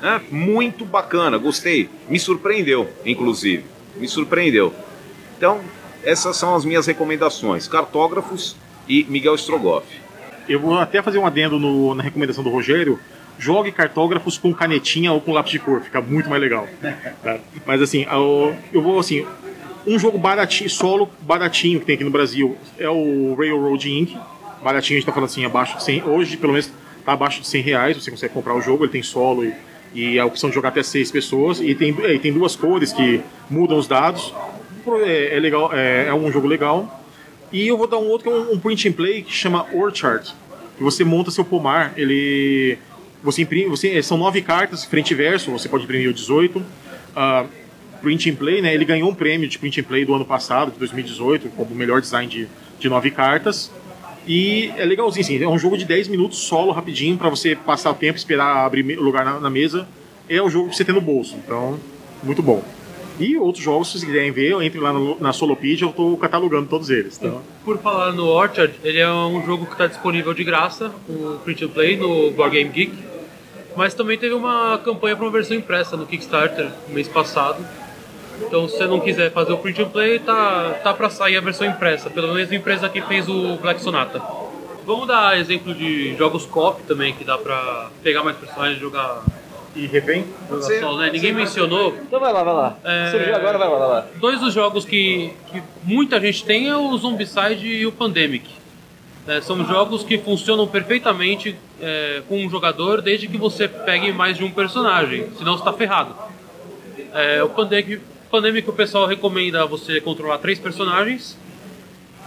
Né? 0.00 0.20
Muito 0.30 0.84
bacana, 0.84 1.38
gostei. 1.38 1.88
Me 2.08 2.18
surpreendeu, 2.18 2.88
inclusive. 3.04 3.64
Me 3.96 4.08
surpreendeu. 4.08 4.72
Então, 5.36 5.60
essas 6.02 6.36
são 6.36 6.54
as 6.54 6.64
minhas 6.64 6.86
recomendações: 6.86 7.66
Cartógrafos 7.68 8.56
e 8.88 9.04
Miguel 9.04 9.34
Strogoff. 9.36 9.86
Eu 10.48 10.60
vou 10.60 10.78
até 10.78 11.00
fazer 11.00 11.18
um 11.18 11.26
adendo 11.26 11.58
no- 11.58 11.94
na 11.94 12.02
recomendação 12.02 12.44
do 12.44 12.50
Rogério. 12.50 12.98
Jogue 13.38 13.72
cartógrafos 13.72 14.38
com 14.38 14.52
canetinha 14.54 15.10
ou 15.12 15.20
com 15.20 15.32
lápis 15.32 15.52
de 15.52 15.58
cor, 15.58 15.80
fica 15.80 16.00
muito 16.00 16.28
mais 16.30 16.40
legal. 16.40 16.68
tá? 17.22 17.38
Mas 17.66 17.82
assim, 17.82 18.06
eu, 18.10 18.54
eu 18.72 18.80
vou 18.82 18.98
assim. 18.98 19.26
Um 19.86 19.98
jogo 19.98 20.16
baratinho, 20.16 20.70
solo 20.70 21.10
baratinho 21.20 21.78
que 21.80 21.84
tem 21.86 21.94
aqui 21.96 22.04
no 22.04 22.10
Brasil 22.10 22.56
é 22.78 22.88
o 22.88 23.34
Railroad 23.36 23.90
Inc. 23.90 24.16
Baratinho, 24.62 24.96
a 24.96 25.00
gente 25.00 25.06
tá 25.06 25.12
falando 25.12 25.28
assim, 25.28 25.44
abaixo 25.44 25.76
de 25.76 25.84
100. 25.84 26.04
Hoje, 26.04 26.36
pelo 26.38 26.52
menos, 26.54 26.70
tá 27.04 27.12
abaixo 27.12 27.40
de 27.42 27.46
100 27.46 27.62
reais. 27.62 27.96
Você 28.02 28.10
consegue 28.10 28.32
comprar 28.32 28.54
o 28.54 28.62
jogo, 28.62 28.84
ele 28.84 28.92
tem 28.92 29.02
solo 29.02 29.44
e, 29.44 29.52
e 29.94 30.18
a 30.18 30.26
opção 30.26 30.50
de 30.50 30.54
jogar 30.54 30.70
até 30.70 30.82
seis 30.82 31.10
pessoas. 31.10 31.60
E 31.60 31.74
tem, 31.74 31.96
é, 32.02 32.14
e 32.14 32.18
tem 32.18 32.32
duas 32.32 32.56
cores 32.56 32.92
que 32.92 33.20
mudam 33.48 33.78
os 33.78 33.86
dados. 33.86 34.34
É, 35.04 35.36
é 35.36 35.40
legal, 35.40 35.70
é, 35.72 36.08
é 36.08 36.14
um 36.14 36.30
jogo 36.30 36.46
legal. 36.46 37.02
E 37.52 37.68
eu 37.68 37.78
vou 37.78 37.86
dar 37.86 37.98
um 37.98 38.08
outro 38.08 38.30
que 38.30 38.36
é 38.36 38.38
um, 38.38 38.54
um 38.54 38.58
print 38.58 38.88
and 38.88 38.92
play 38.92 39.22
que 39.22 39.32
chama 39.32 39.66
Orchard. 39.72 40.34
Que 40.76 40.82
você 40.82 41.04
monta 41.04 41.30
seu 41.30 41.44
pomar, 41.44 41.94
ele. 41.96 42.76
Você 43.22 43.42
imprime. 43.42 43.70
Você, 43.70 44.02
são 44.02 44.18
nove 44.18 44.42
cartas, 44.42 44.84
frente 44.84 45.12
e 45.12 45.14
verso, 45.14 45.52
você 45.52 45.68
pode 45.68 45.84
imprimir 45.84 46.10
o 46.10 46.12
18. 46.12 46.60
Ah, 47.14 47.46
print 48.02 48.28
and 48.28 48.34
play, 48.34 48.60
né? 48.60 48.74
Ele 48.74 48.84
ganhou 48.84 49.08
um 49.08 49.14
prêmio 49.14 49.48
de 49.48 49.58
print 49.58 49.80
and 49.80 49.84
play 49.84 50.04
do 50.04 50.12
ano 50.12 50.24
passado, 50.24 50.72
de 50.72 50.78
2018, 50.78 51.48
como 51.50 51.72
o 51.72 51.74
melhor 51.74 52.00
design 52.00 52.30
de, 52.30 52.48
de 52.78 52.88
nove 52.88 53.10
cartas. 53.10 53.70
E 54.26 54.72
é 54.76 54.84
legalzinho, 54.84 55.24
assim, 55.24 55.42
é 55.42 55.48
um 55.48 55.58
jogo 55.58 55.76
de 55.76 55.84
10 55.84 56.08
minutos 56.08 56.38
solo, 56.38 56.72
rapidinho, 56.72 57.16
para 57.18 57.28
você 57.28 57.54
passar 57.54 57.90
o 57.90 57.94
tempo, 57.94 58.16
esperar 58.16 58.64
abrir 58.64 58.82
lugar 58.98 59.24
na, 59.24 59.38
na 59.38 59.50
mesa. 59.50 59.86
É 60.28 60.42
um 60.42 60.48
jogo 60.48 60.70
que 60.70 60.76
você 60.76 60.84
tem 60.84 60.94
no 60.94 61.00
bolso, 61.00 61.36
então, 61.36 61.78
muito 62.22 62.42
bom. 62.42 62.62
E 63.20 63.36
outros 63.36 63.62
jogos, 63.62 63.88
se 63.88 63.92
vocês 63.98 64.04
quiserem 64.04 64.32
ver, 64.32 64.60
entre 64.62 64.80
lá 64.80 64.92
no- 64.92 65.20
na 65.20 65.32
Solopedia, 65.32 65.84
eu 65.86 65.90
estou 65.90 66.16
catalogando 66.16 66.66
todos 66.68 66.90
eles. 66.90 67.16
Então, 67.22 67.42
Por 67.64 67.78
falar 67.78 68.12
no 68.12 68.26
Orchard, 68.26 68.74
ele 68.82 68.98
é 68.98 69.08
um 69.08 69.44
jogo 69.44 69.66
que 69.66 69.72
está 69.72 69.86
disponível 69.86 70.32
de 70.34 70.42
graça, 70.42 70.90
o 71.08 71.38
Print 71.44 71.64
and 71.66 71.68
Play, 71.68 71.96
no 71.96 72.30
Board 72.32 72.56
Game 72.56 72.70
Geek. 72.70 72.92
Mas 73.76 73.92
também 73.94 74.16
teve 74.16 74.34
uma 74.34 74.78
campanha 74.84 75.14
para 75.16 75.24
uma 75.26 75.30
versão 75.30 75.56
impressa 75.56 75.96
no 75.96 76.06
Kickstarter 76.06 76.70
no 76.88 76.94
mês 76.94 77.06
passado. 77.08 77.64
Então, 78.42 78.68
se 78.68 78.76
você 78.76 78.86
não 78.86 79.00
quiser 79.00 79.30
fazer 79.32 79.52
o 79.52 79.58
Print 79.58 79.82
and 79.82 79.88
Play, 79.88 80.18
tá, 80.18 80.80
tá 80.82 80.92
para 80.92 81.08
sair 81.10 81.36
a 81.36 81.40
versão 81.40 81.66
impressa, 81.66 82.10
pela 82.10 82.32
mesma 82.34 82.54
empresa 82.56 82.88
que 82.88 83.00
fez 83.02 83.28
o 83.28 83.56
Black 83.56 83.80
Sonata. 83.80 84.20
Vamos 84.86 85.06
dar 85.08 85.38
exemplo 85.38 85.74
de 85.74 86.14
jogos 86.16 86.44
co-op 86.44 86.82
também, 86.82 87.14
que 87.14 87.24
dá 87.24 87.38
pra 87.38 87.90
pegar 88.02 88.22
mais 88.22 88.36
personagens 88.36 88.76
e 88.76 88.80
jogar, 88.80 89.22
e 89.74 89.86
revém? 89.86 90.26
né? 90.98 91.10
Ninguém 91.10 91.32
mencionou, 91.32 91.94
Então 92.06 92.20
vai 92.20 92.32
lá, 92.32 92.42
vai 92.42 92.54
lá. 92.54 92.76
É. 92.84 93.10
Surgiu 93.10 93.34
agora, 93.34 93.56
vai 93.56 93.68
lá, 93.68 93.78
vai 93.78 93.88
lá. 93.88 94.06
Dois 94.16 94.40
dos 94.40 94.52
jogos 94.52 94.84
que, 94.84 95.32
que 95.50 95.62
muita 95.82 96.20
gente 96.20 96.44
tem 96.44 96.68
é 96.68 96.76
o 96.76 96.96
Zombicide 96.98 97.66
e 97.66 97.86
o 97.86 97.92
Pandemic. 97.92 98.50
É, 99.26 99.40
são 99.40 99.64
jogos 99.64 100.04
que 100.04 100.18
funcionam 100.18 100.66
perfeitamente 100.66 101.56
é, 101.80 102.22
com 102.28 102.44
um 102.44 102.50
jogador 102.50 103.00
desde 103.00 103.26
que 103.26 103.38
você 103.38 103.66
pegue 103.66 104.12
mais 104.12 104.36
de 104.36 104.44
um 104.44 104.50
personagem, 104.50 105.28
senão 105.38 105.54
você 105.54 105.60
está 105.60 105.72
ferrado. 105.72 106.14
É, 107.14 107.42
o 107.42 107.48
Pandemic, 107.48 108.02
Pandemic 108.34 108.68
o 108.68 108.72
pessoal 108.72 109.06
recomenda 109.06 109.64
você 109.64 110.00
controlar 110.00 110.38
três 110.38 110.58
personagens 110.58 111.38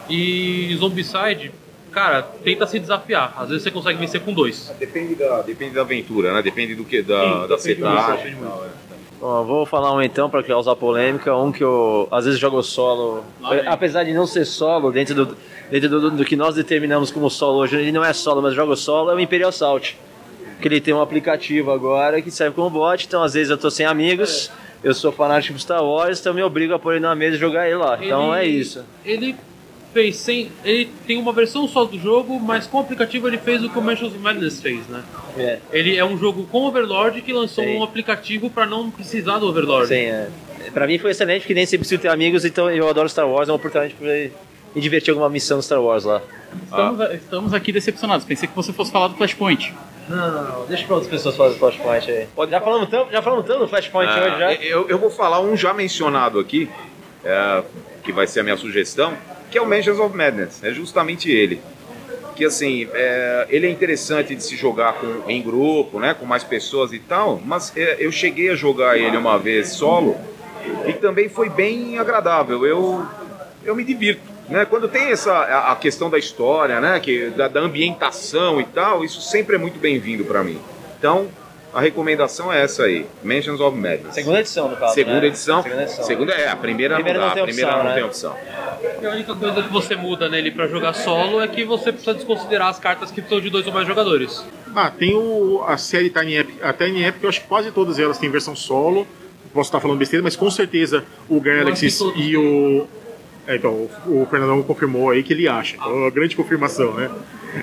e 0.09 0.73
Zombicide, 0.79 1.51
cara, 1.91 2.21
tenta 2.21 2.65
se 2.65 2.79
desafiar. 2.79 3.33
Às 3.37 3.49
vezes 3.49 3.63
você 3.63 3.71
consegue 3.71 3.99
vencer 3.99 4.21
com 4.21 4.31
dois. 4.31 4.73
Depende 4.79 5.15
da, 5.15 5.41
depende 5.41 5.75
da 5.75 5.81
aventura, 5.81 6.33
né? 6.33 6.41
Depende 6.41 6.75
do 6.75 6.85
que 6.85 7.01
da, 7.01 7.47
da 7.47 7.57
setagem. 7.57 8.37
é. 8.41 8.69
Bom, 9.19 9.43
vou 9.43 9.65
falar 9.65 9.93
um 9.93 10.01
então 10.01 10.29
para 10.29 10.41
causar 10.43 10.77
polêmica, 10.77 11.35
um 11.35 11.51
que 11.51 11.61
eu 11.61 12.07
às 12.09 12.23
vezes 12.23 12.39
jogo 12.39 12.63
solo, 12.63 13.25
apesar 13.65 14.05
de 14.05 14.13
não 14.13 14.25
ser 14.25 14.45
solo 14.45 14.93
dentro 14.93 15.13
do 15.13 15.37
dentro 15.69 15.89
do, 15.89 16.11
do 16.11 16.23
que 16.23 16.37
nós 16.37 16.55
determinamos 16.55 17.11
como 17.11 17.29
solo 17.29 17.57
hoje, 17.57 17.75
ele 17.75 17.91
não 17.91 18.05
é 18.05 18.13
solo, 18.13 18.41
mas 18.41 18.53
jogo 18.53 18.77
solo 18.77 19.11
é 19.11 19.13
o 19.15 19.19
Imperial 19.19 19.51
Salt. 19.51 19.95
Que 20.61 20.69
ele 20.69 20.79
tem 20.79 20.93
um 20.93 21.01
aplicativo 21.01 21.69
agora 21.69 22.21
que 22.21 22.31
serve 22.31 22.55
como 22.55 22.69
bot, 22.69 23.05
então 23.05 23.21
às 23.21 23.33
vezes 23.33 23.49
eu 23.49 23.57
tô 23.57 23.69
sem 23.69 23.85
amigos, 23.85 24.49
eu 24.83 24.93
sou 24.93 25.11
fanático 25.11 25.53
por 25.53 25.59
Star 25.59 25.83
Wars, 25.83 26.19
então 26.19 26.33
me 26.33 26.41
obrigo 26.43 26.73
a 26.73 26.79
pôr 26.79 26.93
ele 26.93 27.01
na 27.01 27.15
mesa 27.15 27.35
e 27.35 27.39
jogar 27.39 27.65
ele 27.67 27.75
lá. 27.77 27.97
Então 28.01 28.33
é 28.33 28.45
Ele- 28.47 28.57
isso. 28.59 28.83
Ele 29.05 29.35
fez 29.93 30.17
sem. 30.17 30.51
Ele 30.63 30.89
tem 31.07 31.17
uma 31.17 31.31
versão 31.33 31.67
só 31.67 31.83
do 31.85 31.97
jogo, 31.97 32.39
mas 32.39 32.67
com 32.67 32.77
o 32.77 32.81
aplicativo 32.81 33.27
ele 33.27 33.37
fez 33.37 33.63
o 33.63 33.69
que 33.69 33.77
o 33.79 33.81
Mansions 33.81 34.11
of 34.13 34.19
Madness 34.19 34.61
fez, 34.61 34.87
né? 34.87 35.03
É. 35.37 35.59
Ele 35.71 35.95
é 35.95 36.05
um 36.05 36.17
jogo 36.17 36.45
com 36.51 36.63
Overlord 36.65 37.21
que 37.21 37.33
lançou 37.33 37.63
Sim. 37.63 37.77
um 37.77 37.83
aplicativo 37.83 38.49
pra 38.49 38.65
não 38.65 38.91
precisar 38.91 39.39
do 39.39 39.47
Overlord. 39.47 39.87
Sim, 39.87 39.95
é. 39.95 40.29
Pra 40.73 40.85
mim 40.85 40.97
foi 40.99 41.11
excelente, 41.11 41.41
porque 41.41 41.53
nem 41.53 41.65
sempre 41.65 41.79
preciso 41.79 42.01
ter 42.01 42.09
amigos, 42.09 42.43
então 42.45 42.69
eu 42.69 42.87
adoro 42.89 43.07
Star 43.09 43.27
Wars, 43.27 43.47
é 43.47 43.51
uma 43.51 43.55
oportunidade 43.55 43.95
pra 43.95 44.07
me 44.75 44.81
divertir 44.81 45.11
alguma 45.11 45.29
missão 45.29 45.61
Star 45.61 45.81
Wars 45.81 46.03
lá. 46.03 46.21
Estamos, 46.63 47.13
estamos 47.13 47.53
aqui 47.53 47.71
decepcionados. 47.71 48.25
Pensei 48.25 48.47
que 48.47 48.55
você 48.55 48.71
fosse 48.73 48.91
falar 48.91 49.07
do 49.07 49.15
Flashpoint. 49.15 49.73
Não. 50.09 50.65
Deixa 50.67 50.85
pra 50.85 50.95
outras 50.95 51.11
pessoas 51.11 51.35
falarem 51.35 51.57
do 51.57 51.59
Flashpoint 51.59 52.09
aí. 52.11 52.27
Já 52.49 52.61
falamos 52.61 52.89
tanto, 52.89 53.11
já 53.11 53.21
falamos 53.21 53.45
tanto 53.45 53.59
do 53.59 53.67
Flashpoint 53.67 54.09
Ah, 54.09 54.23
hoje 54.25 54.39
já. 54.39 54.53
eu, 54.55 54.87
eu 54.87 54.97
vou 54.97 55.09
falar 55.09 55.41
um 55.41 55.55
já 55.57 55.73
mencionado 55.73 56.39
aqui, 56.39 56.69
é, 57.25 57.63
que 58.03 58.11
vai 58.11 58.25
ser 58.27 58.39
a 58.39 58.43
minha 58.43 58.57
sugestão, 58.57 59.13
que 59.51 59.57
é 59.57 59.61
o 59.61 59.65
Mansions 59.67 59.99
of 59.99 60.15
Madness. 60.15 60.63
É 60.63 60.71
justamente 60.71 61.29
ele. 61.31 61.61
Que 62.35 62.45
assim, 62.45 62.87
é, 62.93 63.47
ele 63.49 63.65
é 63.67 63.69
interessante 63.69 64.35
de 64.35 64.43
se 64.43 64.55
jogar 64.55 64.93
com, 64.93 65.23
em 65.27 65.41
grupo, 65.41 65.99
né, 65.99 66.13
com 66.13 66.25
mais 66.25 66.43
pessoas 66.43 66.93
e 66.93 66.99
tal, 66.99 67.41
mas 67.43 67.75
é, 67.75 67.97
eu 67.99 68.11
cheguei 68.11 68.49
a 68.51 68.55
jogar 68.55 68.97
ele 68.97 69.17
uma 69.17 69.37
vez 69.39 69.69
solo 69.69 70.15
e 70.85 70.93
também 70.93 71.27
foi 71.29 71.49
bem 71.49 71.97
agradável. 71.97 72.65
Eu, 72.65 73.03
eu 73.65 73.75
me 73.75 73.83
divirto. 73.83 74.36
Né? 74.49 74.65
Quando 74.65 74.87
tem 74.87 75.11
essa 75.11 75.33
a, 75.33 75.71
a 75.71 75.75
questão 75.75 76.09
da 76.09 76.17
história, 76.17 76.79
né, 76.79 76.99
que, 76.99 77.29
da, 77.31 77.47
da 77.47 77.59
ambientação 77.59 78.61
e 78.61 78.65
tal, 78.65 79.03
isso 79.03 79.21
sempre 79.21 79.55
é 79.55 79.59
muito 79.59 79.79
bem-vindo 79.79 80.23
para 80.23 80.43
mim. 80.43 80.59
Então, 80.97 81.27
a 81.73 81.81
recomendação 81.81 82.51
é 82.51 82.63
essa 82.63 82.83
aí, 82.83 83.05
Mansions 83.23 83.59
of 83.59 83.77
Madness. 83.77 84.15
Segunda 84.15 84.39
edição, 84.39 84.69
no 84.69 84.77
caso. 84.77 84.93
Segunda 84.93 85.21
né? 85.21 85.27
edição. 85.27 85.61
Segunda 85.61 85.83
edição. 85.83 86.03
Segunda 86.05 86.33
é, 86.33 86.49
a 86.49 86.55
primeira, 86.55 86.95
Primeira 86.95 87.19
não 87.19 87.27
não 87.27 87.29
dá, 87.29 87.33
tem 87.35 87.43
a 87.43 87.45
primeira 87.45 87.71
opção, 87.71 87.83
não 87.83 87.89
né? 87.89 87.95
tem 87.95 88.03
opção. 88.03 88.35
E 89.01 89.05
a 89.05 89.09
única 89.11 89.35
coisa 89.35 89.61
que 89.61 89.69
você 89.69 89.95
muda 89.95 90.29
nele 90.29 90.51
pra 90.51 90.67
jogar 90.67 90.93
solo 90.93 91.41
é 91.41 91.47
que 91.47 91.65
você 91.65 91.91
precisa 91.91 92.13
desconsiderar 92.13 92.69
as 92.69 92.79
cartas 92.79 93.11
que 93.11 93.21
precisam 93.21 93.41
de 93.41 93.49
dois 93.49 93.67
ou 93.67 93.73
mais 93.73 93.87
jogadores. 93.87 94.43
Ah, 94.75 94.89
tem 94.89 95.15
o, 95.15 95.63
a 95.67 95.77
série 95.77 96.09
Tiny 96.09 96.37
Epic, 96.37 96.63
a 96.63 96.73
Tiny 96.73 97.03
Epic, 97.03 97.23
eu 97.23 97.29
acho 97.29 97.41
que 97.41 97.47
quase 97.47 97.71
todas 97.71 97.99
elas 97.99 98.17
têm 98.17 98.29
versão 98.29 98.55
solo. 98.55 99.05
Posso 99.53 99.69
estar 99.69 99.79
falando 99.79 99.97
besteira, 99.97 100.23
mas 100.23 100.35
com 100.35 100.49
certeza 100.51 101.03
o 101.27 101.39
Galaxy 101.41 101.87
e 102.15 102.37
o. 102.37 102.87
É, 103.47 103.55
então, 103.55 103.71
o, 104.05 104.21
o 104.23 104.27
Fernandão 104.29 104.61
confirmou 104.61 105.09
aí 105.09 105.23
que 105.23 105.31
ele 105.33 105.47
acha. 105.47 105.75
Então, 105.77 105.89
é 105.89 105.93
uma 105.95 106.09
grande 106.11 106.35
confirmação, 106.35 106.93
né? 106.95 107.09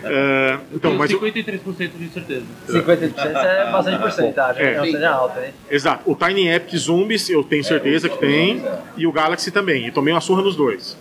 É, 0.02 0.58
então, 0.72 0.90
Tenho 0.92 0.98
mas. 0.98 1.10
o- 1.12 1.20
53% 1.20 1.90
de 1.98 2.08
certeza. 2.08 2.44
50% 2.68 3.14
é 3.36 3.70
bastante 3.70 4.00
porcentagem, 4.00 4.62
É. 4.64 4.76
não 4.78 4.84
seja 4.86 5.10
alta, 5.10 5.44
hein? 5.46 5.52
Exato. 5.70 6.10
O 6.10 6.14
Tiny 6.16 6.48
Epic 6.48 6.74
Zombies 6.78 7.28
eu 7.28 7.44
tenho 7.44 7.62
certeza 7.62 8.08
que 8.08 8.16
tem. 8.18 8.64
E 8.96 9.06
o 9.06 9.12
Galaxy 9.12 9.50
também. 9.50 9.86
E 9.86 9.90
tomei 9.92 10.12
uma 10.14 10.20
surra 10.22 10.42
nos 10.42 10.56
dois. 10.56 10.96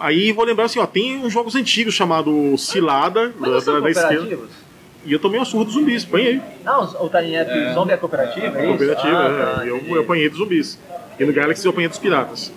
Aí 0.00 0.32
vou 0.32 0.44
lembrar 0.44 0.64
assim, 0.64 0.80
ó, 0.80 0.86
tem 0.86 1.18
uns 1.24 1.32
jogos 1.32 1.54
antigos 1.54 1.94
chamado 1.94 2.58
Cilada, 2.58 3.28
da, 3.28 3.34
Mas 3.38 3.62
são 3.64 3.74
da, 3.74 3.80
da 3.80 3.90
esquerda. 3.90 4.16
cooperativos? 4.16 4.50
E 5.06 5.12
eu 5.12 5.18
tomei 5.20 5.38
uma 5.38 5.44
surra 5.44 5.64
dos 5.66 5.74
zumbis, 5.74 6.02
apanhei. 6.04 6.40
Ah, 6.66 6.80
o 6.80 7.08
Tiny 7.08 7.36
Epic 7.36 7.72
Zombie 7.74 7.92
é 7.92 7.96
cooperativa, 7.96 8.58
é 8.58 8.60
isso? 8.68 8.78
Cooperativa, 8.78 9.18
ah, 9.18 9.28
é. 9.28 9.54
tá, 9.60 9.66
eu, 9.66 9.76
entendi. 9.76 9.92
eu 9.92 10.00
apanhei 10.00 10.28
dos 10.28 10.38
zumbis. 10.38 10.78
E 11.20 11.24
no 11.24 11.32
Galaxy 11.32 11.64
eu 11.64 11.70
apanhei 11.70 11.88
dos 11.88 11.98
piratas. 11.98 12.52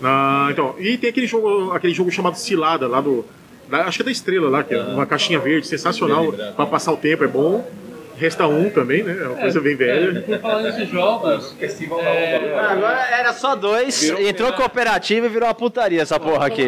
Na, 0.00 0.48
então, 0.50 0.74
e 0.78 0.96
tem 0.98 1.10
aquele 1.10 1.26
jogo, 1.26 1.72
aquele 1.72 1.92
jogo 1.94 2.10
chamado 2.10 2.36
Cilada, 2.36 2.86
lá 2.88 3.00
do. 3.00 3.24
da- 3.68 3.84
acho 3.84 3.98
que 3.98 4.02
é 4.02 4.04
da 4.06 4.10
estrela 4.10 4.48
lá, 4.48 4.62
que 4.62 4.74
é 4.74 4.80
uma 4.82 5.06
caixinha 5.06 5.38
verde, 5.38 5.66
sensacional 5.66 6.32
pra 6.56 6.66
passar 6.66 6.92
o 6.92 6.96
tempo, 6.96 7.24
é 7.24 7.28
bom. 7.28 7.64
Resta 8.16 8.46
um 8.46 8.68
também, 8.68 9.02
né? 9.02 9.16
É 9.18 9.26
uma 9.28 9.36
coisa 9.36 9.62
bem 9.62 9.74
velha. 9.74 10.22
Falar 10.42 10.60
nesses 10.60 10.86
jogos, 10.90 11.56
Ah, 11.58 12.72
Agora 12.72 12.98
era 13.18 13.32
só 13.32 13.56
dois, 13.56 14.10
entrou 14.10 14.52
cooperativa 14.52 15.24
e 15.24 15.28
virou 15.30 15.48
uma 15.48 15.54
putaria 15.54 16.02
essa 16.02 16.20
porra 16.20 16.46
aqui. 16.46 16.66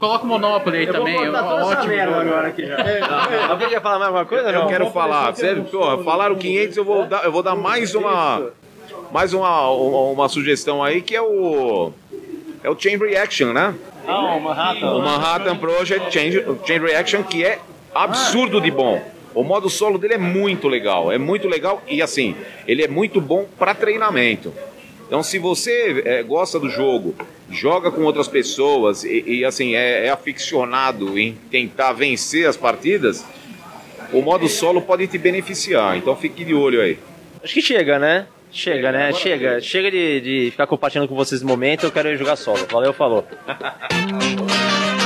Coloca 0.00 0.24
o 0.24 0.26
Monopoly 0.26 0.78
aí 0.78 0.86
também. 0.86 1.14
é 1.26 1.30
um 1.30 1.34
ótimo 1.34 1.92
jogo. 1.94 2.14
agora 2.14 2.48
aqui 2.48 2.64
já. 2.66 2.76
Alguém 3.50 3.68
quer 3.68 3.82
falar 3.82 3.98
mais 3.98 4.06
alguma 4.08 4.24
coisa? 4.24 4.48
Eu 4.48 4.60
Não? 4.60 4.66
quero 4.68 4.90
falar, 4.92 5.34
sério, 5.36 5.64
porra, 5.64 6.02
falaram 6.02 6.36
500, 6.36 6.76
eu 6.78 6.84
vou 6.86 7.04
dar, 7.06 7.22
eu 7.24 7.30
vou 7.32 7.42
dar 7.42 7.54
mais 7.54 7.94
uma 7.94 8.42
mais 9.12 9.32
uma, 9.34 9.68
uma, 9.70 9.98
uma 10.10 10.28
sugestão 10.28 10.82
aí 10.82 11.00
que 11.02 11.14
é 11.14 11.20
o 11.22 11.92
é 12.64 12.70
o 12.70 12.76
Chain 12.76 12.96
Reaction, 12.96 13.52
né? 13.52 13.74
Ah, 14.06 14.34
o 14.36 14.40
Manhattan. 14.40 14.90
O 14.90 15.02
Manhattan 15.02 15.56
Project 15.58 16.10
Chain, 16.10 16.32
Chain 16.66 16.78
Reaction 16.78 17.22
que 17.22 17.44
é 17.44 17.58
absurdo 17.94 18.58
de 18.58 18.70
bom. 18.70 19.00
O 19.34 19.44
modo 19.44 19.68
solo 19.68 19.98
dele 19.98 20.14
é 20.14 20.18
muito 20.18 20.66
legal, 20.66 21.12
é 21.12 21.18
muito 21.18 21.46
legal 21.46 21.82
e 21.86 22.00
assim, 22.00 22.34
ele 22.66 22.82
é 22.82 22.88
muito 22.88 23.20
bom 23.20 23.46
para 23.58 23.74
treinamento. 23.74 24.52
Então, 25.06 25.22
se 25.22 25.38
você 25.38 26.02
eh, 26.04 26.22
gosta 26.22 26.58
do 26.58 26.70
jogo, 26.70 27.14
joga 27.50 27.90
com 27.90 28.02
outras 28.02 28.26
pessoas 28.26 29.04
e, 29.04 29.22
e, 29.26 29.44
assim 29.44 29.74
é, 29.74 30.06
é 30.06 30.10
aficionado 30.10 31.18
em 31.18 31.34
tentar 31.50 31.92
vencer 31.92 32.48
as 32.48 32.56
partidas, 32.56 33.24
o 34.12 34.22
modo 34.22 34.48
solo 34.48 34.80
pode 34.80 35.06
te 35.06 35.18
beneficiar. 35.18 35.98
Então 35.98 36.16
fique 36.16 36.44
de 36.44 36.54
olho 36.54 36.80
aí. 36.80 36.98
Acho 37.42 37.52
que 37.52 37.60
chega, 37.60 37.98
né? 37.98 38.26
Chega, 38.54 38.92
né? 38.92 39.12
Chega. 39.12 39.60
Chega 39.60 39.90
de, 39.90 40.20
de 40.20 40.50
ficar 40.52 40.66
compartilhando 40.66 41.08
com 41.08 41.14
vocês 41.16 41.40
esse 41.40 41.46
momento. 41.46 41.84
Eu 41.84 41.92
quero 41.92 42.08
ir 42.08 42.16
jogar 42.16 42.36
solo. 42.36 42.64
Valeu, 42.70 42.92
falou. 42.92 43.26